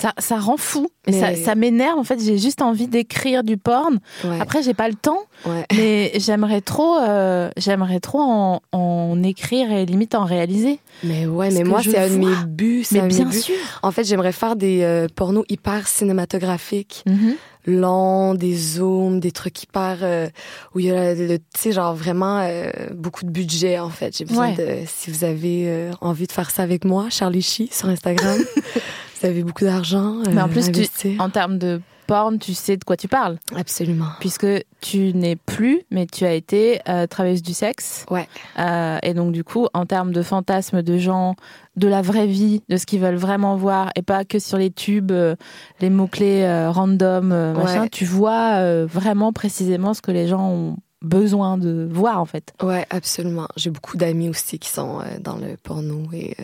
Ça, 0.00 0.14
ça 0.18 0.38
rend 0.38 0.56
fou. 0.56 0.88
Mais- 1.06 1.20
ça, 1.20 1.34
ça 1.36 1.54
m'énerve. 1.54 1.98
En 1.98 2.04
fait, 2.04 2.18
j'ai 2.22 2.38
juste 2.38 2.62
envie 2.62 2.88
d'écrire 2.88 3.44
du 3.44 3.56
porn. 3.56 3.98
Ouais. 4.24 4.38
Après, 4.40 4.62
j'ai 4.62 4.72
pas 4.74 4.88
le 4.88 4.94
temps. 4.94 5.20
ouais. 5.46 5.64
Mais 5.76 6.12
j'aimerais 6.18 6.60
trop, 6.62 6.96
euh, 6.98 7.50
j'aimerais 7.56 8.00
trop 8.00 8.20
en, 8.20 8.60
en 8.72 9.22
écrire 9.22 9.70
et 9.72 9.84
limite 9.86 10.14
en 10.14 10.24
réaliser. 10.24 10.78
Mais 11.04 11.26
ouais, 11.26 11.50
mais 11.50 11.64
moi, 11.64 11.82
c'est 11.82 11.98
un 11.98 12.08
de 12.08 12.16
mes 12.16 12.34
buts. 12.46 12.84
Mais 12.92 13.02
bien 13.08 13.26
buts. 13.26 13.40
sûr. 13.40 13.54
En 13.82 13.90
fait, 13.90 14.04
j'aimerais 14.04 14.32
faire 14.32 14.56
des 14.56 14.82
euh, 14.82 15.06
pornos 15.14 15.44
hyper 15.48 15.86
cinématographiques. 15.88 17.04
Mhm. 17.06 17.34
long, 17.66 18.34
des 18.34 18.56
zooms, 18.56 19.20
des 19.20 19.32
trucs 19.32 19.62
hyper 19.64 19.98
euh, 20.02 20.28
où 20.74 20.80
il 20.80 20.86
y 20.86 20.90
a 20.90 21.14
le, 21.14 21.26
le- 21.26 21.38
tu 21.38 21.44
sais 21.58 21.72
genre 21.72 21.94
vraiment 21.94 22.38
euh, 22.40 22.70
beaucoup 22.94 23.22
de 23.26 23.30
budget 23.30 23.78
en 23.78 23.90
fait. 23.90 24.16
J'ai 24.16 24.24
besoin 24.24 24.48
Ouais. 24.50 24.56
de 24.56 24.86
si 24.86 25.10
vous 25.10 25.24
avez 25.24 25.64
euh, 25.68 25.90
envie 26.00 26.26
de 26.26 26.32
faire 26.32 26.50
ça 26.50 26.62
avec 26.62 26.86
moi, 26.86 27.08
Charlie 27.10 27.42
Chi 27.42 27.68
sur 27.70 27.88
Instagram. 27.90 28.38
vous 29.20 29.26
avez 29.26 29.42
beaucoup 29.42 29.64
d'argent 29.64 30.16
Mais 30.32 30.40
en 30.40 30.46
euh, 30.46 30.50
plus, 30.50 30.70
tu, 30.72 31.18
en 31.20 31.30
termes 31.30 31.58
de 31.58 31.80
porn, 32.06 32.38
tu 32.40 32.54
sais 32.54 32.76
de 32.76 32.82
quoi 32.82 32.96
tu 32.96 33.06
parles. 33.06 33.38
absolument. 33.54 34.06
Puisque 34.18 34.46
tu 34.80 35.14
n'es 35.14 35.36
plus, 35.36 35.82
mais 35.92 36.06
tu 36.06 36.24
as 36.24 36.32
été 36.32 36.80
euh, 36.88 37.06
travailleuse 37.06 37.42
du 37.42 37.54
sexe. 37.54 38.04
Ouais. 38.10 38.26
Euh, 38.58 38.98
et 39.04 39.14
donc, 39.14 39.30
du 39.32 39.44
coup, 39.44 39.68
en 39.74 39.86
termes 39.86 40.10
de 40.12 40.22
fantasmes 40.22 40.82
de 40.82 40.98
gens, 40.98 41.36
de 41.76 41.86
la 41.86 42.02
vraie 42.02 42.26
vie, 42.26 42.62
de 42.68 42.76
ce 42.76 42.84
qu'ils 42.86 42.98
veulent 43.00 43.14
vraiment 43.14 43.56
voir, 43.56 43.90
et 43.94 44.02
pas 44.02 44.24
que 44.24 44.40
sur 44.40 44.58
les 44.58 44.70
tubes, 44.72 45.12
euh, 45.12 45.36
les 45.80 45.88
mots-clés 45.90 46.66
random, 46.68 47.28
machin, 47.54 47.82
Ouais. 47.82 47.88
tu 47.90 48.04
vois 48.04 48.84
vraiment 48.86 49.32
précisément 49.32 49.94
ce 49.94 50.02
que 50.02 50.10
les 50.10 50.26
gens 50.26 50.48
ont 50.50 50.76
besoin 51.02 51.58
de 51.58 51.88
voir, 51.90 52.20
en 52.20 52.26
fait. 52.26 52.52
Ouais, 52.62 52.86
absolument. 52.90 53.46
J'ai 53.56 53.70
beaucoup 53.70 53.96
d'amis 53.96 54.28
aussi 54.28 54.58
qui 54.58 54.68
sont 54.68 54.98
dans 55.20 55.36
le 55.36 55.56
porno 55.62 56.02
et 56.12 56.36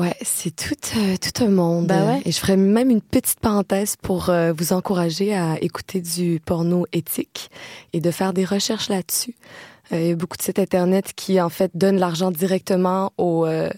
ouais, 0.00 0.14
c'est 0.22 0.54
tout 0.54 0.74
euh, 0.96 1.16
tout 1.24 1.44
un 1.44 1.48
monde. 1.48 1.86
Bah 1.88 2.04
ouais. 2.06 2.22
Et 2.24 2.30
je 2.32 2.38
ferais 2.38 2.56
même 2.56 2.90
une 2.90 3.00
petite 3.00 3.40
parenthèse 3.40 3.96
pour 4.00 4.28
euh, 4.28 4.52
vous 4.56 4.72
encourager 4.72 5.34
à 5.34 5.56
écouter 5.60 6.00
du 6.00 6.40
porno 6.44 6.86
éthique 6.92 7.50
et 7.92 8.00
de 8.00 8.10
faire 8.10 8.32
des 8.32 8.44
recherches 8.44 8.88
là-dessus. 8.88 9.34
Euh, 9.92 10.00
Il 10.00 10.08
y 10.08 10.12
a 10.12 10.16
beaucoup 10.16 10.36
de 10.36 10.42
sites 10.42 10.58
internet 10.58 11.12
qui 11.16 11.40
en 11.40 11.48
fait 11.48 11.70
donnent 11.74 11.98
l'argent 11.98 12.30
directement 12.30 13.12
aux 13.18 13.46
euh, 13.46 13.70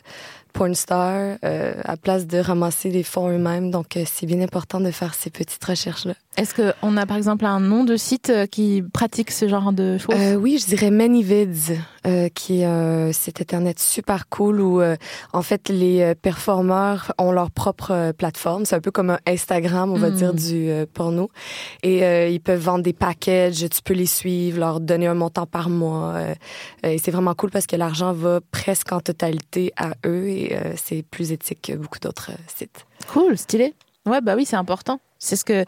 porn 0.54 0.74
stars 0.74 1.36
euh, 1.44 1.74
à 1.84 1.96
place 1.96 2.26
de 2.26 2.38
ramasser 2.38 2.90
les 2.90 3.02
fonds 3.02 3.28
eux-mêmes. 3.28 3.70
Donc 3.70 3.96
euh, 3.96 4.04
c'est 4.06 4.26
bien 4.26 4.40
important 4.40 4.80
de 4.80 4.90
faire 4.90 5.14
ces 5.14 5.30
petites 5.30 5.64
recherches 5.64 6.06
là. 6.06 6.14
Est-ce 6.36 6.54
qu'on 6.54 6.96
a 6.96 7.04
par 7.04 7.16
exemple 7.16 7.44
un 7.44 7.60
nom 7.60 7.84
de 7.84 7.96
site 7.96 8.32
qui 8.50 8.82
pratique 8.92 9.30
ce 9.30 9.48
genre 9.48 9.72
de 9.72 9.98
choses? 9.98 10.14
Euh, 10.16 10.34
oui, 10.36 10.58
je 10.60 10.66
dirais 10.66 10.90
Manyvids, 10.90 11.76
euh, 12.06 12.28
qui 12.28 12.60
est 12.60 12.64
un 12.64 13.12
site 13.12 13.40
internet 13.40 13.78
super 13.78 14.28
cool 14.28 14.60
où 14.60 14.80
euh, 14.80 14.96
en 15.32 15.42
fait 15.42 15.68
les 15.68 16.02
euh, 16.02 16.14
performeurs 16.14 17.12
ont 17.18 17.32
leur 17.32 17.50
propre 17.50 17.90
euh, 17.90 18.12
plateforme. 18.12 18.64
C'est 18.64 18.76
un 18.76 18.80
peu 18.80 18.90
comme 18.90 19.10
un 19.10 19.18
Instagram, 19.26 19.92
on 19.92 19.96
va 19.96 20.10
dire 20.10 20.34
du 20.34 20.70
euh, 20.70 20.86
porno, 20.92 21.30
et 21.82 22.04
euh, 22.04 22.28
ils 22.28 22.40
peuvent 22.40 22.60
vendre 22.60 22.84
des 22.84 22.92
packages. 22.92 23.66
Tu 23.68 23.82
peux 23.82 23.94
les 23.94 24.06
suivre, 24.06 24.58
leur 24.58 24.80
donner 24.80 25.06
un 25.06 25.14
montant 25.14 25.46
par 25.46 25.68
mois. 25.70 26.12
euh, 26.14 26.34
euh, 26.84 26.90
et 26.90 26.98
c'est 26.98 27.10
vraiment 27.10 27.34
cool 27.34 27.50
parce 27.50 27.66
que 27.66 27.76
l'argent 27.76 28.12
va 28.12 28.40
presque 28.50 28.92
en 28.92 29.00
totalité 29.00 29.72
à 29.76 29.90
eux 30.06 30.28
et 30.28 30.56
euh, 30.56 30.72
c'est 30.76 31.02
plus 31.02 31.32
éthique 31.32 31.62
que 31.62 31.72
beaucoup 31.74 31.98
d'autres 31.98 32.30
euh, 32.32 32.42
sites. 32.56 32.86
Cool, 33.12 33.36
stylé. 33.36 33.74
Ouais, 34.06 34.20
bah 34.20 34.34
oui, 34.36 34.44
c'est 34.44 34.56
important. 34.56 35.00
C'est 35.18 35.36
ce 35.36 35.44
que 35.44 35.64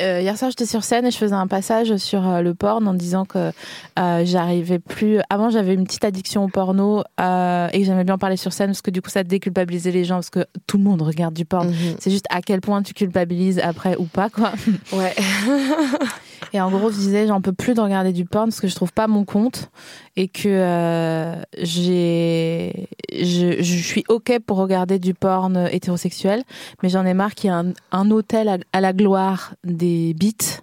euh, 0.00 0.20
hier 0.20 0.38
soir 0.38 0.50
j'étais 0.50 0.66
sur 0.66 0.84
scène 0.84 1.04
et 1.04 1.10
je 1.10 1.16
faisais 1.16 1.34
un 1.34 1.48
passage 1.48 1.96
sur 1.96 2.28
euh, 2.28 2.42
le 2.42 2.54
porn 2.54 2.86
en 2.86 2.94
disant 2.94 3.24
que 3.24 3.50
euh, 3.98 4.24
j'arrivais 4.24 4.78
plus. 4.78 5.18
Avant 5.30 5.50
j'avais 5.50 5.74
une 5.74 5.84
petite 5.84 6.04
addiction 6.04 6.44
au 6.44 6.48
porno 6.48 7.02
euh, 7.20 7.68
et 7.72 7.80
que 7.80 7.84
j'aimais 7.84 8.04
bien 8.04 8.18
parler 8.18 8.36
sur 8.36 8.52
scène 8.52 8.68
parce 8.68 8.82
que 8.82 8.92
du 8.92 9.02
coup 9.02 9.10
ça 9.10 9.24
déculpabilisait 9.24 9.90
les 9.90 10.04
gens 10.04 10.16
parce 10.16 10.30
que 10.30 10.46
tout 10.68 10.78
le 10.78 10.84
monde 10.84 11.02
regarde 11.02 11.34
du 11.34 11.44
porn. 11.44 11.68
Mhm. 11.68 11.96
C'est 11.98 12.10
juste 12.10 12.26
à 12.30 12.40
quel 12.40 12.60
point 12.60 12.82
tu 12.82 12.94
culpabilises 12.94 13.58
après 13.58 13.96
ou 13.96 14.04
pas 14.04 14.30
quoi. 14.30 14.52
Ouais. 14.92 15.14
Et 16.52 16.60
en 16.60 16.70
gros, 16.70 16.90
je 16.90 16.96
disais, 16.96 17.26
j'en 17.26 17.40
peux 17.40 17.52
plus 17.52 17.74
de 17.74 17.80
regarder 17.80 18.12
du 18.12 18.24
porn 18.24 18.48
parce 18.48 18.60
que 18.60 18.68
je 18.68 18.74
trouve 18.74 18.92
pas 18.92 19.06
mon 19.06 19.24
compte 19.24 19.70
et 20.16 20.28
que 20.28 20.48
euh, 20.48 21.42
j'ai, 21.58 22.88
je, 23.12 23.62
je 23.62 23.82
suis 23.82 24.04
ok 24.08 24.38
pour 24.46 24.58
regarder 24.58 24.98
du 24.98 25.14
porn 25.14 25.68
hétérosexuel, 25.70 26.44
mais 26.82 26.88
j'en 26.88 27.04
ai 27.04 27.14
marre 27.14 27.34
qu'il 27.34 27.50
y 27.50 27.52
ait 27.52 27.56
un, 27.56 27.72
un 27.92 28.10
hôtel 28.10 28.48
à, 28.48 28.58
à 28.72 28.80
la 28.80 28.92
gloire 28.92 29.54
des 29.64 30.14
beats 30.14 30.62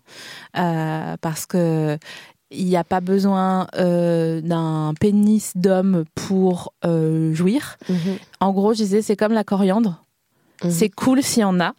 euh, 0.58 1.16
parce 1.22 1.46
que 1.46 1.98
il 2.52 2.66
n'y 2.66 2.76
a 2.76 2.84
pas 2.84 3.00
besoin 3.00 3.68
euh, 3.78 4.42
d'un 4.42 4.94
pénis 5.00 5.54
d'homme 5.56 6.04
pour 6.16 6.74
euh, 6.86 7.34
jouir. 7.34 7.78
Mhm. 7.90 8.18
En 8.40 8.52
gros, 8.52 8.74
je 8.74 8.80
disais, 8.80 9.02
c'est 9.02 9.16
comme 9.16 9.32
la 9.32 9.44
coriandre. 9.44 10.04
Mhm. 10.64 10.72
C'est 10.72 10.90
cool 10.90 11.24
s'il 11.24 11.42
y 11.42 11.46
en 11.46 11.60
a, 11.60 11.74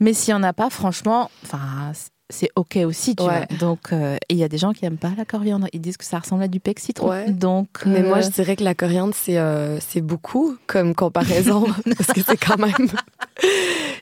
mais 0.00 0.12
s'il 0.12 0.32
y 0.32 0.34
en 0.34 0.42
a 0.42 0.52
pas, 0.52 0.68
franchement, 0.68 1.30
enfin, 1.44 1.92
c'est 2.30 2.50
ok 2.56 2.78
aussi, 2.86 3.14
tu 3.16 3.22
Ouais. 3.22 3.46
vois. 3.48 3.58
Donc, 3.58 3.92
euh, 3.92 4.16
il 4.30 4.36
y 4.36 4.44
a 4.44 4.48
des 4.48 4.58
gens 4.58 4.72
qui 4.72 4.84
aiment 4.86 4.96
pas 4.98 5.12
la 5.16 5.24
coriandre. 5.24 5.66
Ils 5.72 5.80
disent 5.80 5.96
que 5.98 6.04
ça 6.04 6.18
ressemble 6.18 6.42
à 6.42 6.48
du 6.48 6.58
pec 6.60 6.78
citron. 6.80 7.10
Ouais. 7.10 7.30
Donc, 7.30 7.68
Mais 7.86 8.02
moi, 8.02 8.18
euh, 8.18 8.22
je 8.22 8.28
dirais 8.30 8.56
que 8.56 8.64
la 8.64 8.74
coriandre, 8.74 9.14
c'est 9.14 9.36
euh, 9.38 9.78
c'est 9.80 10.00
beaucoup 10.00 10.56
comme 10.66 10.94
comparaison, 10.94 11.64
parce 11.96 12.12
que 12.12 12.22
c'est 12.26 12.36
quand 12.38 12.58
même 12.58 12.88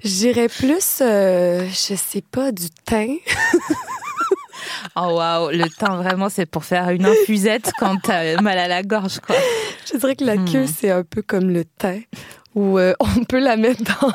J'irais 0.04 0.48
plus, 0.48 0.98
euh, 1.00 1.66
je 1.68 1.94
sais 1.94 2.22
pas, 2.22 2.52
du 2.52 2.68
thym. 2.85 3.16
Oh 4.96 5.14
waouh, 5.16 5.50
le 5.50 5.68
thym 5.70 5.96
vraiment 5.96 6.28
c'est 6.28 6.44
pour 6.46 6.64
faire 6.64 6.90
une 6.90 7.06
infusette 7.06 7.72
quand 7.78 7.96
t'as 8.02 8.40
mal 8.42 8.58
à 8.58 8.68
la 8.68 8.82
gorge 8.82 9.20
quoi. 9.20 9.35
Je 9.90 9.96
dirais 9.96 10.14
que 10.16 10.24
la 10.24 10.37
queue, 10.37 10.66
c'est 10.66 10.90
un 10.90 11.02
peu 11.02 11.22
comme 11.22 11.50
le 11.50 11.64
thym, 11.64 12.02
où 12.54 12.78
euh, 12.78 12.92
on 13.00 13.24
peut 13.24 13.38
la 13.40 13.56
mettre 13.56 13.82
dans... 13.85 14.12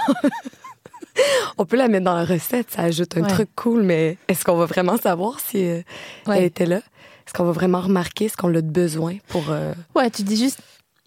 on 1.57 1.65
peut 1.65 1.77
la 1.77 1.87
mettre 1.87 2.05
dans 2.05 2.15
la 2.15 2.25
recette, 2.25 2.71
ça 2.71 2.83
ajoute 2.83 3.17
un 3.17 3.21
Ouais. 3.23 3.27
truc 3.29 3.49
cool, 3.55 3.83
mais 3.83 4.17
est-ce 4.27 4.43
qu'on 4.45 4.55
va 4.57 4.65
vraiment 4.65 4.97
savoir 4.97 5.39
si 5.39 5.65
euh, 5.65 5.81
Ouais. 6.27 6.39
elle 6.39 6.43
était 6.45 6.65
là? 6.65 6.77
Est-ce 6.77 7.33
qu'on 7.33 7.43
va 7.45 7.51
vraiment 7.51 7.81
remarquer? 7.81 8.25
Est-ce 8.25 8.37
qu'on 8.37 8.47
l'a 8.47 8.61
de 8.61 8.69
besoin 8.69 9.15
pour... 9.27 9.45
euh, 9.49 9.73
Ouais, 9.95 10.09
tu 10.09 10.23
dis 10.23 10.37
juste 10.37 10.59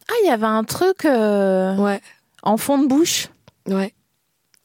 ah 0.08 0.14
il 0.24 0.26
y 0.26 0.30
avait 0.30 0.46
un 0.46 0.64
truc 0.64 1.04
euh, 1.04 1.76
Ouais, 1.76 2.00
en 2.42 2.56
fond 2.56 2.78
de 2.78 2.86
bouche. 2.88 3.28
ouais. 3.68 3.94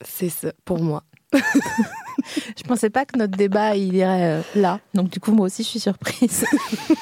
C'est 0.04 0.30
ça, 0.30 0.50
pour 0.66 0.80
moi. 0.80 1.04
Je 2.58 2.64
pensais 2.68 2.90
pas 2.90 3.06
que 3.06 3.18
notre 3.18 3.38
débat 3.38 3.76
il 3.76 3.96
irait 3.96 4.42
là. 4.56 4.80
Donc 4.94 5.10
du 5.10 5.20
coup 5.20 5.32
moi 5.32 5.46
aussi 5.46 5.64
je 5.64 5.68
suis 5.70 5.80
surprise. 5.80 6.46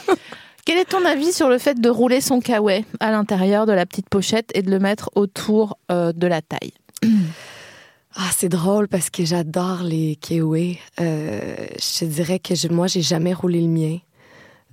Quel 0.66 0.78
est 0.78 0.86
ton 0.86 1.04
avis 1.06 1.34
sur 1.34 1.50
le 1.50 1.58
fait 1.58 1.80
de 1.80 1.90
rouler 1.90 2.22
son 2.22 2.40
kawaii 2.40 2.86
à 3.00 3.12
l'intérieur 3.12 3.66
de 3.66 3.74
la 3.74 3.86
petite 3.86 4.10
pochette 4.10 4.50
et 4.54 4.62
de 4.62 4.70
le 4.72 4.80
mettre 4.80 5.10
autour 5.16 5.78
de 5.90 6.28
la 6.28 6.42
taille? 6.42 6.74
Ah, 8.16 8.30
c'est 8.36 8.50
drôle 8.50 8.88
parce 8.88 9.10
que 9.10 9.26
j'adore 9.26 9.82
les 9.84 10.16
kiwis. 10.18 10.78
Euh, 11.00 11.56
je 11.72 12.00
te 12.00 12.06
dirais 12.06 12.40
que 12.40 12.54
je, 12.56 12.68
moi, 12.68 12.88
j'ai 12.88 13.02
jamais 13.02 13.34
roulé 13.34 13.62
le 13.62 13.68
mien. 13.68 13.98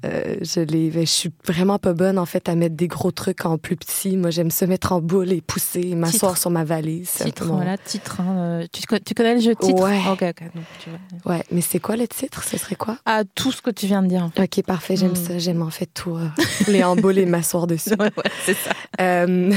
Euh, 0.07 0.37
je 0.41 0.61
l'ai, 0.61 0.91
je 0.91 1.01
suis 1.05 1.31
vraiment 1.45 1.79
pas 1.79 1.93
bonne 1.93 2.19
en 2.19 2.25
fait 2.25 2.49
à 2.49 2.55
mettre 2.55 2.75
des 2.75 2.89
gros 2.89 3.11
trucs 3.11 3.45
en 3.45 3.59
plus 3.59 3.77
petit. 3.77 4.17
Moi, 4.17 4.31
j'aime 4.31 4.51
se 4.51 4.65
mettre 4.65 4.93
en 4.93 5.03
boule 5.03 5.31
et 5.31 5.43
pousser, 5.43 5.81
et 5.81 5.95
m'asseoir 5.95 6.39
sur 6.39 6.49
ma 6.51 6.65
valise. 6.65 7.11
Titre, 7.11 7.45
mon- 7.47 7.57
voilà, 7.57 7.77
titre. 7.77 8.19
hein, 8.23 8.37
euh, 8.63 8.67
tu, 8.73 8.87
co- 8.87 8.99
tu 9.05 9.13
connais 9.13 9.35
le 9.35 9.41
jeu 9.43 9.55
titre? 9.55 9.83
Ouais. 9.83 10.01
Ok, 10.11 10.23
ok. 10.23 10.55
donc 10.55 10.65
tu 10.79 10.89
vois. 10.89 11.35
Ouais, 11.35 11.45
mais 11.51 11.61
c'est 11.61 11.81
quoi 11.81 11.97
le 11.97 12.09
titre? 12.09 12.43
Ce 12.45 12.57
serait 12.57 12.77
quoi? 12.77 12.97
Ah, 13.05 13.25
tout 13.35 13.53
ce 13.53 13.61
que 13.61 13.71
tu 13.71 13.85
viens 13.87 14.03
de 14.03 14.09
dire. 14.09 14.31
Ok, 14.39 14.63
parfait. 14.63 14.97
J'aime 14.97 15.13
Mm. 15.13 15.17
ça. 15.17 15.39
J'aime 15.39 15.61
en 15.61 15.69
fait 15.71 15.91
tout. 15.93 16.17
euh, 16.17 16.29
rouler 16.65 16.83
en 16.83 16.97
boule 16.97 17.19
et 17.19 17.27
m'asseoir 17.27 17.67
dessus. 17.67 17.91
Ouais, 17.91 18.11
ouais, 18.17 18.31
c'est 18.47 18.55
ça. 18.57 18.71
Euh, 19.03 19.53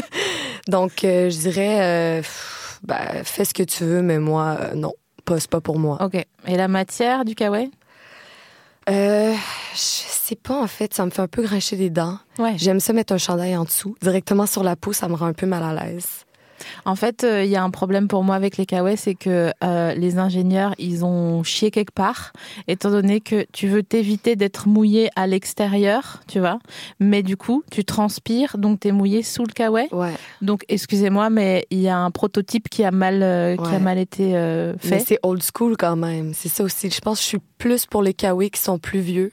Donc, 0.68 1.02
euh, 1.04 1.28
je 1.28 1.38
dirais, 1.38 1.78
euh, 1.80 2.18
pff, 2.20 2.61
bah, 2.82 3.24
fais 3.24 3.44
ce 3.44 3.54
que 3.54 3.62
tu 3.62 3.84
veux, 3.84 4.02
mais 4.02 4.18
moi, 4.18 4.56
euh, 4.60 4.74
non, 4.74 4.92
c'est 5.28 5.50
pas 5.50 5.60
pour 5.60 5.78
moi. 5.78 5.98
Ok. 6.02 6.14
Et 6.46 6.56
la 6.56 6.68
matière 6.68 7.24
du 7.24 7.34
kawaii? 7.34 7.70
Euh, 8.88 9.32
je 9.72 9.78
sais 9.78 10.34
pas, 10.34 10.60
en 10.60 10.66
fait, 10.66 10.92
ça 10.92 11.04
me 11.04 11.10
fait 11.10 11.22
un 11.22 11.28
peu 11.28 11.42
grincher 11.42 11.76
les 11.76 11.90
dents. 11.90 12.18
Ouais. 12.38 12.54
J'aime 12.56 12.80
ça 12.80 12.92
mettre 12.92 13.12
un 13.12 13.18
chandail 13.18 13.56
en 13.56 13.64
dessous. 13.64 13.94
Directement 14.02 14.46
sur 14.46 14.64
la 14.64 14.74
peau, 14.74 14.92
ça 14.92 15.08
me 15.08 15.14
rend 15.14 15.26
un 15.26 15.32
peu 15.32 15.46
mal 15.46 15.62
à 15.62 15.84
l'aise. 15.84 16.24
En 16.84 16.96
fait, 16.96 17.24
euh, 17.24 17.44
il 17.44 17.50
y 17.50 17.56
a 17.56 17.62
un 17.62 17.70
problème 17.70 18.08
pour 18.08 18.24
moi 18.24 18.34
avec 18.34 18.56
les 18.56 18.66
kawaii, 18.66 18.96
c'est 18.96 19.14
que 19.14 19.52
euh, 19.62 19.94
les 19.94 20.18
ingénieurs, 20.18 20.74
ils 20.78 21.04
ont 21.04 21.42
chié 21.42 21.70
quelque 21.70 21.92
part, 21.92 22.32
étant 22.66 22.90
donné 22.90 23.20
que 23.20 23.46
tu 23.52 23.68
veux 23.68 23.82
t'éviter 23.82 24.36
d'être 24.36 24.68
mouillé 24.68 25.10
à 25.14 25.26
l'extérieur, 25.26 26.20
tu 26.26 26.40
vois. 26.40 26.58
Mais 26.98 27.22
du 27.22 27.36
coup, 27.36 27.62
tu 27.70 27.84
transpires, 27.84 28.58
donc 28.58 28.80
t'es 28.80 28.92
mouillé 28.92 29.22
sous 29.22 29.44
le 29.44 29.52
kawaii. 29.52 29.88
Ouais. 29.92 30.14
Donc, 30.40 30.64
excusez-moi, 30.68 31.30
mais 31.30 31.66
il 31.70 31.80
y 31.80 31.88
a 31.88 31.98
un 31.98 32.10
prototype 32.10 32.68
qui 32.68 32.84
a 32.84 32.90
mal, 32.90 33.22
euh, 33.22 33.56
qui 33.56 33.74
a 33.74 33.78
mal 33.78 33.98
été 33.98 34.32
euh, 34.34 34.74
Mais 34.84 34.98
fait. 34.98 35.04
c'est 35.06 35.18
old 35.22 35.42
school 35.42 35.76
quand 35.76 35.96
même. 35.96 36.32
C'est 36.34 36.48
ça 36.48 36.64
aussi. 36.64 36.90
Je 36.90 37.00
pense 37.00 37.18
que 37.18 37.22
je 37.22 37.28
suis 37.28 37.42
plus 37.58 37.86
pour 37.86 38.02
les 38.02 38.14
kawaii 38.14 38.50
qui 38.50 38.60
sont 38.60 38.78
plus 38.78 39.00
vieux. 39.00 39.30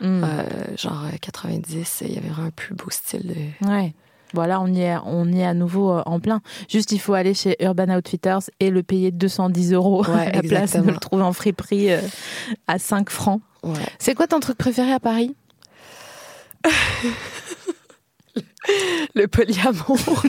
Mm. 0.00 0.24
Euh, 0.24 0.76
genre 0.76 1.04
euh, 1.04 1.16
90, 1.20 2.02
il 2.06 2.14
y 2.14 2.18
avait 2.18 2.28
un 2.28 2.50
plus 2.50 2.74
beau 2.74 2.90
style 2.90 3.26
de... 3.26 3.68
Ouais. 3.68 3.94
Voilà, 4.36 4.60
on 4.60 4.66
y 4.66 4.82
est, 4.82 4.96
on 5.06 5.26
y 5.32 5.40
est 5.40 5.46
à 5.46 5.54
nouveau 5.54 5.92
euh, 5.92 6.02
en 6.04 6.20
plein. 6.20 6.42
Juste, 6.68 6.92
il 6.92 6.98
faut 6.98 7.14
aller 7.14 7.32
chez 7.32 7.56
Urban 7.64 7.88
Outfitters 7.96 8.50
et 8.60 8.68
le 8.68 8.82
payer 8.82 9.10
210 9.10 9.72
euros 9.72 10.04
Ouais, 10.04 10.26
à 10.26 10.30
la 10.30 10.42
place 10.42 10.76
de 10.76 10.82
le 10.90 10.98
trouver 10.98 11.22
en 11.22 11.32
friperie 11.32 11.90
euh, 11.90 12.02
à 12.66 12.78
5 12.78 13.08
francs. 13.08 13.40
Ouais. 13.62 13.72
C'est 13.98 14.14
quoi 14.14 14.26
ton 14.26 14.38
truc 14.38 14.58
préféré 14.58 14.92
à 14.92 15.00
Paris? 15.00 15.34
Le 19.14 19.26
polyamour. 19.26 19.96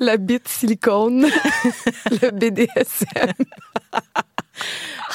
La 0.00 0.16
bite 0.16 0.48
silicone. 0.48 1.26
le 2.10 2.30
BDSM. 2.32 3.32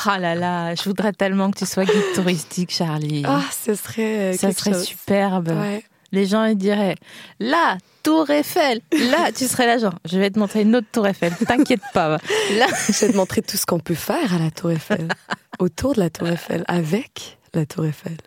Ah 0.06 0.18
là 0.20 0.36
là, 0.36 0.76
je 0.76 0.84
voudrais 0.84 1.14
tellement 1.14 1.52
que 1.52 1.60
tu 1.60 1.66
sois 1.66 1.86
guide 1.86 2.14
touristique, 2.16 2.72
Charlie. 2.72 3.24
Ah, 3.26 3.42
ce 3.66 3.76
serait 3.76 4.34
euh, 4.34 4.38
Ça 4.38 4.52
serait 4.52 4.74
chose. 4.74 4.84
superbe. 4.84 5.50
Ouais. 5.50 5.84
Les 6.12 6.26
gens 6.28 6.46
ils 6.46 6.58
diraient 6.58 6.96
là, 7.40 7.78
Tour 8.04 8.30
Eiffel. 8.30 8.82
Là, 8.92 9.32
tu 9.36 9.46
serais 9.48 9.66
là 9.66 9.78
genre, 9.80 9.96
je 10.06 10.20
vais 10.20 10.30
te 10.30 10.38
montrer 10.38 10.62
une 10.62 10.76
autre 10.76 10.88
Tour 10.92 11.08
Eiffel. 11.08 11.34
T'inquiète 11.48 11.82
pas. 11.94 12.18
Là, 12.58 12.68
Je 12.88 13.06
vais 13.06 13.12
te 13.12 13.18
montrer 13.18 13.42
tout 13.42 13.58
ce 13.58 13.66
qu'on 13.66 13.80
peut 13.80 13.96
faire 13.96 14.34
à 14.34 14.38
la 14.38 14.52
Tour 14.52 14.72
Eiffel. 14.72 15.08
Autour 15.60 15.94
de 15.96 16.00
la 16.02 16.10
Tour 16.10 16.28
Eiffel. 16.28 16.64
Avec 16.68 17.38
la 17.54 17.66
Tour 17.66 17.86
Eiffel. 17.86 18.18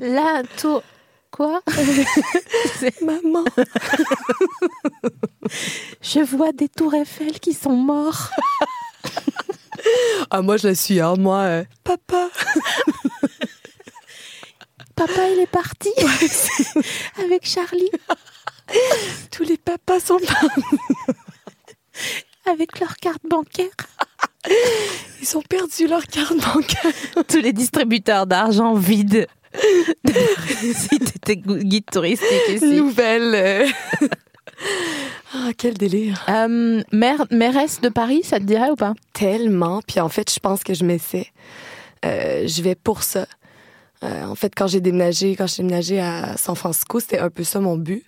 là, 0.00 0.42
Tour. 0.56 0.82
Quoi? 1.30 1.60
Maman. 3.02 3.44
Je 6.02 6.20
vois 6.24 6.50
des 6.52 6.68
Tours 6.68 6.92
Eiffel 6.94 7.38
qui 7.38 7.54
sont 7.54 7.76
morts. 7.76 8.30
Ah, 10.30 10.42
moi, 10.42 10.56
je 10.56 10.68
le 10.68 10.74
suis, 10.74 11.00
hein. 11.00 11.14
Moi, 11.18 11.38
euh, 11.38 11.64
papa. 11.84 12.28
Papa, 14.94 15.28
il 15.32 15.38
est 15.40 15.46
parti 15.46 15.88
avec 17.24 17.46
Charlie, 17.46 17.90
Tous 19.30 19.44
les 19.44 19.56
papas 19.56 19.98
sont 19.98 20.18
avec 22.44 22.78
leur 22.80 22.96
carte 22.96 23.22
bancaire. 23.28 23.70
Ils 25.22 25.36
ont 25.38 25.42
perdu 25.42 25.86
leur 25.86 26.04
carte 26.06 26.36
bancaire. 26.36 26.92
Tous 27.28 27.38
les 27.40 27.54
distributeurs 27.54 28.26
d'argent 28.26 28.74
vides. 28.74 29.26
si 30.06 30.98
t'étais 30.98 31.36
guide 31.36 31.86
touristique 31.90 32.48
ici. 32.50 32.66
Nouvelle. 32.66 33.34
euh. 33.34 33.66
Ah, 35.34 35.50
quel 35.56 35.74
délire. 35.74 36.24
Euh, 36.28 36.82
maire, 36.92 37.24
mairesse 37.30 37.80
de 37.80 37.88
Paris, 37.88 38.22
ça 38.24 38.38
te 38.38 38.44
dirait 38.44 38.70
ou 38.70 38.76
pas? 38.76 38.94
Tellement. 39.12 39.80
Puis 39.86 40.00
en 40.00 40.08
fait, 40.08 40.32
je 40.32 40.40
pense 40.40 40.64
que 40.64 40.74
je 40.74 40.84
m'essaie. 40.84 41.28
Euh, 42.04 42.46
je 42.46 42.62
vais 42.62 42.74
pour 42.74 43.02
ça. 43.02 43.26
Euh, 44.02 44.24
en 44.24 44.34
fait, 44.34 44.52
quand 44.54 44.66
j'ai 44.66 44.80
déménagé, 44.80 45.36
quand 45.36 45.46
j'ai 45.46 45.62
déménagé 45.62 46.00
à 46.00 46.36
San 46.36 46.54
Francisco, 46.56 47.00
c'était 47.00 47.18
un 47.18 47.30
peu 47.30 47.44
ça 47.44 47.60
mon 47.60 47.76
but. 47.76 48.04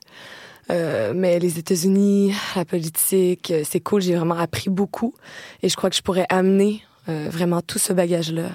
Euh, 0.71 1.13
mais 1.15 1.39
les 1.39 1.59
États-Unis, 1.59 2.35
la 2.57 2.65
politique, 2.65 3.53
c'est 3.65 3.81
cool. 3.81 4.01
J'ai 4.01 4.15
vraiment 4.15 4.39
appris 4.39 4.71
beaucoup. 4.71 5.15
Et 5.63 5.69
je 5.69 5.77
crois 5.77 5.91
que 5.91 5.97
je 5.97 6.03
pourrais 6.03 6.27
amener 6.29 6.83
vraiment 7.09 7.61
tout 7.63 7.81
ce 7.81 7.93
bagage-là 7.93 8.51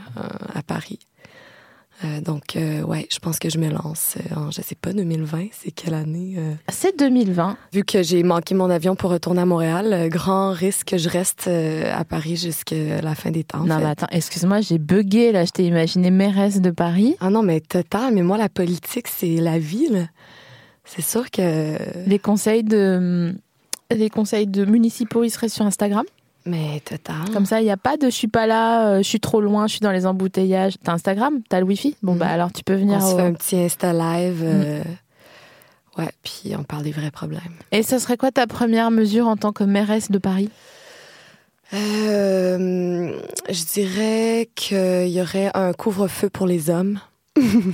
à 0.55 0.63
Paris. 0.63 0.99
Euh, 2.03 2.21
donc, 2.21 2.55
euh, 2.55 2.83
ouais, 2.83 3.07
je 3.11 3.17
pense 3.17 3.39
que 3.39 3.49
je 3.49 3.57
me 3.57 3.69
lance 3.69 4.17
euh, 4.17 4.35
en, 4.35 4.51
je 4.51 4.61
sais 4.61 4.75
pas, 4.75 4.93
2020, 4.93 5.47
c'est 5.51 5.71
quelle 5.71 5.95
année? 5.95 6.35
euh? 6.37 6.53
C'est 6.69 6.97
2020. 6.97 7.57
Vu 7.73 7.83
que 7.83 8.03
j'ai 8.03 8.21
manqué 8.21 8.53
mon 8.53 8.69
avion 8.69 8.95
pour 8.95 9.09
retourner 9.09 9.41
à 9.41 9.45
Montréal, 9.45 10.07
grand 10.09 10.51
risque 10.51 10.89
que 10.89 10.97
je 10.97 11.09
reste 11.09 11.47
à 11.47 12.05
Paris 12.05 12.35
jusqu'à 12.35 13.01
la 13.01 13.15
fin 13.15 13.31
des 13.31 13.43
temps. 13.43 13.63
non, 13.63 13.77
fait. 13.77 13.83
mais 13.83 13.89
attends, 13.89 14.07
excuse-moi, 14.11 14.61
j'ai 14.61 14.77
bugué 14.77 15.31
là. 15.31 15.45
Je 15.45 15.51
t'ai 15.51 15.65
imaginé 15.65 16.11
mairesse 16.11 16.61
de 16.61 16.69
Paris. 16.69 17.15
Ah 17.19 17.29
non, 17.29 17.41
mais 17.41 17.61
total, 17.61 18.13
mais 18.13 18.21
moi, 18.21 18.37
la 18.37 18.49
politique, 18.49 19.07
c'est 19.07 19.37
la 19.37 19.57
vie, 19.57 19.87
là. 19.89 20.05
C'est 20.85 21.01
sûr 21.01 21.29
que... 21.31 21.77
Les 22.07 22.19
conseils 22.19 22.63
de. 22.63 23.35
Les 23.91 24.09
conseils 24.09 24.47
de 24.47 24.65
municipaux, 24.65 25.23
ils 25.23 25.29
seraient 25.29 25.49
sur 25.49 25.65
Instagram? 25.65 26.05
Mais 26.49 26.79
total. 26.79 27.29
Comme 27.33 27.45
ça, 27.45 27.59
il 27.59 27.65
n'y 27.65 27.71
a 27.71 27.77
pas 27.77 27.97
de 27.97 28.05
je 28.05 28.15
suis 28.15 28.27
pas 28.29 28.47
là, 28.47 28.87
euh, 28.87 28.97
je 28.99 29.03
suis 29.03 29.19
trop 29.19 29.41
loin, 29.41 29.67
je 29.67 29.73
suis 29.73 29.81
dans 29.81 29.91
les 29.91 30.05
embouteillages. 30.05 30.75
T'as 30.81 30.93
Instagram? 30.93 31.41
T'as 31.49 31.59
le 31.59 31.65
Wi-Fi? 31.65 31.95
Bon, 32.01 32.13
Mhm. 32.13 32.19
bah 32.19 32.27
alors 32.29 32.53
tu 32.53 32.63
peux 32.63 32.75
venir. 32.75 32.99
On 33.01 33.07
se 33.09 33.13
au- 33.13 33.17
fait 33.17 33.23
un 33.23 33.33
petit 33.33 33.57
Insta 33.57 33.91
Live. 33.93 34.41
euh, 34.43 34.81
Ouais, 35.97 36.09
puis 36.23 36.53
on 36.57 36.63
parle 36.63 36.83
des 36.83 36.91
vrais 36.91 37.11
problèmes. 37.11 37.41
Et 37.71 37.83
ça 37.83 37.99
serait 37.99 38.17
quoi 38.17 38.31
ta 38.31 38.45
première 38.47 38.91
mesure 38.91 39.27
en 39.27 39.35
tant 39.35 39.51
que 39.51 39.63
mairesse 39.63 40.09
de 40.11 40.19
Paris? 40.19 40.49
Euh, 41.73 43.11
je 43.49 43.63
dirais 43.73 44.49
qu'il 44.55 45.09
y 45.09 45.19
aurait 45.21 45.51
un 45.53 45.73
couvre-feu 45.73 46.29
pour 46.29 46.47
les 46.47 46.69
hommes. 46.69 46.99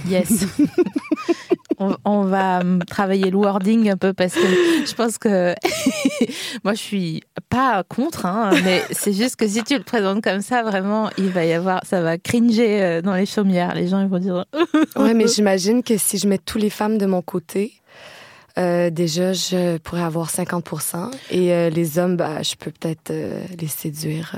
Yes. 0.09 0.45
on, 2.05 2.23
va 2.23 2.61
travailler 2.87 3.29
le 3.29 3.37
wording 3.37 3.89
un 3.89 3.97
peu 3.97 4.13
parce 4.13 4.33
que 4.33 4.39
je 4.85 4.93
pense 4.93 5.17
que 5.17 5.53
moi 6.63 6.73
je 6.73 6.79
suis 6.79 7.23
pas 7.49 7.83
contre, 7.83 8.25
hein, 8.25 8.51
mais 8.63 8.81
c'est 8.91 9.13
juste 9.13 9.35
que 9.35 9.47
si 9.47 9.63
tu 9.63 9.77
le 9.77 9.83
présentes 9.83 10.23
comme 10.23 10.41
ça, 10.41 10.63
vraiment, 10.63 11.09
il 11.17 11.29
va 11.29 11.45
y 11.45 11.53
avoir, 11.53 11.85
ça 11.85 12.01
va 12.01 12.17
cringer 12.17 12.81
euh, 12.81 13.01
dans 13.01 13.13
les 13.13 13.25
chaumières. 13.25 13.75
Les 13.75 13.87
gens 13.87 14.01
ils 14.01 14.07
vont 14.07 14.19
dire. 14.19 14.45
Ouais, 14.95 15.13
mais 15.13 15.27
j'imagine 15.27 15.83
que 15.83 15.97
si 15.97 16.17
je 16.17 16.27
mets 16.27 16.37
tous 16.37 16.57
les 16.57 16.69
femmes 16.69 16.97
de 16.97 17.05
mon 17.05 17.21
côté, 17.21 17.73
euh, 18.57 18.89
déjà, 18.89 19.33
je 19.33 19.77
pourrais 19.77 20.03
avoir 20.03 20.29
50 20.29 20.69
Et 21.31 21.51
euh, 21.51 21.69
les 21.69 21.97
hommes, 21.97 22.15
bah, 22.15 22.41
je 22.43 22.55
peux 22.55 22.71
peut-être 22.71 23.11
les 23.59 23.67
séduire 23.67 24.35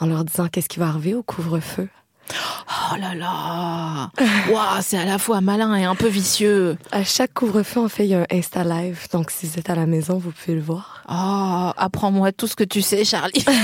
en 0.00 0.06
leur 0.06 0.24
disant 0.24 0.48
qu'est-ce 0.48 0.68
qui 0.68 0.78
va 0.78 0.86
arriver 0.86 1.14
au 1.14 1.22
couvre-feu. 1.22 1.88
Oh 2.32 2.96
là 2.96 3.14
là 3.14 4.10
Waouh, 4.50 4.82
c'est 4.82 4.98
à 4.98 5.04
la 5.04 5.18
fois 5.18 5.40
malin 5.40 5.74
et 5.76 5.84
un 5.84 5.94
peu 5.94 6.08
vicieux. 6.08 6.76
À 6.92 7.04
chaque 7.04 7.34
couvre-feu, 7.34 7.80
on 7.80 7.88
fait 7.88 8.04
il 8.04 8.10
y 8.10 8.14
a 8.14 8.20
un 8.20 8.26
Insta 8.30 8.64
Live. 8.64 9.06
Donc, 9.12 9.30
si 9.30 9.46
vous 9.46 9.58
êtes 9.58 9.70
à 9.70 9.74
la 9.74 9.86
maison, 9.86 10.18
vous 10.18 10.30
pouvez 10.30 10.54
le 10.54 10.62
voir. 10.62 11.02
Oh, 11.08 11.72
apprends-moi 11.76 12.32
tout 12.32 12.46
ce 12.46 12.56
que 12.56 12.64
tu 12.64 12.82
sais, 12.82 13.04
Charlie. 13.04 13.44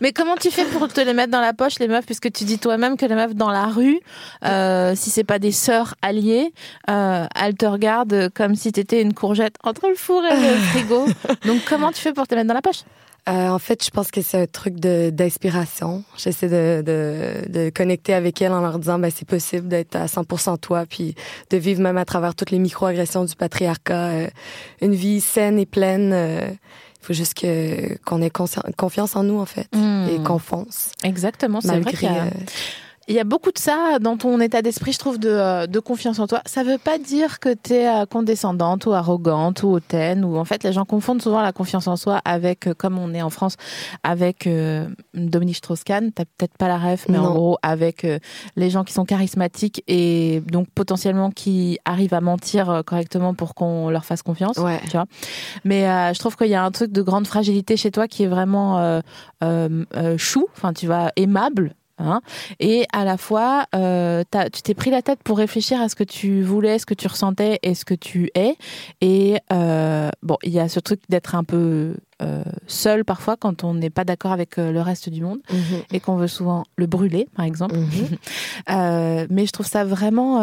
Mais 0.00 0.12
comment 0.12 0.36
tu 0.36 0.50
fais 0.50 0.64
pour 0.64 0.88
te 0.88 1.00
les 1.00 1.12
mettre 1.12 1.30
dans 1.32 1.40
la 1.40 1.52
poche, 1.52 1.78
les 1.78 1.88
meufs, 1.88 2.06
puisque 2.06 2.30
tu 2.32 2.44
dis 2.44 2.58
toi-même 2.58 2.96
que 2.96 3.06
les 3.06 3.14
meufs 3.14 3.34
dans 3.34 3.50
la 3.50 3.66
rue, 3.66 3.98
euh, 4.44 4.94
si 4.94 5.10
c'est 5.10 5.24
pas 5.24 5.38
des 5.38 5.52
sœurs 5.52 5.94
alliées, 6.02 6.52
euh, 6.88 7.26
elles 7.34 7.56
te 7.56 7.66
regardent 7.66 8.30
comme 8.34 8.54
si 8.54 8.72
t'étais 8.72 9.02
une 9.02 9.14
courgette 9.14 9.56
entre 9.64 9.88
le 9.88 9.94
four 9.94 10.24
et 10.24 10.36
le 10.36 10.54
frigo. 10.70 11.06
Donc 11.46 11.62
comment 11.68 11.92
tu 11.92 12.00
fais 12.00 12.12
pour 12.12 12.26
te 12.26 12.34
mettre 12.34 12.48
dans 12.48 12.54
la 12.54 12.62
poche? 12.62 12.82
Euh, 13.28 13.48
en 13.48 13.58
fait, 13.58 13.84
je 13.84 13.90
pense 13.90 14.10
que 14.12 14.22
c'est 14.22 14.40
un 14.42 14.46
truc 14.46 14.78
de- 14.78 15.10
d'inspiration. 15.10 16.04
J'essaie 16.16 16.48
de, 16.48 16.82
de, 16.86 17.50
de 17.50 17.70
connecter 17.70 18.14
avec 18.14 18.40
elles 18.40 18.52
en 18.52 18.60
leur 18.60 18.78
disant, 18.78 18.98
ben, 19.00 19.10
c'est 19.14 19.26
possible 19.26 19.66
d'être 19.66 19.96
à 19.96 20.06
100% 20.06 20.58
toi, 20.58 20.84
puis 20.88 21.14
de 21.50 21.56
vivre 21.56 21.80
même 21.80 21.96
à 21.96 22.04
travers 22.04 22.34
toutes 22.36 22.50
les 22.52 22.60
micro-agressions 22.60 23.24
du 23.24 23.34
patriarcat, 23.34 24.06
euh, 24.10 24.28
une 24.80 24.94
vie 24.94 25.20
saine 25.20 25.58
et 25.58 25.66
pleine. 25.66 26.12
euh, 26.12 26.48
Il 27.02 27.06
faut 27.06 27.14
juste 27.14 27.34
que 27.34 27.96
qu'on 28.04 28.22
ait 28.22 28.30
confiance 28.30 29.16
en 29.16 29.22
nous, 29.24 29.38
en 29.40 29.46
fait, 29.46 29.66
Hmm. 29.74 30.06
et 30.08 30.22
qu'on 30.22 30.38
fonce. 30.38 30.90
Exactement, 31.04 31.60
c'est 31.60 31.78
vrai 31.80 31.92
qu'il 31.92 32.02
y 32.12 32.16
a... 32.16 32.26
euh, 33.08 33.12
Il 33.12 33.14
y 33.14 33.20
a 33.20 33.24
beaucoup 33.24 33.52
de 33.52 33.58
ça 33.58 33.98
dans 34.00 34.16
ton 34.16 34.40
état 34.40 34.62
d'esprit, 34.62 34.92
je 34.92 34.98
trouve, 34.98 35.18
de, 35.18 35.28
euh, 35.28 35.66
de 35.66 35.80
confiance 35.80 36.18
en 36.18 36.26
toi. 36.26 36.42
Ça 36.46 36.62
veut 36.62 36.78
pas 36.78 36.98
dire 36.98 37.38
que 37.40 37.54
tu 37.54 37.74
es 37.74 37.88
condescendante 38.10 38.86
ou 38.86 38.92
arrogante 38.92 39.62
ou 39.62 39.68
hautaine. 39.68 40.24
Ou 40.24 40.36
en 40.36 40.44
fait, 40.44 40.64
les 40.64 40.72
gens 40.72 40.84
confondent 40.84 41.22
souvent 41.22 41.40
la 41.40 41.52
confiance 41.52 41.86
en 41.86 41.96
soi 41.96 42.20
avec, 42.24 42.66
euh, 42.66 42.74
comme 42.74 42.98
on 42.98 43.14
est 43.14 43.22
en 43.22 43.30
France, 43.30 43.56
avec 44.02 44.46
euh, 44.46 44.88
Dominique 45.14 45.56
Strauss-Kahn. 45.56 46.12
T'as 46.12 46.24
peut-être 46.24 46.56
pas 46.58 46.68
la 46.68 46.78
ref, 46.78 47.06
mais 47.08 47.18
en 47.18 47.32
gros, 47.32 47.58
avec 47.62 48.04
euh, 48.04 48.18
les 48.56 48.70
gens 48.70 48.84
qui 48.84 48.92
sont 48.92 49.04
charismatiques 49.04 49.82
et 49.86 50.42
donc 50.50 50.68
potentiellement 50.74 51.30
qui 51.30 51.78
arrivent 51.84 52.14
à 52.14 52.20
mentir 52.20 52.70
euh, 52.70 52.82
correctement 52.82 53.34
pour 53.34 53.54
qu'on 53.54 53.90
leur 53.90 54.04
fasse 54.04 54.22
confiance. 54.22 54.58
Ouais. 54.58 54.80
Tu 54.84 54.92
vois. 54.92 55.06
Mais 55.64 55.88
euh, 55.88 56.12
je 56.12 56.18
trouve 56.18 56.36
qu'il 56.36 56.48
y 56.48 56.54
a 56.54 56.64
un 56.64 56.70
truc 56.70 56.92
de 56.92 57.02
grande 57.02 57.26
fragilité 57.26 57.76
chez 57.76 57.90
toi 57.90 58.08
qui 58.08 58.24
est 58.24 58.28
vraiment 58.28 58.78
euh, 58.78 59.00
euh, 59.42 59.84
euh, 59.94 60.18
chou, 60.18 60.46
enfin 60.56 60.72
tu 60.72 60.86
vas 60.86 61.12
aimable. 61.16 61.74
Hein 61.98 62.20
et 62.60 62.86
à 62.92 63.04
la 63.04 63.16
fois, 63.16 63.66
euh, 63.74 64.22
tu 64.52 64.62
t'es 64.62 64.74
pris 64.74 64.90
la 64.90 65.02
tête 65.02 65.20
pour 65.22 65.38
réfléchir 65.38 65.80
à 65.80 65.88
ce 65.88 65.94
que 65.94 66.04
tu 66.04 66.42
voulais, 66.42 66.78
ce 66.78 66.86
que 66.86 66.94
tu 66.94 67.06
ressentais 67.08 67.58
et 67.62 67.74
ce 67.74 67.84
que 67.84 67.94
tu 67.94 68.30
es. 68.34 68.56
Et 69.00 69.38
euh, 69.52 70.10
bon, 70.22 70.36
il 70.42 70.52
y 70.52 70.60
a 70.60 70.68
ce 70.68 70.80
truc 70.80 71.00
d'être 71.08 71.34
un 71.34 71.44
peu 71.44 71.94
euh, 72.22 72.42
seul 72.66 73.04
parfois 73.04 73.36
quand 73.36 73.62
on 73.62 73.74
n'est 73.74 73.90
pas 73.90 74.04
d'accord 74.04 74.32
avec 74.32 74.56
euh, 74.56 74.72
le 74.72 74.80
reste 74.80 75.10
du 75.10 75.20
monde 75.20 75.40
mhm, 75.52 75.82
et 75.92 76.00
qu'on 76.00 76.16
veut 76.16 76.28
souvent 76.28 76.64
le 76.76 76.86
brûler, 76.86 77.28
par 77.36 77.44
exemple. 77.44 77.76
mhm. 77.76 77.86
Euh, 78.70 79.26
mais 79.30 79.46
je 79.46 79.52
trouve 79.52 79.66
ça 79.66 79.84
vraiment. 79.84 80.38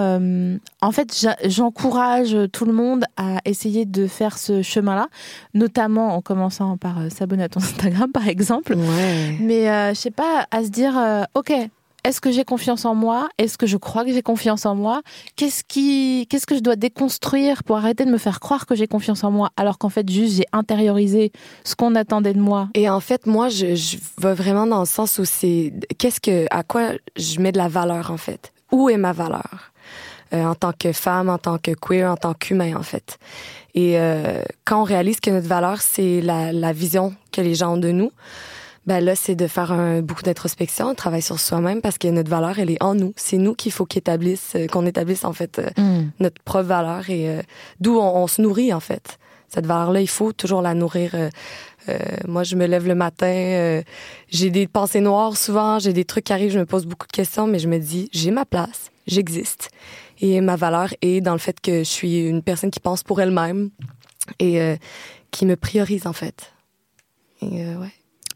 en 0.82 0.92
fait, 0.92 1.28
j'encourage 1.46 2.38
tout 2.54 2.66
le 2.66 2.72
monde 2.72 3.04
à 3.18 3.40
essayer 3.44 3.86
de 3.86 4.08
faire 4.08 4.38
ce 4.38 4.62
chemin-là, 4.62 5.08
notamment 5.54 6.16
en 6.16 6.22
commençant 6.22 6.78
par 6.78 7.12
s'abonner 7.12 7.44
à 7.44 7.50
ton 7.50 7.60
Instagram, 7.60 8.12
par 8.14 8.28
exemple. 8.28 8.76
Ouais. 8.76 9.38
Mais 9.42 9.66
je 9.94 10.00
sais 10.00 10.12
pas, 10.12 10.48
à 10.52 10.64
se 10.64 10.70
dire, 10.70 10.94
ok, 11.34 11.54
est-ce 12.04 12.20
que 12.20 12.32
j'ai 12.32 12.44
confiance 12.44 12.86
en 12.86 12.96
moi? 12.96 13.30
Est-ce 13.38 13.58
que 13.58 13.66
je 13.66 13.78
crois 13.78 14.04
que 14.04 14.12
j'ai 14.12 14.22
confiance 14.22 14.66
en 14.66 14.76
moi? 14.76 15.02
Qu'est-ce 15.36 15.64
qui, 15.64 16.28
qu'est-ce 16.30 16.46
que 16.46 16.56
je 16.56 16.62
dois 16.62 16.76
déconstruire 16.76 17.64
pour 17.64 17.78
arrêter 17.78 18.06
de 18.06 18.12
me 18.12 18.18
faire 18.18 18.40
croire 18.40 18.66
que 18.66 18.76
j'ai 18.76 18.88
confiance 18.88 19.24
en 19.24 19.32
moi, 19.32 19.52
alors 19.58 19.78
qu'en 19.78 19.90
fait 19.90 20.10
juste 20.10 20.36
j'ai 20.38 20.46
intériorisé 20.52 21.32
ce 21.64 21.76
qu'on 21.76 21.96
attendait 21.96 22.34
de 22.34 22.40
moi? 22.42 22.70
Et 22.74 22.90
en 22.90 23.00
fait, 23.00 23.26
moi, 23.26 23.50
je, 23.50 23.76
je 23.76 23.98
vais 24.20 24.34
vraiment 24.34 24.68
dans 24.68 24.82
le 24.82 24.86
sens 24.86 25.18
où 25.18 25.26
c'est 25.26 25.74
qu'est-ce 25.98 26.20
que, 26.20 26.46
à 26.52 26.64
quoi 26.64 26.92
je 27.16 27.40
mets 27.40 27.52
de 27.52 27.58
la 27.58 27.70
valeur 27.70 28.12
en 28.12 28.18
fait? 28.18 28.52
Où 28.72 28.90
est 28.90 28.98
ma 28.98 29.14
valeur? 29.14 29.72
Euh, 30.34 30.46
en 30.46 30.56
tant 30.56 30.74
que 30.78 30.92
femme, 30.94 31.30
en 31.30 31.38
tant 31.38 31.60
que 31.60 31.72
queer, 31.72 32.12
en 32.12 32.18
tant 32.18 32.34
qu'humain 32.34 32.76
en 32.76 32.82
fait. 32.82 33.20
Et 33.76 34.00
euh, 34.00 34.42
quand 34.66 34.82
on 34.82 34.84
réalise 34.84 35.20
que 35.20 35.30
notre 35.30 35.48
valeur 35.48 35.80
c'est 35.82 36.22
la, 36.22 36.52
la 36.52 36.74
vision 36.74 37.14
que 37.32 37.42
les 37.42 37.54
gens 37.54 37.74
ont 37.74 37.78
de 37.78 37.92
nous, 37.92 38.12
ben 38.86 39.00
là 39.00 39.16
c'est 39.16 39.36
de 39.36 39.48
faire 39.48 39.72
un, 39.72 40.02
beaucoup 40.02 40.24
d'introspection, 40.24 40.90
un 40.90 40.96
travail 40.96 41.22
sur 41.22 41.40
soi-même 41.40 41.82
parce 41.82 41.98
que 41.98 42.08
notre 42.08 42.30
valeur 42.30 42.60
elle 42.60 42.70
est 42.70 42.82
en 42.84 42.96
nous. 42.96 43.14
C'est 43.16 43.38
nous 43.38 43.54
qu'il 43.54 43.72
faut 43.72 43.86
qu'établisse, 43.86 44.54
euh, 44.56 44.68
qu'on 44.68 44.86
établisse 44.86 45.24
en 45.26 45.34
fait 45.34 45.60
euh, 45.60 45.70
notre 46.20 46.42
propre 46.44 46.66
valeur 46.68 47.10
et 47.10 47.30
euh, 47.30 47.42
d'où 47.80 47.98
on, 47.98 48.24
on 48.24 48.28
se 48.28 48.42
nourrit 48.42 48.74
en 48.74 48.80
fait. 48.80 49.18
Cette 49.48 49.68
valeur-là, 49.68 50.02
il 50.02 50.10
faut 50.10 50.34
toujours 50.34 50.64
la 50.64 50.74
nourrir. 50.74 51.12
euh, 51.14 51.30
euh, 51.90 52.00
moi, 52.28 52.44
je 52.44 52.56
me 52.56 52.66
lève 52.66 52.88
le 52.88 52.96
matin, 52.96 53.28
euh, 53.28 53.84
j'ai 54.30 54.50
des 54.50 54.68
pensées 54.68 55.00
noires 55.02 55.38
souvent, 55.38 55.78
j'ai 55.78 55.94
des 55.94 56.06
trucs 56.06 56.24
qui 56.24 56.34
arrivent, 56.34 56.52
je 56.52 56.58
me 56.60 56.66
pose 56.66 56.86
beaucoup 56.88 57.06
de 57.06 57.12
questions, 57.12 57.46
mais 57.46 57.60
je 57.60 57.68
me 57.68 57.78
dis, 57.78 58.10
j'ai 58.14 58.32
ma 58.32 58.46
place, 58.46 58.90
j'existe. 59.06 59.70
Et 60.22 60.42
ma 60.42 60.56
valeur 60.56 60.90
est 61.02 61.22
dans 61.22 61.34
le 61.34 61.40
fait 61.40 61.60
que 61.62 61.80
je 61.80 61.90
suis 61.90 62.26
une 62.26 62.42
personne 62.42 62.72
qui 62.72 62.80
pense 62.80 63.04
pour 63.04 63.22
elle-même 63.22 63.70
et 64.40 64.60
euh, 64.60 64.76
qui 65.30 65.46
me 65.46 65.56
priorise 65.56 66.08
en 66.08 66.14
fait. 66.14 66.54
Et 67.42 67.64
euh, 67.66 67.76
ouais. 67.76 67.92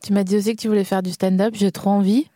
Tu 0.08 0.14
m'as 0.14 0.24
dit 0.24 0.38
aussi 0.38 0.56
que 0.56 0.62
tu 0.62 0.70
voulais 0.70 0.86
faire 0.86 1.04
du 1.04 1.12
stand-up, 1.12 1.54
j'ai 1.54 1.70
trop 1.70 1.90
envie. 1.90 2.28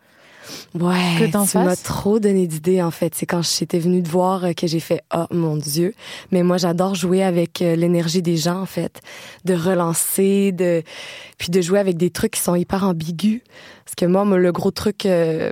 Ouais, 0.78 1.16
Que 1.18 1.24
tu 1.24 1.58
m'as 1.58 1.78
trop 1.78 2.20
donné 2.20 2.46
d'idées 2.46 2.82
en 2.82 2.92
fait. 2.92 3.16
C'est 3.16 3.26
quand 3.26 3.42
j'étais 3.42 3.80
venue 3.80 4.04
te 4.04 4.10
voir 4.10 4.44
euh, 4.44 4.52
que 4.52 4.68
j'ai 4.68 4.82
fait 4.82 5.04
oh 5.16 5.24
mon 5.32 5.56
dieu. 5.56 5.94
Mais 6.32 6.44
moi 6.44 6.58
j'adore 6.58 6.96
jouer 6.96 7.24
avec 7.24 7.62
euh, 7.62 7.78
l'énergie 7.78 8.22
des 8.22 8.36
gens 8.36 8.60
en 8.60 8.66
fait, 8.66 9.00
de 9.46 9.54
relancer, 9.54 10.52
de 10.52 10.84
puis 11.38 11.50
de 11.50 11.62
jouer 11.62 11.80
avec 11.80 11.96
des 11.96 12.10
trucs 12.10 12.34
qui 12.34 12.42
sont 12.42 12.56
hyper 12.56 12.84
ambigus. 12.84 13.40
Parce 13.86 13.96
que 13.96 14.06
moi, 14.06 14.26
le 14.26 14.52
gros 14.52 14.72
truc 14.72 15.06
euh, 15.06 15.50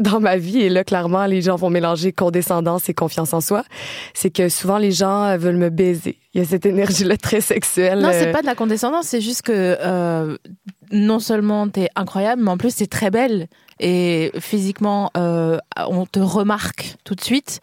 dans 0.00 0.20
ma 0.20 0.38
vie 0.38 0.60
et 0.60 0.70
là 0.70 0.82
clairement 0.82 1.26
les 1.26 1.42
gens 1.42 1.56
vont 1.56 1.68
mélanger 1.68 2.10
condescendance 2.10 2.88
et 2.88 2.94
confiance 2.94 3.34
en 3.34 3.42
soi, 3.42 3.64
c'est 4.14 4.30
que 4.30 4.48
souvent 4.48 4.78
les 4.78 4.92
gens 4.92 5.36
veulent 5.36 5.58
me 5.58 5.68
baiser. 5.68 6.16
Il 6.34 6.38
y 6.40 6.44
a 6.44 6.46
cette 6.46 6.66
énergie 6.66 7.04
là 7.04 7.16
très 7.16 7.40
sexuelle. 7.40 8.00
Non, 8.00 8.08
euh, 8.08 8.12
c'est 8.12 8.32
pas 8.32 8.40
de 8.42 8.46
la 8.46 8.54
condescendance, 8.54 9.06
c'est 9.06 9.20
juste 9.20 9.42
que 9.42 9.52
euh, 9.80 10.36
non 10.90 11.20
seulement 11.20 11.68
t'es 11.68 11.88
incroyable, 11.94 12.42
mais 12.42 12.50
en 12.50 12.56
plus 12.58 12.74
t'es 12.76 12.86
très 12.86 13.10
belle. 13.10 13.46
Et 13.80 14.30
physiquement, 14.38 15.10
euh, 15.16 15.58
on 15.88 16.06
te 16.06 16.20
remarque 16.20 16.94
tout 17.02 17.16
de 17.16 17.20
suite. 17.20 17.58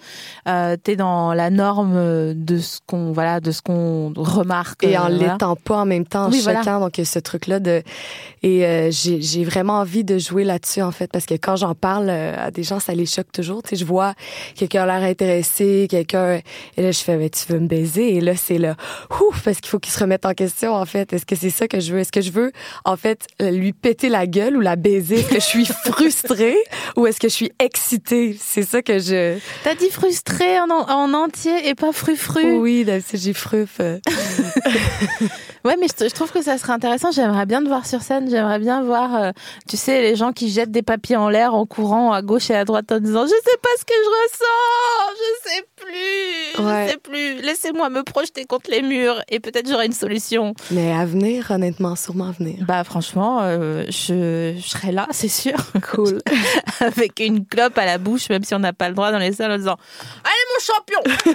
Euh, 0.46 0.76
t'es 0.76 0.98
dans 0.98 1.34
la 1.34 1.50
norme 1.50 2.34
de 2.34 2.58
ce 2.58 2.80
qu'on 2.86 3.14
voilà, 3.14 3.40
de 3.40 3.52
ce 3.52 3.62
qu'on 3.62 4.12
remarque. 4.18 4.84
et 4.84 4.98
en 4.98 5.06
euh, 5.06 5.16
voilà. 5.16 5.32
l'étant 5.34 5.56
pas 5.56 5.78
en 5.78 5.86
même 5.86 6.06
temps, 6.06 6.30
Oui, 6.30 6.42
voilà. 6.44 6.60
choquant. 6.64 6.82
Donc, 6.82 7.00
ce 7.02 7.18
truc-là 7.18 7.62
de. 7.62 7.82
Et 8.44 8.66
euh, 8.66 8.90
j'ai 8.92 9.44
vraiment 9.46 9.76
envie 9.80 10.04
de 10.04 10.18
jouer 10.18 10.44
là-dessus, 10.44 10.82
en 10.82 10.92
fait, 10.92 11.10
parce 11.10 11.26
que 11.26 11.36
quand 11.36 11.56
j'en 11.56 11.76
parle 11.76 12.10
euh, 12.10 12.36
à 12.38 12.52
des 12.52 12.64
gens, 12.64 12.82
ça 12.82 12.94
les 12.94 13.06
choque 13.06 13.32
toujours. 13.32 13.64
Tu 13.64 13.70
sais, 13.70 13.76
je 13.78 13.86
vois 13.86 14.14
quelqu'un 14.56 14.86
l'air 14.86 15.04
intéressé, 15.04 15.88
quelqu'un. 15.90 16.42
Et 16.76 16.82
là, 16.82 16.92
je 16.92 17.00
fais, 17.00 17.16
mais 17.16 17.30
tu 17.30 17.46
veux 17.54 17.60
me 17.60 17.68
baiser? 17.68 18.16
Et 18.18 18.20
là, 18.22 18.36
c'est 18.36 18.58
là, 18.62 18.76
ouf, 19.22 19.42
parce 19.44 19.60
qu'il 19.60 19.70
faut 19.70 19.80
qu'il 19.80 19.92
se 19.94 20.00
remette 20.00 20.26
en 20.26 20.34
question, 20.34 20.74
en 20.74 20.86
fait. 20.86 21.12
Est-ce 21.14 21.26
que 21.26 21.36
c'est 21.36 21.50
ça 21.50 21.68
que 21.68 21.80
je 21.80 21.94
veux? 21.94 22.00
Est-ce 22.00 22.12
que 22.12 22.22
je 22.22 22.32
veux, 22.32 22.52
en 22.86 22.96
fait, 22.98 23.28
lui 23.40 23.74
péter 23.74 24.10
la 24.10 24.28
gueule 24.28 24.56
ou 24.58 24.62
la 24.62 24.76
baiser? 24.76 25.16
Est-ce 25.20 25.30
que 25.30 25.36
je 25.36 25.40
suis 25.46 25.66
frustrée 25.86 26.58
ou 26.96 27.08
est-ce 27.08 27.20
que 27.20 27.28
je 27.30 27.34
suis 27.34 27.52
excitée? 27.60 28.38
C'est 28.40 28.64
ça 28.64 28.82
que 28.82 29.00
je. 29.00 29.38
T'as 29.64 29.76
dit 29.76 29.90
frustré 29.90 30.60
en, 30.60 30.70
en- 30.70 30.90
en 30.90 31.14
entier 31.14 31.68
et 31.68 31.76
pas 31.76 31.92
frufru. 31.92 32.58
Oui, 32.58 32.86
j'ai 33.14 33.34
fruf. 33.34 33.80
Ouais, 35.64 35.76
mais 35.80 35.86
je, 35.88 36.06
je 36.10 36.14
trouve 36.16 36.32
que 36.32 36.42
ça 36.42 36.58
serait 36.58 36.74
intéressant. 36.74 37.12
J'aimerais 37.12 37.46
bien 37.46 37.62
te 37.62 37.68
voir 37.68 37.86
sur 37.86 38.02
scène. 38.02 38.28
J'aimerais 38.28 38.58
bien 38.58 38.82
voir, 38.84 39.16
euh, 39.16 39.32
tu 39.70 39.78
sais, 39.78 40.02
les 40.02 40.16
gens 40.16 40.32
qui 40.32 40.50
jettent 40.50 40.72
des 40.72 40.82
papiers 40.82 41.18
en 41.18 41.30
l'air 41.30 41.54
en 41.54 41.68
courant 41.68 42.12
à 42.14 42.24
gauche 42.24 42.50
et 42.50 42.56
à 42.56 42.66
droite 42.66 42.92
en 42.92 43.00
disant 43.00 43.26
Je 43.26 43.30
sais 43.30 43.58
pas 43.62 43.70
ce 43.78 43.86
que 43.86 43.94
je 43.94 44.10
ressens, 44.24 45.16
je 45.20 45.50
sais 45.50 45.64
plus, 45.76 46.66
Ouais. 46.66 46.86
je 46.88 46.92
sais 46.94 46.98
plus. 46.98 47.42
Laissez-moi 47.46 47.90
me 47.92 48.02
projeter 48.02 48.46
contre 48.52 48.70
les 48.70 48.82
murs 48.82 49.24
et 49.30 49.40
peut-être 49.40 49.70
j'aurai 49.70 49.86
une 49.86 49.94
solution. 49.94 50.54
Mais 50.72 50.92
à 50.92 51.06
venir, 51.06 51.52
honnêtement, 51.52 51.96
sûrement 51.96 52.28
à 52.28 52.32
venir. 52.34 52.66
Bah 52.68 52.84
franchement, 52.84 53.40
euh, 53.44 53.86
je, 53.88 54.58
je 54.62 54.68
serai 54.68 54.92
là, 54.92 55.08
c'est 55.12 55.30
sûr, 55.30 55.56
Cool. 55.82 56.22
avec 56.82 57.22
une 57.22 57.46
clope 57.46 57.78
à 57.78 57.86
la 57.86 57.98
bouche, 57.98 58.28
même 58.28 58.44
si 58.44 58.54
on 58.54 58.60
n'a 58.60 58.74
pas 58.74 58.90
le 58.90 58.96
droit 58.96 59.14
dans 59.14 59.20
les 59.20 59.32
salles 59.32 59.54
en 59.54 59.58
disant 59.58 59.78
Allez 60.26 60.46
mon 60.54 60.74
champion, 60.74 61.00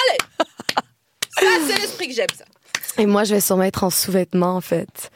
allez. 0.00 0.18
Ça 1.38 1.46
c'est 1.68 1.78
l'esprit 1.78 2.08
que 2.08 2.14
j'aime 2.14 2.26
ça. 2.34 2.44
Et 2.96 3.04
moi, 3.04 3.24
je 3.24 3.34
vais 3.34 3.40
sûrement 3.40 3.64
être 3.64 3.84
en 3.84 3.90
sous-vêtements, 3.90 4.56
en 4.56 4.60
fait. 4.62 5.10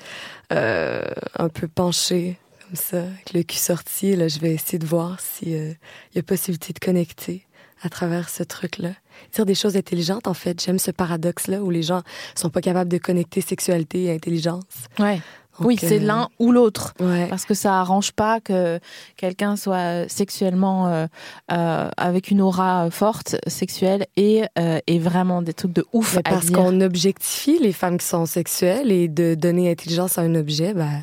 Euh, 0.53 1.03
un 1.39 1.49
peu 1.49 1.69
penché, 1.69 2.39
comme 2.67 2.77
ça, 2.77 2.99
avec 2.99 3.33
le 3.33 3.43
cul 3.43 3.57
sorti. 3.57 4.15
Là, 4.15 4.29
je 4.29 4.39
vais 4.41 4.53
essayer 4.53 4.79
de 4.79 4.87
voir 4.87 5.21
s'il 5.21 5.77
y 6.15 6.19
a 6.19 6.23
possibilité 6.23 6.73
de 6.75 6.79
connecter 6.79 7.47
à 7.85 7.89
travers 7.89 8.29
ce 8.29 8.43
truc-là. 8.43 8.91
Dire 9.35 9.47
des 9.47 9.55
choses 9.55 9.77
intelligentes, 9.77 10.27
en 10.27 10.35
fait. 10.35 10.63
J'aime 10.63 10.79
ce 10.79 10.91
paradoxe-là 10.91 11.63
où 11.63 11.71
les 11.71 11.83
gens 11.83 12.03
sont 12.35 12.51
pas 12.51 12.61
capables 12.61 12.91
de 12.91 12.99
connecter 12.99 13.41
sexualité 13.41 14.05
et 14.05 14.15
intelligence. 14.15 14.65
Ouais. 14.99 15.21
Donc, 15.59 15.69
oui, 15.69 15.77
c'est 15.79 16.01
euh, 16.01 16.07
l'un 16.07 16.29
ou 16.41 16.51
l'autre. 16.51 16.95
Ouais. 16.99 17.27
Parce 17.29 17.45
que 17.45 17.55
ça 17.55 17.79
arrange 17.79 18.11
pas 18.13 18.41
que 18.41 18.81
quelqu'un 19.17 19.55
soit 19.57 20.09
sexuellement 20.09 20.89
euh, 20.89 21.07
euh, 21.53 21.89
avec 21.97 22.31
une 22.31 22.41
aura 22.41 22.91
forte 22.91 23.37
sexuelle 23.47 24.07
et, 24.17 24.43
et 24.87 24.99
vraiment 24.99 25.43
des 25.43 25.53
trucs 25.53 25.73
de 25.73 25.85
ouf 25.93 26.15
Mais 26.15 26.23
à 26.25 26.31
parce 26.31 26.51
qu'on 26.51 26.81
objectifie 26.81 27.59
les 27.61 27.73
femmes 27.73 27.99
qui 27.99 28.07
sont 28.07 28.27
sexuelles 28.27 28.91
et 28.91 29.07
de 29.09 29.35
donner 29.35 29.71
intelligence 29.71 30.19
à 30.19 30.23
un 30.23 30.35
objet, 30.35 30.75
ben, 30.75 31.03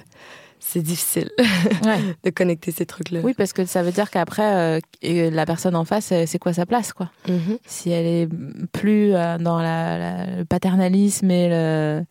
c'est 0.63 0.81
difficile 0.83 1.29
Ouais. 1.83 1.97
de 2.23 2.29
connecter 2.29 2.71
ces 2.71 2.85
trucs-là. 2.85 3.19
Oui, 3.23 3.33
parce 3.35 3.51
que 3.51 3.65
ça 3.65 3.81
veut 3.83 3.91
dire 3.91 4.09
qu'après, 4.11 4.79
euh, 5.03 5.29
la 5.31 5.45
personne 5.47 5.75
en 5.75 5.83
face, 5.85 6.11
euh, 6.11 6.23
c'est 6.27 6.37
quoi 6.39 6.53
sa 6.53 6.65
place, 6.67 6.93
quoi? 6.93 7.09
Mhm. 7.27 7.57
Si 7.65 7.89
elle 7.89 8.05
est 8.05 8.29
plus 8.71 9.13
euh, 9.15 9.37
dans 9.39 9.59
la, 9.59 9.97
la- 9.97 10.25
le 10.37 10.45
paternalisme 10.45 11.29
et 11.31 11.49
le... 11.49 12.03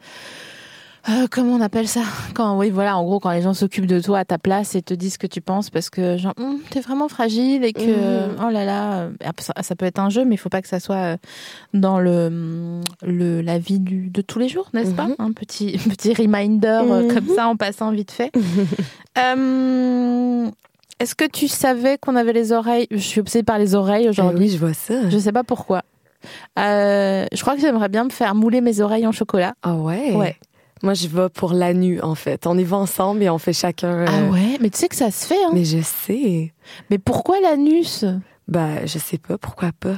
euh, 1.09 1.27
comment 1.31 1.55
on 1.55 1.61
appelle 1.61 1.89
ça 1.89 2.03
Quand 2.35 2.59
oui, 2.59 2.69
voilà, 2.71 2.97
en 2.99 3.05
gros, 3.05 3.21
quand 3.21 3.31
les 3.31 3.41
gens 3.43 3.55
s'occupent 3.55 3.87
de 3.87 4.01
toi 4.01 4.19
à 4.19 4.25
ta 4.25 4.37
place 4.39 4.75
et 4.75 4.83
te 4.83 4.93
disent 4.93 5.15
ce 5.15 5.19
que 5.19 5.27
tu 5.27 5.41
penses 5.41 5.71
parce 5.71 5.89
que 5.89 6.17
genre 6.19 6.35
Hum, 6.39 6.59
t'es 6.71 6.81
vraiment 6.81 7.09
fragile 7.09 7.65
et 7.65 7.73
que 7.73 8.29
Mhm. 8.29 8.37
oh 8.47 8.51
là 8.51 8.65
là, 8.65 8.93
euh, 9.01 9.11
ça, 9.39 9.55
ça 9.63 9.75
peut 9.77 9.87
être 9.87 9.99
un 9.99 10.11
jeu, 10.11 10.25
mais 10.25 10.35
il 10.35 10.39
faut 10.39 10.49
pas 10.51 10.61
que 10.63 10.69
ça 10.69 10.79
soit 10.81 10.97
euh, 10.97 11.17
dans 11.75 11.99
le, 11.99 12.81
le 13.03 13.41
la 13.41 13.59
vie 13.59 13.79
du, 13.81 14.09
de 14.11 14.21
tous 14.21 14.39
les 14.39 14.49
jours, 14.49 14.69
n'est-ce 14.75 14.93
pas 14.93 15.07
Mhm. 15.09 15.15
Un 15.19 15.33
petit 15.33 15.79
petit 15.91 16.13
reminder 16.15 16.81
euh, 16.91 17.03
Mhm. 17.03 17.15
comme 17.15 17.29
ça 17.35 17.49
en 17.49 17.57
passant 17.57 17.91
vite 17.93 18.11
fait. 18.11 18.31
Euh, 19.19 20.49
Est-ce 21.01 21.15
que 21.15 21.25
tu 21.27 21.49
savais 21.49 21.99
qu'on 21.99 22.15
avait 22.15 22.33
les 22.33 22.53
oreilles 22.53 22.87
Je 22.91 22.99
suis 22.99 23.21
obsédée 23.21 23.43
par 23.43 23.59
les 23.59 23.75
oreilles 23.75 24.07
Ah 24.07 24.11
aujourd'hui. 24.11 24.45
oui, 24.47 24.51
je 24.51 24.59
vois 24.59 24.75
ça. 24.75 25.09
Je 25.09 25.19
sais 25.19 25.33
pas 25.33 25.45
pourquoi. 25.45 25.83
Euh, 26.59 27.25
je 27.33 27.41
crois 27.41 27.55
que 27.55 27.61
j'aimerais 27.61 27.89
bien 27.89 28.05
me 28.05 28.11
faire 28.11 28.35
mouler 28.35 28.61
mes 28.61 28.81
oreilles 28.81 29.07
en 29.07 29.13
chocolat. 29.13 29.55
Ah 29.63 29.75
ouais? 29.75 30.13
Ouais. 30.15 30.37
Moi, 30.83 30.95
je 30.95 31.09
vais 31.09 31.29
pour 31.29 31.53
l'anu, 31.53 32.01
en 32.01 32.15
fait. 32.15 32.47
On 32.47 32.57
y 32.57 32.65
va 32.65 32.79
ensemble 32.79 33.23
et 33.23 33.31
on 33.31 33.39
fait 33.39 33.53
chacun. 33.53 34.05
Ah 34.07 34.21
euh, 34.21 34.31
ouais, 34.31 34.59
mais 34.61 34.71
tu 34.71 34.79
sais 34.79 34.89
que 34.89 34.97
ça 34.97 35.11
se 35.11 35.27
fait. 35.27 35.35
Hein? 35.35 35.51
Mais... 35.53 35.61
Mais 35.61 35.65
je 35.65 35.83
sais. 35.83 36.53
pourquoi 37.05 37.41
l'anus 37.41 38.05
Ben, 38.49 38.87
je 38.87 38.99
sais 38.99 39.19
pas, 39.19 39.37
pourquoi 39.37 39.71
pas? 39.79 39.97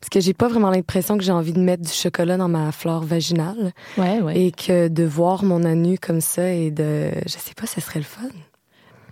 Parce 0.00 0.10
que 0.10 0.20
j'ai 0.20 0.34
pas 0.34 0.48
vraiment 0.48 0.70
l'impression 0.70 1.16
que 1.16 1.22
j'ai 1.22 1.32
envie 1.32 1.52
de 1.52 1.60
mettre 1.60 1.84
du 1.84 1.92
chocolat 1.92 2.36
dans 2.36 2.48
ma 2.48 2.72
flore 2.72 3.04
vaginale. 3.04 3.72
Ouais, 3.96 4.20
ouais. 4.20 4.36
Et 4.36 4.50
que 4.50 4.88
de 4.88 5.04
voir 5.04 5.44
mon 5.44 5.64
anu 5.64 5.96
comme 5.96 6.20
ça 6.20 6.50
et 6.50 6.70
de. 6.70 7.10
Je 7.24 7.30
sais 7.38 7.54
pas, 7.56 7.66
ça 7.66 7.80
serait 7.80 8.00
le 8.00 8.04
fun. 8.04 8.28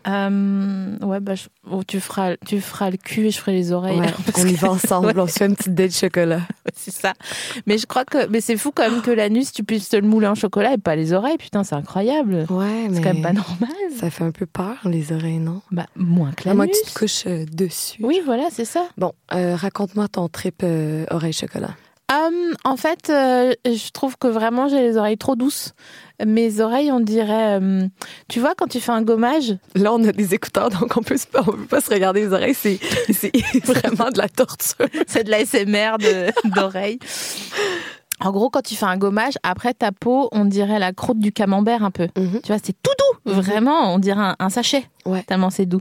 Euh, 0.07 0.96
ouais, 1.03 1.20
bah, 1.20 1.34
je- 1.34 1.48
oh, 1.70 1.82
tu, 1.84 2.01
feras, 2.01 2.36
tu 2.46 2.61
feras 2.61 2.90
le 2.90 2.96
cul 2.96 3.26
et 3.26 3.30
je 3.30 3.38
ferai 3.38 3.53
les 3.53 3.72
oreilles. 3.72 3.98
Ouais, 4.01 4.12
Parce 4.26 4.44
on 4.44 4.46
y 4.48 4.55
que- 4.55 4.61
va 4.61 4.70
ensemble, 4.70 5.07
Ouais. 5.16 5.20
on 5.20 5.26
se 5.26 5.32
fait 5.32 5.46
une 5.46 5.57
petite 5.57 5.74
date 5.74 5.88
de 5.90 5.94
chocolat. 5.94 6.40
Ouais, 6.66 6.72
c'est 6.74 6.90
ça. 6.92 7.12
Mais 7.66 7.78
je 7.78 7.86
crois 7.86 8.05
que 8.05 8.26
mais 8.28 8.40
c'est 8.40 8.57
fou 8.57 8.70
quand 8.74 8.88
même 8.88 9.03
que 9.03 9.11
l'anus, 9.11 9.53
tu 9.53 9.64
puisses 9.64 9.88
te 9.88 9.96
le 9.96 10.07
mouler 10.07 10.26
en 10.26 10.34
chocolat 10.34 10.72
et 10.74 10.78
pas 10.78 10.94
les 10.96 11.12
oreilles. 11.12 11.38
Putain, 11.38 11.64
c'est 11.64 11.74
incroyable. 11.74 12.46
Ouais, 12.51 12.88
mais. 12.88 12.94
C'est 12.96 13.03
quand 13.03 13.12
même 13.14 13.22
pas 13.22 13.32
normal. 13.32 13.70
Ça 13.98 14.11
fait 14.11 14.24
un 14.24 14.30
peu 14.30 14.46
peur, 14.46 14.76
les 14.84 15.12
oreilles, 15.12 15.38
non? 15.38 15.62
Bah, 15.70 15.86
moins 15.96 16.32
que 16.32 16.48
À 16.48 16.55
moins 16.55 16.64
l'anus. 16.66 16.78
que 16.80 16.86
tu 16.88 16.92
te 16.94 16.98
couches 16.98 17.24
euh, 17.26 17.44
dessus. 17.53 17.98
Oui, 18.03 18.20
voilà, 18.24 18.44
c'est 18.51 18.64
ça. 18.64 18.86
Bon, 18.96 19.12
euh, 19.34 19.57
raconte-moi 19.57 20.09
ton 20.09 20.28
trip 20.28 20.64
oreille-chocolat. 21.11 21.74
En 22.64 22.76
fait, 22.76 23.05
je 23.09 23.90
trouve 23.92 24.16
que 24.18 24.26
vraiment 24.26 24.68
j'ai 24.68 24.80
les 24.80 24.96
oreilles 24.96 25.16
trop 25.18 25.36
douces. 25.36 25.74
Mes 26.27 26.61
oreilles, 26.61 26.91
on 26.93 27.01
dirait. 27.01 27.57
hum, 27.57 27.89
tu 28.29 28.41
vois, 28.41 28.55
quand 28.57 28.66
tu 28.68 28.81
fais 28.81 28.93
un 28.93 29.03
gommage, 29.03 29.57
Là, 29.75 29.93
on 29.93 30.03
a 30.05 30.12
des 30.12 30.35
écouteurs, 30.35 30.71
donc 30.71 30.97
on 30.97 31.03
peut, 31.03 31.16
on 31.35 31.45
peut 31.45 31.66
pas 31.66 31.81
se 31.81 31.91
regarder 31.91 32.21
les 32.27 32.33
oreilles. 32.33 32.55
C'est 32.55 32.79
c'est 33.12 33.33
vraiment 33.64 34.11
de 34.11 34.18
la 34.18 34.29
torture. 34.29 34.87
c'est 35.07 35.25
de 35.25 35.31
l'ASMR 35.31 35.97
de- 35.99 36.51
d'oreilles. 36.55 36.99
En 38.23 38.33
gros, 38.33 38.51
quand 38.51 38.61
tu 38.61 38.75
fais 38.75 38.85
un 38.85 38.99
gommage, 38.99 39.35
après 39.43 39.73
ta 39.73 39.93
peau, 39.93 40.29
on 40.33 40.45
dirait 40.45 40.79
la 40.79 40.93
croûte 40.93 41.18
du 41.21 41.33
camembert 41.33 41.83
un 41.83 41.91
peu. 41.91 42.09
Mhm. 42.18 42.41
Tu 42.43 42.49
vois, 42.53 42.59
c'est 42.62 42.75
tout 42.83 42.93
doux. 42.99 43.33
Mhm. 43.33 43.41
Vraiment, 43.41 43.95
on 43.95 43.99
dirait 43.99 44.21
un, 44.21 44.37
un 44.39 44.51
sachet. 44.51 44.85
Ouais. 45.07 45.22
Tellement 45.22 45.51
c'est 45.51 45.66
doux. 45.66 45.80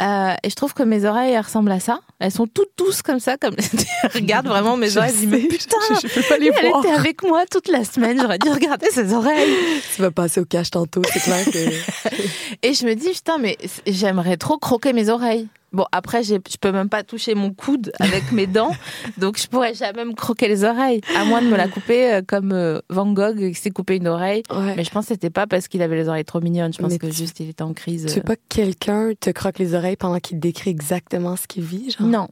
Euh, 0.00 0.34
et 0.42 0.50
je 0.50 0.54
trouve 0.54 0.74
que 0.74 0.82
mes 0.82 1.04
oreilles, 1.04 1.32
elles 1.32 1.40
ressemblent 1.40 1.70
à 1.72 1.80
ça. 1.80 2.00
Elles 2.18 2.32
sont 2.32 2.46
toutes 2.46 2.70
douces 2.76 3.02
comme 3.02 3.20
ça. 3.20 3.36
Comme... 3.36 3.54
Regarde 4.14 4.46
vraiment 4.46 4.76
mes 4.76 4.88
Je 4.90 4.98
oreilles. 4.98 5.12
Je 5.14 5.20
dis, 5.20 5.26
mais 5.26 5.42
sais, 5.42 5.48
putain, 5.48 5.76
je, 5.90 6.08
je 6.08 6.14
peux 6.14 6.22
pas 6.22 6.38
les 6.38 6.50
elle 6.56 6.68
voir. 6.70 6.84
était 6.84 6.94
avec 6.94 7.22
moi 7.22 7.44
toute 7.50 7.68
la 7.68 7.84
semaine. 7.84 8.18
J'aurais 8.20 8.38
dû 8.38 8.48
regarder 8.50 8.88
ses 8.90 9.12
oreilles. 9.12 9.48
Tu 9.94 10.02
vas 10.02 10.10
passer 10.10 10.40
au 10.40 10.44
cache 10.44 10.70
tantôt, 10.70 11.02
c'est 11.12 11.20
clair 11.20 11.44
que. 11.44 12.18
Et 12.62 12.74
je 12.74 12.86
me 12.86 12.94
dis, 12.94 13.10
putain, 13.10 13.38
mais 13.38 13.56
j'aimerais 13.86 14.36
trop 14.36 14.58
croquer 14.58 14.92
mes 14.92 15.08
oreilles. 15.08 15.48
Bon, 15.70 15.84
après, 15.92 16.22
je 16.22 16.36
peux 16.60 16.72
même 16.72 16.88
pas 16.88 17.02
toucher 17.02 17.34
mon 17.34 17.52
coude 17.52 17.92
avec 18.00 18.32
mes 18.32 18.46
dents, 18.46 18.74
donc 19.18 19.38
je 19.38 19.46
pourrais 19.46 19.74
jamais 19.74 20.06
me 20.06 20.14
croquer 20.14 20.48
les 20.48 20.64
oreilles, 20.64 21.02
à 21.14 21.26
moins 21.26 21.42
de 21.42 21.46
me 21.46 21.58
la 21.58 21.68
couper 21.68 22.10
euh, 22.10 22.22
comme 22.26 22.52
euh, 22.52 22.80
Van 22.88 23.12
Gogh 23.12 23.36
qui 23.36 23.54
s'est 23.54 23.70
coupé 23.70 23.96
une 23.96 24.08
oreille. 24.08 24.42
Ouais. 24.50 24.74
Mais 24.76 24.84
je 24.84 24.90
pense 24.90 25.04
que 25.04 25.12
c'était 25.12 25.28
pas 25.28 25.46
parce 25.46 25.68
qu'il 25.68 25.82
avait 25.82 25.96
les 25.96 26.08
oreilles 26.08 26.24
trop 26.24 26.40
mignonnes. 26.40 26.72
Je 26.72 26.78
pense 26.78 26.92
Mais 26.92 26.98
que 26.98 27.10
juste 27.10 27.38
il 27.40 27.50
était 27.50 27.62
en 27.62 27.74
crise. 27.74 28.06
Pas 28.24 28.36
quelqu'un 28.48 29.12
te 29.18 29.30
croque 29.30 29.58
les 29.58 29.74
oreilles 29.74 29.96
pendant 29.96 30.18
qu'il 30.20 30.36
te 30.38 30.42
décrit 30.42 30.70
exactement 30.70 31.36
ce 31.36 31.46
qu'il 31.46 31.64
vit, 31.64 31.90
genre? 31.90 32.06
Non, 32.06 32.28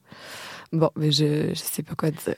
Bon, 0.73 0.91
mais 0.97 1.13
je, 1.13 1.51
je 1.51 1.55
sais 1.55 1.83
pas 1.85 1.95
quoi 1.95 2.11
dire. 2.11 2.35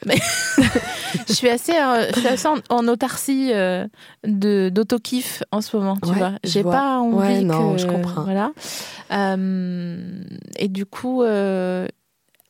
je 1.28 1.32
suis 1.32 1.48
assez, 1.48 1.72
euh, 1.72 2.08
je 2.14 2.18
suis 2.20 2.28
assez 2.28 2.46
en, 2.46 2.56
en 2.68 2.86
autarcie 2.86 3.52
euh, 3.54 3.86
de 4.22 4.68
d'auto-kiff 4.68 5.42
en 5.50 5.62
ce 5.62 5.74
moment. 5.76 5.96
Tu 6.02 6.10
Ouais, 6.10 6.18
vois, 6.18 6.32
je 6.44 6.50
j'ai 6.50 6.62
pas 6.62 6.98
envie 6.98 7.16
Ouais, 7.16 7.40
non, 7.40 7.72
que- 7.72 7.78
je 7.78 7.86
comprends. 7.86 8.24
Voilà. 8.24 8.52
Euh, 9.12 10.22
et 10.58 10.68
du 10.68 10.84
coup, 10.84 11.22
euh, 11.22 11.88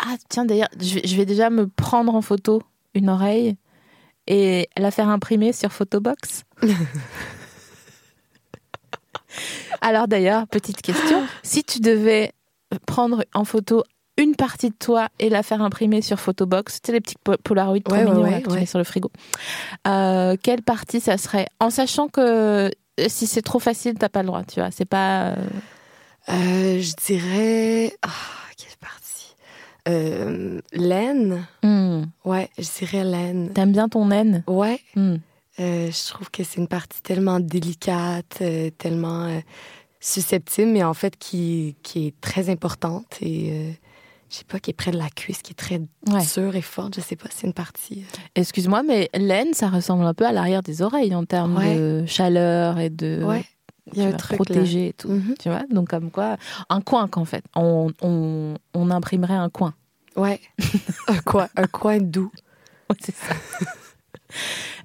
ah 0.01 0.17
tiens 0.29 0.45
d'ailleurs, 0.45 0.69
je 0.81 0.99
je 1.05 1.17
vais 1.17 1.27
déjà 1.27 1.49
me 1.49 1.69
prendre 1.69 2.13
en 2.15 2.23
photo 2.23 2.61
une 2.95 3.09
oreille 3.09 3.57
et 4.27 4.69
la 4.77 4.91
faire 4.91 5.09
imprimer 5.09 5.53
sur 5.53 5.73
Photobox. 5.73 6.43
Alors 9.81 10.09
d'ailleurs, 10.09 10.47
petite 10.49 10.83
question, 10.83 11.23
si 11.43 11.63
tu 11.65 11.81
devais 11.81 12.33
prendre 12.87 13.25
en 13.35 13.45
photo 13.45 13.83
une 14.17 14.35
partie 14.35 14.71
de 14.71 14.75
toi 14.75 15.09
et 15.21 15.29
la 15.29 15.43
faire 15.45 15.63
imprimer 15.63 16.03
sur 16.03 16.19
Photobox, 16.19 16.81
tu 16.81 16.87
sais 16.87 16.93
les 16.93 17.01
petits 17.01 17.15
po- 17.23 17.37
Polaroids 17.45 17.79
trop 17.81 17.95
Ouais, 17.95 18.01
ouais, 18.05 18.11
mignons 18.11 18.23
ouais, 18.23 18.31
là, 18.33 18.41
que 18.41 18.47
tu 18.49 18.51
ouais. 18.55 18.61
mets 18.61 18.67
sur 18.67 18.79
le 18.79 18.85
frigo. 18.85 19.11
Euh, 19.87 20.37
quelle 20.43 20.63
partie 20.63 21.01
ça 21.01 21.17
serait? 21.19 21.47
En 21.61 21.71
sachant 21.71 22.09
que 22.09 22.21
euh, 22.21 22.71
si 23.07 23.27
c'est 23.29 23.43
trop 23.43 23.61
facile, 23.61 23.95
t'as 23.95 24.09
pas 24.09 24.23
le 24.23 24.27
droit, 24.27 24.43
tu 24.43 24.59
vois. 24.61 24.71
C'est 24.73 24.85
pas. 24.87 25.35
euh, 26.29 26.81
je 26.81 26.93
dirais. 27.07 27.93
Ah, 28.03 28.09
quelle 28.57 28.77
partie? 28.81 29.35
Euh, 29.89 30.61
laine. 30.73 31.47
hmm, 31.63 32.03
Ouais, 32.25 32.51
je 32.59 32.69
dirais 32.79 33.05
laine. 33.05 33.53
T'aimes 33.55 33.73
bien 33.73 33.89
ton 33.89 34.07
naine 34.07 34.43
Ouais. 34.49 34.81
Hmm. 34.97 35.17
Euh, 35.61 35.91
je 35.91 36.09
trouve 36.13 36.31
que 36.31 36.45
c'est 36.45 36.59
une 36.61 36.69
partie 36.69 37.03
tellement 37.03 37.41
délicate, 37.41 38.39
euh, 38.43 38.71
tellement 38.79 39.25
euh, 39.25 39.41
susceptible, 40.01 40.71
mais 40.71 40.85
en 40.85 40.95
fait 40.95 41.17
qui, 41.19 41.77
qui 41.83 42.07
est 42.09 42.21
très 42.21 42.49
importante 42.51 43.17
et 43.21 43.77
je 44.31 44.37
sais 44.37 44.45
pas, 44.45 44.61
qui 44.61 44.71
est 44.71 44.75
près 44.75 44.91
de 44.91 44.99
la 44.99 45.09
cuisse, 45.09 45.41
qui 45.43 45.53
est 45.53 45.55
très 45.57 45.81
Ouais. 46.07 46.21
dure 46.37 46.55
et 46.55 46.61
forte. 46.63 46.95
Je 46.97 47.01
sais 47.01 47.17
pas, 47.17 47.29
c'est 47.35 47.47
une 47.47 47.55
partie. 47.55 48.05
Excuse-moi, 48.35 48.83
mais 48.83 49.09
laine, 49.15 49.55
ça 49.55 49.69
ressemble 49.69 50.05
un 50.05 50.13
peu 50.15 50.27
à 50.27 50.33
l'arrière 50.33 50.63
des 50.63 50.83
oreilles 50.83 51.15
en 51.15 51.25
termes 51.25 51.57
Ouais. 51.57 51.75
de 51.77 52.05
chaleur 52.07 52.79
et 52.79 52.91
de. 52.91 53.23
Ouais, 53.25 53.45
il 53.93 53.99
y 53.99 54.03
a 54.03 54.09
un 54.09 54.11
là. 54.11 54.17
et 54.65 54.93
tout. 54.97 55.09
Mhm. 55.09 55.35
Tu 55.41 55.49
vois? 55.49 55.63
Donc, 55.71 55.89
comme 55.89 56.11
quoi, 56.11 56.37
un 56.69 56.83
coin 56.83 57.09
qu'en 57.09 57.25
fait. 57.25 57.43
On, 57.57 57.91
on, 58.03 58.55
on 58.75 58.91
imprimerait 58.91 59.33
un 59.35 59.49
coin. 59.49 59.73
Ouais, 60.15 60.41
un 61.09 61.19
coin, 61.19 61.49
un 61.57 61.67
coin 61.67 61.99
doux. 61.99 62.31
C'est 63.01 63.15
ça. 63.17 63.35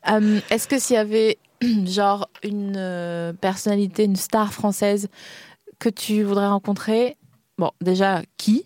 Euh, 0.09 0.39
Est-ce 0.49 0.67
que 0.67 0.79
s'il 0.79 0.95
y 0.95 0.99
avait 0.99 1.37
genre 1.85 2.29
une 2.43 2.75
euh, 2.77 3.33
personnalité, 3.33 4.03
une 4.05 4.15
star 4.15 4.53
française 4.53 5.07
que 5.79 5.89
tu 5.89 6.23
voudrais 6.23 6.47
rencontrer, 6.47 7.17
bon, 7.57 7.71
déjà 7.81 8.21
qui? 8.37 8.65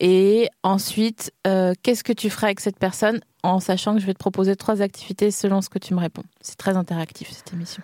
Et 0.00 0.48
ensuite, 0.62 1.32
euh, 1.46 1.72
qu'est-ce 1.82 2.04
que 2.04 2.12
tu 2.12 2.28
ferais 2.30 2.48
avec 2.48 2.60
cette 2.60 2.78
personne 2.78 3.20
en 3.42 3.60
sachant 3.60 3.94
que 3.94 4.00
je 4.00 4.06
vais 4.06 4.14
te 4.14 4.18
proposer 4.18 4.56
trois 4.56 4.82
activités 4.82 5.30
selon 5.30 5.62
ce 5.62 5.68
que 5.68 5.78
tu 5.78 5.94
me 5.94 6.00
réponds? 6.00 6.24
C'est 6.40 6.56
très 6.56 6.76
interactif 6.76 7.30
cette 7.30 7.52
émission. 7.52 7.82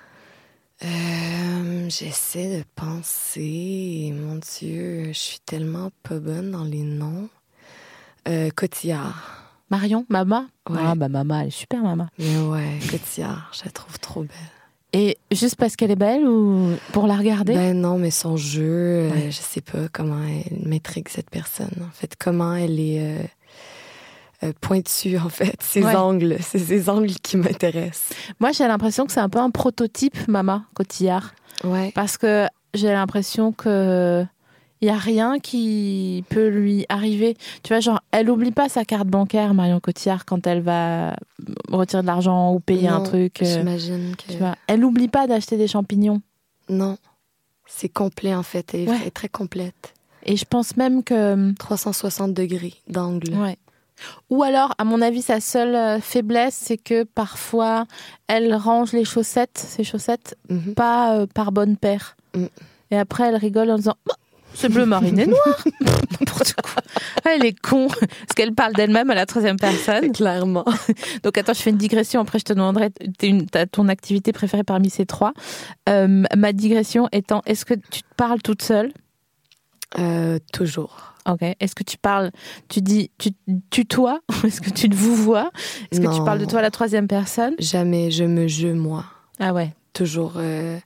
J'essaie 1.89 2.59
de 2.59 2.65
penser. 2.75 4.13
Mon 4.15 4.37
Dieu, 4.37 5.09
je 5.09 5.19
suis 5.19 5.41
tellement 5.41 5.91
pas 6.03 6.19
bonne 6.19 6.51
dans 6.51 6.65
les 6.65 6.83
noms. 6.83 7.29
Cotillard. 8.55 9.50
Marion, 9.71 10.05
Mama 10.09 10.47
Ouais. 10.69 10.79
Ah 10.85 10.95
bah 10.95 11.09
Mama, 11.09 11.43
elle 11.43 11.49
est 11.49 11.51
super 11.51 11.83
Mama. 11.83 12.09
Mais 12.19 12.39
ouais, 12.39 12.79
Cotillard, 12.91 13.51
je 13.57 13.65
la 13.65 13.71
trouve 13.71 13.99
trop 13.99 14.21
belle. 14.23 14.31
Et 14.93 15.19
juste 15.31 15.55
parce 15.57 15.77
qu'elle 15.77 15.93
est 15.93 15.97
belle 15.97 16.27
ou 16.27 16.73
pour 16.93 17.07
la 17.07 17.15
regarder? 17.17 17.55
Ben 17.55 17.81
non, 17.81 17.97
mais 17.97 18.11
son 18.11 18.37
jeu, 18.37 18.63
euh, 18.65 19.11
Ouais. 19.11 19.31
je 19.31 19.37
sais 19.39 19.61
pas 19.61 19.89
comment 19.93 20.19
elle 20.25 20.69
m'intrigue 20.69 21.09
cette 21.09 21.31
personne. 21.31 21.71
En 21.81 21.93
fait, 21.93 22.15
comment 22.19 22.55
elle 22.55 22.81
est 22.81 22.99
euh, 23.01 23.23
euh, 24.49 24.53
pointue, 24.61 25.17
en 25.19 25.29
fait. 25.29 25.57
Ses 25.63 25.85
Ouais. 25.85 25.95
angles, 25.95 26.37
c'est 26.41 26.59
ses 26.59 26.89
angles 26.91 27.13
qui 27.23 27.37
m'intéressent. 27.37 28.17
Moi, 28.41 28.51
j'ai 28.51 28.67
l'impression 28.67 29.07
que 29.07 29.13
c'est 29.13 29.21
un 29.21 29.29
peu 29.29 29.39
un 29.39 29.51
prototype 29.51 30.27
Mama 30.27 30.65
Cotillard. 30.75 31.35
Ouais. 31.63 31.93
Parce 31.95 32.19
que 32.19 32.49
j'ai 32.75 32.91
l'impression 32.91 33.53
que 33.53 34.25
il 34.81 34.89
y 34.89 34.91
a 34.91 34.97
rien 34.97 35.39
qui 35.39 36.25
peut 36.31 36.49
lui 36.49 36.87
arriver. 36.89 37.37
Tu 37.63 37.73
vois, 37.73 37.81
genre, 37.81 38.01
elle 38.13 38.31
oublie 38.31 38.51
pas 38.53 38.69
sa 38.69 38.85
carte 38.85 39.07
bancaire, 39.09 39.53
Marion 39.55 39.81
Cotillard, 39.81 40.25
quand 40.25 40.47
elle 40.47 40.61
va 40.63 41.17
retirer 41.69 42.03
de 42.03 42.07
l'argent 42.07 42.53
ou 42.55 42.61
payer 42.61 42.89
un 42.89 43.01
truc. 43.01 43.43
euh, 43.43 43.45
J'imagine 43.59 44.15
que. 44.17 44.33
tu 44.33 44.39
vois, 44.39 44.55
elle 44.67 44.85
oublie 44.85 45.09
pas 45.09 45.27
d'acheter 45.27 45.57
des 45.57 45.69
champignons. 45.69 46.23
Non. 46.69 46.97
C'est 47.67 47.89
complet, 47.89 48.35
en 48.35 48.43
fait. 48.43 48.75
Elle 48.75 48.81
est, 48.81 48.89
Ouais. 48.89 48.99
elle 49.03 49.07
est 49.09 49.11
très 49.13 49.29
complète. 49.29 49.95
Et 50.25 50.37
je 50.37 50.45
pense 50.45 50.77
même 50.77 51.03
que, 51.03 51.53
360 51.59 52.35
degrés 52.35 52.75
d'angle. 52.89 53.35
ouais. 53.35 53.57
Ou 54.31 54.43
alors, 54.43 54.73
à 54.79 54.85
mon 54.85 55.03
avis, 55.03 55.21
sa 55.21 55.41
seule 55.41 55.75
euh, 55.75 56.01
faiblesse, 56.01 56.55
c'est 56.55 56.79
que 56.79 57.05
parfois, 57.05 57.85
elle 58.29 58.55
range 58.55 58.93
les 58.95 59.05
chaussettes, 59.05 59.59
ses 59.59 59.85
chaussettes, 59.85 60.39
Mhm. 60.49 60.75
pas 60.75 61.17
euh, 61.19 61.27
par 61.27 61.53
bonne 61.53 61.77
paire. 61.77 62.17
Mm. 62.35 62.47
Et 62.93 62.97
après, 62.99 63.25
elle 63.29 63.37
rigole 63.37 63.71
en 63.71 63.77
disant 63.77 63.97
Bah, 64.07 64.15
c'est 64.55 64.69
bleu 64.69 64.85
marine 64.87 65.19
et 65.19 65.27
noir. 65.27 65.65
N'importe 66.21 66.55
quoi. 66.63 66.83
Ah, 67.25 67.31
Elle 67.37 67.45
est 67.47 67.59
con. 67.59 67.89
Parce 67.89 68.35
qu'elle 68.37 68.55
parle 68.55 68.73
d'elle-même 68.75 69.11
à 69.11 69.15
la 69.15 69.27
troisième 69.27 69.57
personne. 69.59 70.13
Clairement. 70.15 70.65
Donc 71.23 71.39
attends, 71.39 71.53
je 71.55 71.63
fais 71.63 71.71
une 71.71 71.77
digression. 71.77 72.21
Après, 72.21 72.39
je 72.39 72.45
te 72.45 72.53
demanderai 72.53 72.91
une- 73.23 73.47
ton 73.73 73.89
activité 73.89 74.33
préférée 74.33 74.65
parmi 74.65 74.91
ces 74.91 75.07
trois. 75.07 75.33
Euh, 75.89 76.25
ma 76.37 76.53
digression 76.53 77.09
étant, 77.13 77.43
est-ce 77.47 77.65
que 77.65 77.75
tu 77.75 78.03
te 78.03 78.15
parles 78.17 78.43
toute 78.43 78.63
seule? 78.63 78.93
Euh, 79.99 80.39
toujours. 80.53 81.15
Ok. 81.29 81.43
Est-ce 81.61 81.75
que 81.75 81.83
tu 81.83 81.99
parles, 81.99 82.31
tu 82.69 82.81
dis, 82.81 83.11
tu 83.19 83.31
tutoies 83.71 84.21
Est-ce 84.45 84.61
que 84.61 84.71
tu 84.71 84.89
te 84.89 84.95
vous 84.95 85.15
vois? 85.17 85.51
Est-ce 85.91 86.01
que 86.01 86.15
tu 86.15 86.23
parles 86.25 86.39
de 86.39 86.45
toi 86.45 86.61
à 86.61 86.63
la 86.63 86.71
troisième 86.71 87.09
personne? 87.09 87.55
Jamais 87.59 88.11
je 88.11 88.25
me 88.25 88.47
je, 88.49 88.69
moi. 88.69 89.05
Ah 89.39 89.53
ouais. 89.53 89.75
Toujours. 89.93 90.35
euh, 90.37 90.79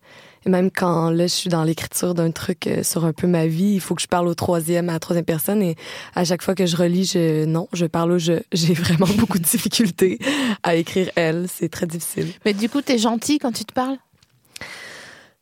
et 0.46 0.50
même 0.50 0.70
quand 0.70 1.10
là, 1.10 1.24
je 1.26 1.32
suis 1.32 1.48
dans 1.50 1.64
l'écriture 1.64 2.14
d'un 2.14 2.30
truc 2.30 2.66
euh, 2.66 2.82
sur 2.82 3.04
un 3.04 3.12
peu 3.12 3.26
ma 3.26 3.46
vie, 3.46 3.72
il 3.74 3.80
faut 3.80 3.94
que 3.94 4.02
je 4.02 4.06
parle 4.06 4.28
au 4.28 4.34
troisième, 4.34 4.88
à 4.88 4.92
la 4.94 4.98
troisième 5.00 5.24
personne. 5.24 5.62
Et 5.62 5.76
à 6.14 6.24
chaque 6.24 6.42
fois 6.42 6.54
que 6.54 6.66
je 6.66 6.76
relis, 6.76 7.04
je, 7.06 7.44
non, 7.44 7.68
je 7.72 7.86
parle 7.86 8.12
au 8.12 8.18
je. 8.18 8.34
J'ai 8.52 8.74
vraiment 8.74 9.06
beaucoup 9.18 9.38
de 9.38 9.44
difficultés 9.44 10.18
à 10.62 10.74
écrire 10.74 11.10
elle. 11.16 11.46
C'est 11.52 11.68
très 11.68 11.86
difficile. 11.86 12.28
Mais 12.44 12.52
du 12.54 12.68
coup, 12.68 12.82
t'es 12.82 12.98
gentil 12.98 13.38
quand 13.38 13.52
tu 13.52 13.64
te 13.64 13.72
parles? 13.72 13.96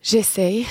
J'essaye. 0.02 0.66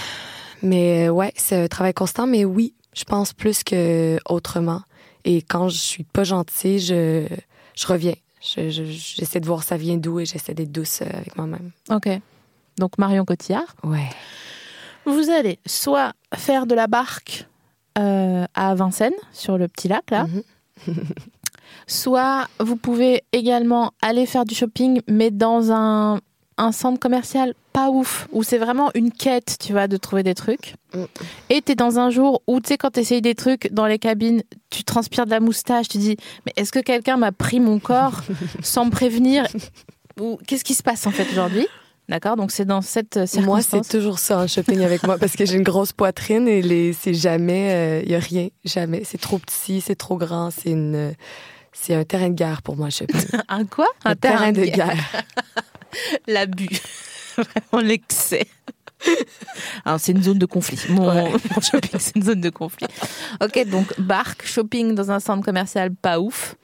Mais 0.62 1.08
euh, 1.08 1.12
ouais, 1.12 1.34
c'est 1.36 1.56
un 1.64 1.68
travail 1.68 1.94
constant. 1.94 2.28
Mais 2.28 2.46
oui, 2.46 2.74
je 2.94 3.04
pense 3.04 3.34
plus 3.34 3.64
que 3.64 4.18
autrement. 4.30 4.82
Et 5.26 5.42
quand 5.42 5.70
je 5.70 5.78
suis 5.78 6.04
pas 6.04 6.24
gentille, 6.24 6.80
je, 6.80 7.28
je 7.76 7.88
reviens. 7.88 8.16
Je- 8.42 8.70
je- 8.70 8.84
J'essaie 8.86 9.40
de 9.40 9.46
voir 9.46 9.64
ça 9.64 9.78
vient 9.78 9.98
d'où 9.98 10.20
et 10.20 10.26
j'essaie 10.26 10.54
d'être 10.54 10.72
douce 10.72 11.02
euh, 11.02 11.06
avec 11.14 11.36
moi-même. 11.38 11.72
Ok. 11.90 12.10
Donc 12.78 12.98
Marion 12.98 13.26
Cotillard. 13.26 13.76
Ouais. 13.84 14.10
Vous 15.06 15.30
allez 15.30 15.60
soit 15.66 16.14
faire 16.36 16.66
de 16.66 16.76
la 16.76 16.88
barque 16.88 17.48
euh, 17.98 18.46
à 18.54 18.76
Vincennes, 18.76 19.14
sur 19.34 19.58
le 19.58 19.68
petit 19.68 19.88
lac 19.88 20.10
là, 20.12 20.26
Mhm. 20.88 20.96
soit 21.88 22.48
vous 22.60 22.76
pouvez 22.76 23.24
également 23.34 23.92
aller 24.02 24.26
faire 24.26 24.46
du 24.46 24.56
shopping, 24.56 25.02
mais 25.08 25.32
dans 25.32 25.72
un, 25.72 26.20
un 26.58 26.72
centre 26.72 27.00
commercial 27.00 27.54
pas 27.74 27.90
ouf, 27.90 28.28
où 28.34 28.44
c'est 28.44 28.58
vraiment 28.58 28.92
une 28.96 29.12
quête, 29.12 29.56
tu 29.60 29.72
vois, 29.72 29.88
de 29.88 29.96
trouver 29.96 30.24
des 30.24 30.36
trucs. 30.36 30.76
Mm. 30.94 31.04
Et 31.50 31.62
t'es 31.62 31.76
dans 31.76 32.00
un 32.00 32.10
jour 32.10 32.42
où, 32.46 32.60
tu 32.60 32.68
sais, 32.68 32.78
quand 32.78 32.92
t'essayes 32.92 33.22
des 33.22 33.34
trucs 33.36 33.72
dans 33.72 33.86
les 33.86 33.98
cabines, 33.98 34.44
tu 34.70 34.84
transpires 34.84 35.26
de 35.26 35.32
la 35.32 35.40
moustache, 35.40 35.88
tu 35.88 35.98
dis, 35.98 36.18
mais 36.46 36.52
est-ce 36.58 36.72
que 36.74 36.80
quelqu'un 36.80 37.16
m'a 37.16 37.32
pris 37.32 37.62
mon 37.62 37.80
corps 37.80 38.22
sans 38.62 38.86
me 38.86 38.92
prévenir 38.92 39.48
Ou 40.20 40.38
qu'est-ce 40.48 40.66
qui 40.66 40.74
se 40.74 40.84
passe 40.84 41.08
en 41.08 41.12
fait 41.12 41.28
aujourd'hui? 41.32 41.66
D'accord 42.12 42.36
Donc 42.36 42.52
c'est 42.52 42.66
dans 42.66 42.82
cette 42.82 43.16
euh, 43.16 43.22
Moi, 43.22 43.62
circonstance. 43.62 43.88
c'est 43.88 43.98
toujours 43.98 44.20
ça 44.20 44.40
en 44.40 44.48
shopping 44.48 44.82
avec 44.84 45.02
moi 45.04 45.18
parce 45.18 45.36
que 45.38 45.46
j'ai 45.46 45.56
une 45.56 45.64
grosse 45.64 45.94
poitrine 45.94 46.46
et 46.48 46.62
les, 46.62 46.92
c'est 46.92 47.14
jamais, 47.14 48.04
il 48.06 48.12
y 48.12 48.16
a 48.16 48.20
rien, 48.20 48.50
jamais. 48.66 49.04
C'est 49.06 49.18
trop 49.20 49.38
petit, 49.40 49.80
c'est 49.80 49.96
trop 49.96 50.18
grand, 50.18 50.52
c'est 50.52 50.72
une, 50.72 50.96
euh, 50.96 51.12
c'est 51.72 51.96
un 51.96 52.04
terrain 52.04 52.30
de 52.30 52.36
guerre 52.36 52.62
pour 52.64 52.76
moi, 52.76 52.88
le 52.88 52.92
shopping. 52.92 53.22
Un 53.48 53.66
quoi? 53.66 53.88
Un 54.04 54.16
terrain 54.16 54.52
de 54.52 54.64
guerre. 54.66 54.98
L'abus. 56.28 56.68
Vraiment 57.38 57.88
l'excès. 57.88 58.46
Alors, 59.86 60.00
c'est 60.00 60.12
une 60.12 60.22
zone 60.22 60.38
de 60.38 60.46
conflit. 60.46 60.78
Mon, 60.90 61.08
Ouais. 61.08 61.32
mon 61.32 61.62
shopping, 61.62 61.92
c'est 61.98 62.16
une 62.18 62.24
zone 62.24 62.42
de 62.42 62.50
conflit. 62.50 62.88
Ok, 63.42 63.66
donc 63.70 64.00
barque, 64.00 64.46
shopping 64.46 64.94
dans 64.96 65.12
un 65.12 65.20
centre 65.22 65.44
commercial 65.46 65.96
pas 65.96 66.20
ouf. 66.20 66.56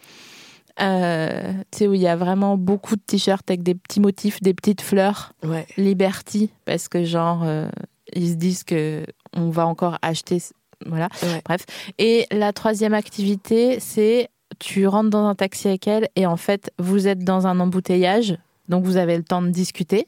Euh, 0.79 1.53
tu 1.71 1.79
sais, 1.79 1.87
où 1.87 1.93
il 1.93 2.01
y 2.01 2.07
a 2.07 2.15
vraiment 2.15 2.57
beaucoup 2.57 2.95
de 2.95 3.01
t-shirts 3.01 3.49
avec 3.49 3.63
des 3.63 3.75
petits 3.75 3.99
motifs, 3.99 4.41
des 4.41 4.53
petites 4.53 4.81
fleurs. 4.81 5.33
Ouais. 5.43 5.65
Liberty, 5.77 6.51
parce 6.65 6.87
que 6.87 7.03
genre, 7.03 7.43
euh, 7.43 7.67
ils 8.13 8.29
se 8.29 8.35
disent 8.35 8.63
que 8.63 9.03
on 9.35 9.49
va 9.49 9.65
encore 9.65 9.97
acheter. 10.01 10.41
Voilà. 10.85 11.09
Ouais. 11.23 11.41
Bref. 11.43 11.65
Et 11.97 12.27
la 12.31 12.53
troisième 12.53 12.93
activité, 12.93 13.79
c'est 13.79 14.29
tu 14.59 14.87
rentres 14.87 15.09
dans 15.09 15.25
un 15.25 15.35
taxi 15.35 15.67
avec 15.67 15.87
elle 15.87 16.07
et 16.15 16.25
en 16.25 16.37
fait, 16.37 16.71
vous 16.79 17.07
êtes 17.07 17.23
dans 17.23 17.47
un 17.47 17.59
embouteillage, 17.59 18.37
donc 18.69 18.83
vous 18.85 18.97
avez 18.97 19.17
le 19.17 19.23
temps 19.23 19.41
de 19.41 19.49
discuter. 19.49 20.07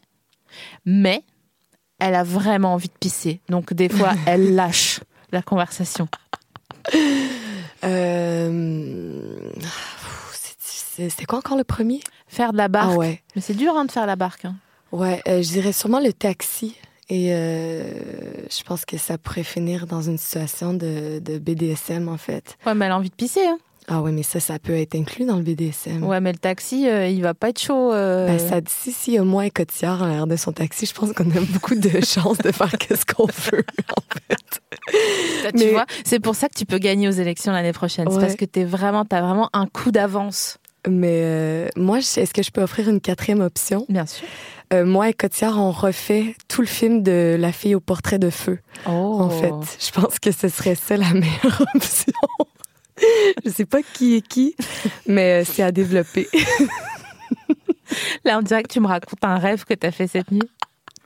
Mais 0.86 1.24
elle 2.00 2.16
a 2.16 2.24
vraiment 2.24 2.74
envie 2.74 2.88
de 2.88 2.94
pisser. 3.00 3.42
Donc 3.50 3.74
des 3.74 3.90
fois, 3.90 4.14
elle 4.26 4.56
lâche 4.56 5.02
la 5.32 5.42
conversation. 5.42 6.08
Euh... 7.84 8.99
C'était 11.10 11.26
quoi 11.26 11.40
encore 11.40 11.58
le 11.58 11.64
premier? 11.64 12.02
Faire 12.28 12.52
de 12.52 12.58
la 12.58 12.68
barque. 12.68 12.92
Ah 12.94 12.98
ouais. 12.98 13.22
Mais 13.36 13.42
c'est 13.42 13.54
dur 13.54 13.74
hein, 13.78 13.86
de 13.86 13.92
faire 13.92 14.06
la 14.06 14.16
barque. 14.16 14.46
hein. 14.46 14.56
Ouais, 14.92 15.22
euh, 15.28 15.42
je 15.42 15.50
dirais 15.50 15.72
sûrement 15.72 16.00
le 16.00 16.12
taxi. 16.12 16.76
Et 17.12 17.34
euh, 17.34 17.84
je 18.52 18.64
pense 18.64 18.86
que 18.86 18.98
ça 18.98 19.18
pourrait 19.18 19.44
finir 19.44 19.88
dans 19.88 20.02
une 20.02 20.18
situation 20.18 20.74
de, 20.74 21.20
de 21.20 21.40
BDSM, 21.40 22.08
en 22.08 22.18
fait. 22.18 22.56
Ouais, 22.66 22.74
mais 22.76 22.86
elle 22.86 22.92
a 22.92 22.98
envie 22.98 23.10
de 23.10 23.16
pisser. 23.16 23.46
hein. 23.48 23.58
Ah 23.92 24.02
ouais, 24.04 24.12
mais 24.12 24.22
ça, 24.22 24.40
ça 24.40 24.60
peut 24.60 24.74
être 24.76 24.94
inclus 24.94 25.26
dans 25.26 25.38
le 25.38 25.42
BDSM. 25.42 26.04
Ouais, 26.04 26.22
mais 26.22 26.32
le 26.32 26.38
taxi, 26.38 26.88
euh, 26.88 27.08
il 27.08 27.24
va 27.24 27.34
pas 27.34 27.50
être 27.50 27.60
chaud. 27.60 27.92
euh. 27.92 28.28
Ben, 28.28 28.38
ça 28.38 28.58
si, 28.68 28.92
si, 28.92 29.12
il 29.12 29.14
y 29.16 29.18
a 29.18 29.24
moi 29.24 29.48
et 29.48 29.50
Cotillard 29.50 30.04
à 30.04 30.10
l'air 30.10 30.28
de 30.28 30.36
son 30.36 30.52
taxi, 30.52 30.86
je 30.86 30.94
pense 30.94 31.12
qu'on 31.14 31.30
a 31.32 31.40
beaucoup 31.52 31.74
de 31.74 31.90
chances 32.06 32.38
de 32.38 32.52
faire 32.52 32.72
qu'est-ce 32.78 33.06
qu'on 33.08 33.26
veut, 33.26 33.66
en 33.98 34.02
fait. 34.36 35.52
Tu 35.58 35.66
mais- 35.66 35.72
vois, 35.72 35.86
c'est 36.06 36.20
pour 36.20 36.36
ça 36.36 36.48
que 36.50 36.56
tu 36.56 36.66
peux 36.66 36.78
gagner 36.78 37.08
aux 37.08 37.12
élections 37.12 37.52
l'année 37.52 37.74
prochaine. 37.74 38.08
C'est 38.12 38.20
parce 38.20 38.36
que 38.36 38.46
t'es 38.46 38.64
vraiment, 38.66 39.06
t'as 39.06 39.22
vraiment 39.22 39.50
un 39.54 39.66
coup 39.66 39.90
d'avance. 39.92 40.58
Mais 40.88 41.22
euh, 41.24 41.68
moi, 41.76 42.00
je- 42.00 42.20
est-ce 42.22 42.34
que 42.34 42.42
je 42.44 42.52
peux 42.52 42.62
offrir 42.62 42.90
une 42.90 43.02
quatrième 43.02 43.42
option? 43.42 43.86
Bien 43.90 44.06
sûr. 44.06 44.28
Euh, 44.72 44.86
moi 44.86 45.10
et 45.10 45.14
Cotillard, 45.14 45.58
on 45.60 45.72
refait 45.72 46.36
tout 46.48 46.62
le 46.62 46.68
film 46.68 47.02
de 47.02 47.36
La 47.40 47.52
fille 47.52 47.74
au 47.76 47.80
portrait 47.80 48.20
de 48.20 48.30
feu. 48.30 48.60
Oh. 48.88 49.18
En 49.20 49.30
fait, 49.30 49.52
je 49.80 49.92
pense 49.92 50.20
que 50.20 50.32
ce 50.32 50.48
serait 50.48 50.76
ça 50.76 50.96
la 50.96 51.12
meilleure 51.14 51.64
option. 51.76 52.14
je 53.46 53.50
sais 53.50 53.66
pas 53.66 53.80
qui 53.82 54.16
est 54.16 54.22
qui, 54.28 54.56
mais 55.08 55.42
euh, 55.42 55.46
c'est 55.46 55.64
à 55.64 55.72
développer. 55.72 56.28
Là, 58.24 58.38
on 58.38 58.42
dirait 58.42 58.62
que 58.64 58.72
tu 58.72 58.80
me 58.80 58.88
racontes 58.88 59.24
un 59.24 59.38
rêve 59.40 59.66
que 59.66 59.74
t'as 59.74 59.92
fait 59.92 60.08
cette 60.08 60.32
nuit. 60.32 60.50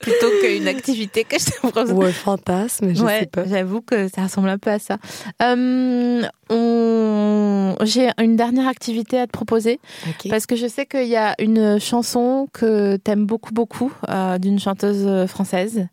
Plutôt 0.04 0.30
qu'une 0.42 0.68
activité 0.68 1.24
que 1.24 1.40
je 1.40 1.46
te 1.46 1.58
propose. 1.58 1.92
Ou 1.92 2.04
un 2.04 2.12
fantasme, 2.12 2.94
je 2.94 3.02
ouais, 3.04 3.22
sais 3.22 3.26
pas. 3.26 3.46
j'avoue 3.46 3.82
que 3.82 4.08
ça 4.08 4.24
ressemble 4.24 4.50
un 4.50 4.58
peu 4.58 4.70
à 4.70 4.80
ça. 4.80 4.98
Euh, 5.42 6.22
on... 6.50 7.76
J'ai 7.84 8.10
une 8.22 8.36
dernière 8.36 8.68
activité 8.68 9.20
à 9.20 9.26
te 9.28 9.32
proposer. 9.32 9.80
Parce 10.30 10.46
que 10.46 10.56
je 10.56 10.68
sais 10.68 10.86
qu'il 10.86 11.08
y 11.08 11.16
a 11.16 11.36
une 11.40 11.80
chanson 11.80 12.48
que 12.54 12.98
t'aimes 12.98 13.26
beaucoup, 13.26 13.54
beaucoup, 13.54 13.92
euh, 14.10 14.38
d'une 14.38 14.60
chanteuse 14.60 15.28
française. 15.28 15.88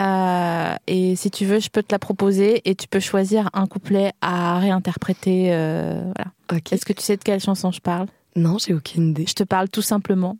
Euh, 0.00 0.74
et 0.86 1.14
si 1.16 1.30
tu 1.30 1.44
veux, 1.44 1.60
je 1.60 1.68
peux 1.68 1.82
te 1.82 1.92
la 1.94 1.98
proposer 1.98 2.68
et 2.68 2.74
tu 2.74 2.88
peux 2.88 3.00
choisir 3.00 3.48
un 3.54 3.66
couplet 3.66 4.12
à 4.20 4.58
réinterpréter. 4.58 5.48
euh, 5.52 6.02
voilà. 6.16 6.60
Est-ce 6.70 6.84
que 6.84 6.92
tu 6.92 7.02
sais 7.02 7.16
de 7.16 7.22
quelle 7.22 7.40
chanson 7.40 7.70
je 7.70 7.80
parle? 7.80 8.08
Non, 8.36 8.58
j'ai 8.58 8.74
aucune 8.74 9.10
idée. 9.10 9.24
Je 9.28 9.34
te 9.34 9.44
parle 9.44 9.68
tout 9.68 9.82
simplement 9.82 10.36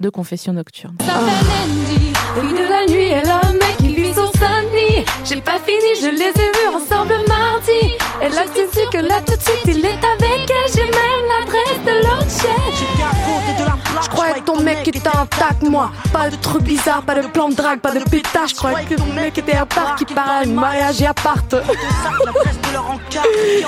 de 0.00 0.10
Confession 0.10 0.52
nocturne. 0.52 0.96
Puis 2.36 2.52
de 2.52 2.68
la 2.68 2.86
nuit, 2.86 3.08
elle 3.08 3.28
a 3.28 3.40
un 3.44 3.52
mec 3.52 3.76
qui 3.78 3.94
vit 3.94 4.12
sur 4.12 4.30
Saint-Denis. 4.38 5.04
J'ai 5.24 5.40
pas 5.40 5.58
fini, 5.64 5.90
je 6.00 6.08
les 6.08 6.28
ai 6.28 6.50
vus 6.56 6.68
ensemble 6.74 7.14
mardi. 7.28 7.96
Elle 8.20 8.36
a 8.36 8.44
dit 8.44 8.86
que 8.92 8.98
là 8.98 9.20
tout 9.26 9.36
de 9.36 9.42
suite, 9.42 9.64
il 9.66 9.84
est 9.84 9.88
avec 9.88 10.50
elle. 10.50 10.72
J'ai 10.74 10.84
même 10.84 11.24
l'adresse 11.30 11.82
de 11.84 11.94
l'autre 12.06 12.30
chef. 12.30 12.68
Je 14.02 14.07
croyais 14.18 14.40
que 14.40 14.44
ton 14.44 14.60
mec 14.62 14.88
était 14.88 15.08
intact, 15.08 15.62
moi. 15.62 15.90
Pas 16.12 16.28
de 16.30 16.36
trucs 16.36 16.62
bizarres, 16.62 17.02
pas 17.02 17.14
de 17.14 17.26
plan 17.28 17.48
de 17.48 17.54
drague, 17.54 17.80
pas 17.80 17.92
de 17.92 18.00
pétage. 18.08 18.50
Je 18.50 18.54
croyais 18.56 18.84
que 18.86 18.94
ton 18.94 19.06
mec 19.14 19.36
était 19.38 19.56
à 19.56 19.66
part, 19.66 19.96
qui 19.96 20.04
part 20.06 20.28
à 20.42 20.44
mariage 20.46 21.00
et 21.02 21.06
à 21.06 21.14
part. 21.14 21.38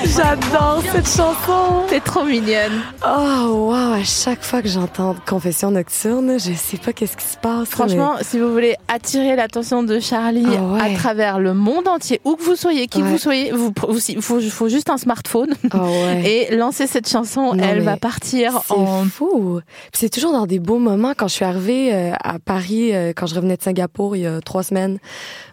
J'adore 0.05 0.83
cette 0.93 1.07
chanson. 1.09 1.85
T'es 1.89 2.01
trop 2.01 2.25
mignonne. 2.25 2.83
Oh, 3.07 3.69
wow, 3.71 3.93
à 3.95 4.05
chaque 4.05 4.43
fois 4.43 4.63
que 4.63 4.69
j'entends 4.69 5.15
Confession 5.27 5.71
nocturne, 5.71 6.39
je 6.39 6.53
sais 6.55 6.77
pas 6.77 6.93
qu'est-ce 6.93 7.17
qui 7.17 7.25
se 7.25 7.37
passe. 7.37 7.69
Franchement, 7.69 8.15
si 8.23 8.39
vous 8.39 8.53
voulez 8.53 8.77
attirer 8.89 9.37
l'attention 9.37 9.83
de 9.83 9.99
Charlie 10.01 10.47
Ah 10.49 10.63
ouais. 10.63 10.81
à 10.95 10.99
travers 10.99 11.39
le 11.39 11.55
monde 11.55 11.89
entier, 11.89 12.21
où 12.25 12.37
que 12.37 12.43
vous 12.43 12.57
soyez, 12.57 12.87
qui 12.87 13.01
que 13.01 13.05
Ouais. 13.05 13.11
vous 13.11 13.19
soyez, 13.19 13.53
vous, 13.53 13.73
vous- 13.89 13.99
il 14.09 14.21
faut, 14.23 14.41
faut 14.41 14.69
juste 14.69 14.91
un 14.91 14.99
smartphone 14.99 15.55
Oh, 15.75 15.79
ouais. 15.79 16.49
et 16.51 16.57
lancer 16.57 16.87
cette 16.87 17.09
chanson. 17.09 17.55
Non, 17.55 17.63
elle 17.65 17.81
va 17.81 17.97
partir 17.97 18.61
C'est 18.67 18.75
en 18.75 19.05
fou. 19.05 19.61
C'est 19.93 20.09
toujours 20.11 20.33
dans 20.33 20.40
des 20.47 20.59
beaux 20.59 20.79
moments. 20.79 21.13
Quand 21.17 21.29
je 21.29 21.35
suis 21.35 21.45
arrivée 21.45 21.95
euh, 21.95 22.13
à 22.23 22.39
Paris, 22.39 22.95
euh, 22.95 23.13
quand 23.15 23.27
je 23.27 23.35
revenais 23.35 23.57
de 23.57 23.63
Singapour 23.63 24.17
il 24.17 24.23
y 24.23 24.27
a 24.27 24.41
trois 24.41 24.63
semaines, 24.63 24.99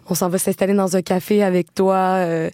on 0.08 0.14
s'en 0.14 0.28
va 0.28 0.38
s'installer 0.38 0.74
dans 0.74 0.96
un 0.96 1.02
café 1.02 1.42
avec 1.42 1.74
toi, 1.74 1.96
euh, 1.96 2.50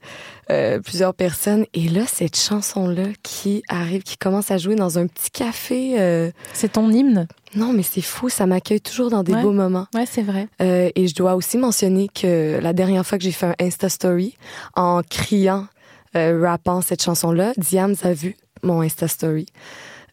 euh, 0.51 0.81
plusieurs 0.81 1.15
personnes. 1.15 1.65
Et 1.75 1.89
là, 1.89 2.03
cette 2.07 2.37
chanson-là 2.37 3.05
qui 3.23 3.63
arrive, 3.69 4.03
qui 4.03 4.17
commence 4.17 4.51
à 4.51 4.59
jouer 4.59 4.75
dans 4.75 4.99
un 4.99 5.07
petit 5.07 5.31
café. 5.31 5.95
euh, 6.01 6.31
C'est 6.53 6.73
ton 6.73 6.91
hymne? 6.91 7.27
Non, 7.55 7.73
mais 7.73 7.83
c'est 7.83 8.01
fou. 8.03 8.29
Ça 8.29 8.47
m'accueille 8.47 8.81
toujours 8.81 9.11
dans 9.11 9.23
des 9.23 9.33
Ouais. 9.35 9.43
beaux 9.43 9.53
moments. 9.53 9.87
Ouais, 9.95 10.07
c'est 10.11 10.23
vrai. 10.23 10.49
Et 10.61 11.07
je 11.07 11.15
dois 11.15 11.35
aussi 11.37 11.57
mentionner 11.57 12.09
que 12.13 12.59
la 12.61 12.73
dernière 12.73 13.07
fois 13.07 13.17
que 13.19 13.25
j'ai 13.25 13.31
fait 13.33 13.47
un 13.47 13.55
Insta 13.61 13.89
Story 13.89 14.37
en 14.75 15.03
criant, 15.09 15.67
rappant 16.15 16.81
cette 16.81 17.03
chanson-là, 17.03 17.53
Diams 17.57 17.95
a 18.03 18.13
vu 18.13 18.37
mon 18.63 18.81
Insta 18.83 19.07
Story. 19.09 19.47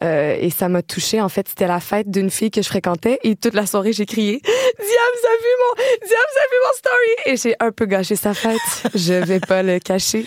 Euh, 0.04 0.36
et 0.40 0.50
ça 0.50 0.70
m'a 0.70 0.82
touchée. 0.82 1.22
En 1.22 1.30
fait, 1.30 1.48
c'était 1.50 1.68
la 1.68 1.80
fête 1.80 2.10
d'une 2.10 2.30
fille 2.30 2.52
que 2.52 2.62
je 2.62 2.68
fréquentais 2.68 3.20
et 3.24 3.36
toute 3.36 3.54
la 3.54 3.66
soirée, 3.66 3.94
j'ai 3.94 4.06
crié 4.06 4.42
Diams 4.82 5.22
a 5.24 5.36
vu 5.42 5.54
mon, 5.60 5.84
Diams 6.08 6.36
a 6.38 6.46
vu 6.50 6.58
mon 6.66 6.78
story 6.78 7.34
et 7.34 7.38
j'ai 7.38 7.56
un 7.60 7.72
peu 7.72 7.86
gâché 7.86 8.16
sa 8.16 8.34
fête. 8.34 8.60
Je 8.96 9.14
vais 9.14 9.40
pas 9.40 9.64
le 9.64 9.80
cacher. 9.80 10.26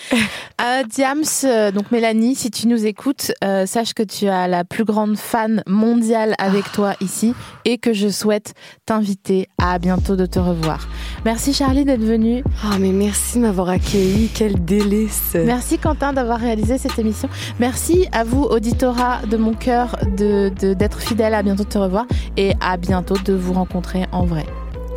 Euh, 0.61 0.83
Diams, 0.89 1.25
euh, 1.45 1.71
donc 1.73 1.91
Mélanie, 1.91 2.35
si 2.35 2.51
tu 2.51 2.69
nous 2.69 2.87
écoutes, 2.87 3.33
euh, 3.43 3.67
sache 3.67 3.95
que 3.95 4.03
tu 4.03 4.29
as 4.29 4.47
la 4.47 4.65
plus 4.65 4.85
grande 4.85 5.17
fan 5.17 5.63
mondiale 5.67 6.35
avec 6.39 6.71
toi 6.73 6.95
ici 7.01 7.35
et 7.65 7.79
que 7.79 7.93
je 7.93 8.09
souhaite 8.09 8.55
t'inviter 8.87 9.49
à 9.59 9.79
bientôt 9.79 10.17
de 10.17 10.27
te 10.27 10.39
revoir. 10.39 10.89
Merci 11.25 11.53
Charlie 11.53 11.85
d'être 11.85 12.05
venue. 12.05 12.45
Ah, 12.63 12.77
mais 12.79 12.93
merci 12.93 13.39
de 13.39 13.43
m'avoir 13.43 13.69
accueilli. 13.69 14.31
Quel 14.33 14.65
délice. 14.65 15.35
Merci 15.35 15.79
Quentin 15.79 16.13
d'avoir 16.13 16.39
réalisé 16.39 16.79
cette 16.79 16.99
émission. 16.99 17.29
Merci 17.59 18.07
à 18.13 18.25
vous, 18.25 18.43
auditorat 18.43 19.23
de 19.29 19.37
mon 19.37 19.55
cœur, 19.65 19.97
de 20.19 20.51
de- 20.61 20.75
d'être 20.75 21.01
fidèle 21.01 21.35
à 21.35 21.43
bientôt 21.43 21.65
de 21.65 21.69
te 21.69 21.79
revoir 21.79 22.07
et 22.37 22.53
à 22.61 22.77
bientôt 22.77 23.17
de 23.25 23.33
vous 23.33 23.53
rencontrer 23.55 24.05
en 24.13 24.25
vrai. 24.25 24.45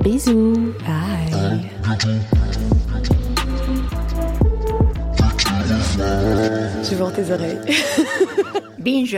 Bisous. 0.03 0.73
Bye. 0.85 1.61
Je 6.83 6.89
vais 6.91 6.95
voir 6.95 7.11
tes 7.13 7.31
oreilles. 7.31 7.59
Binge. 8.79 9.17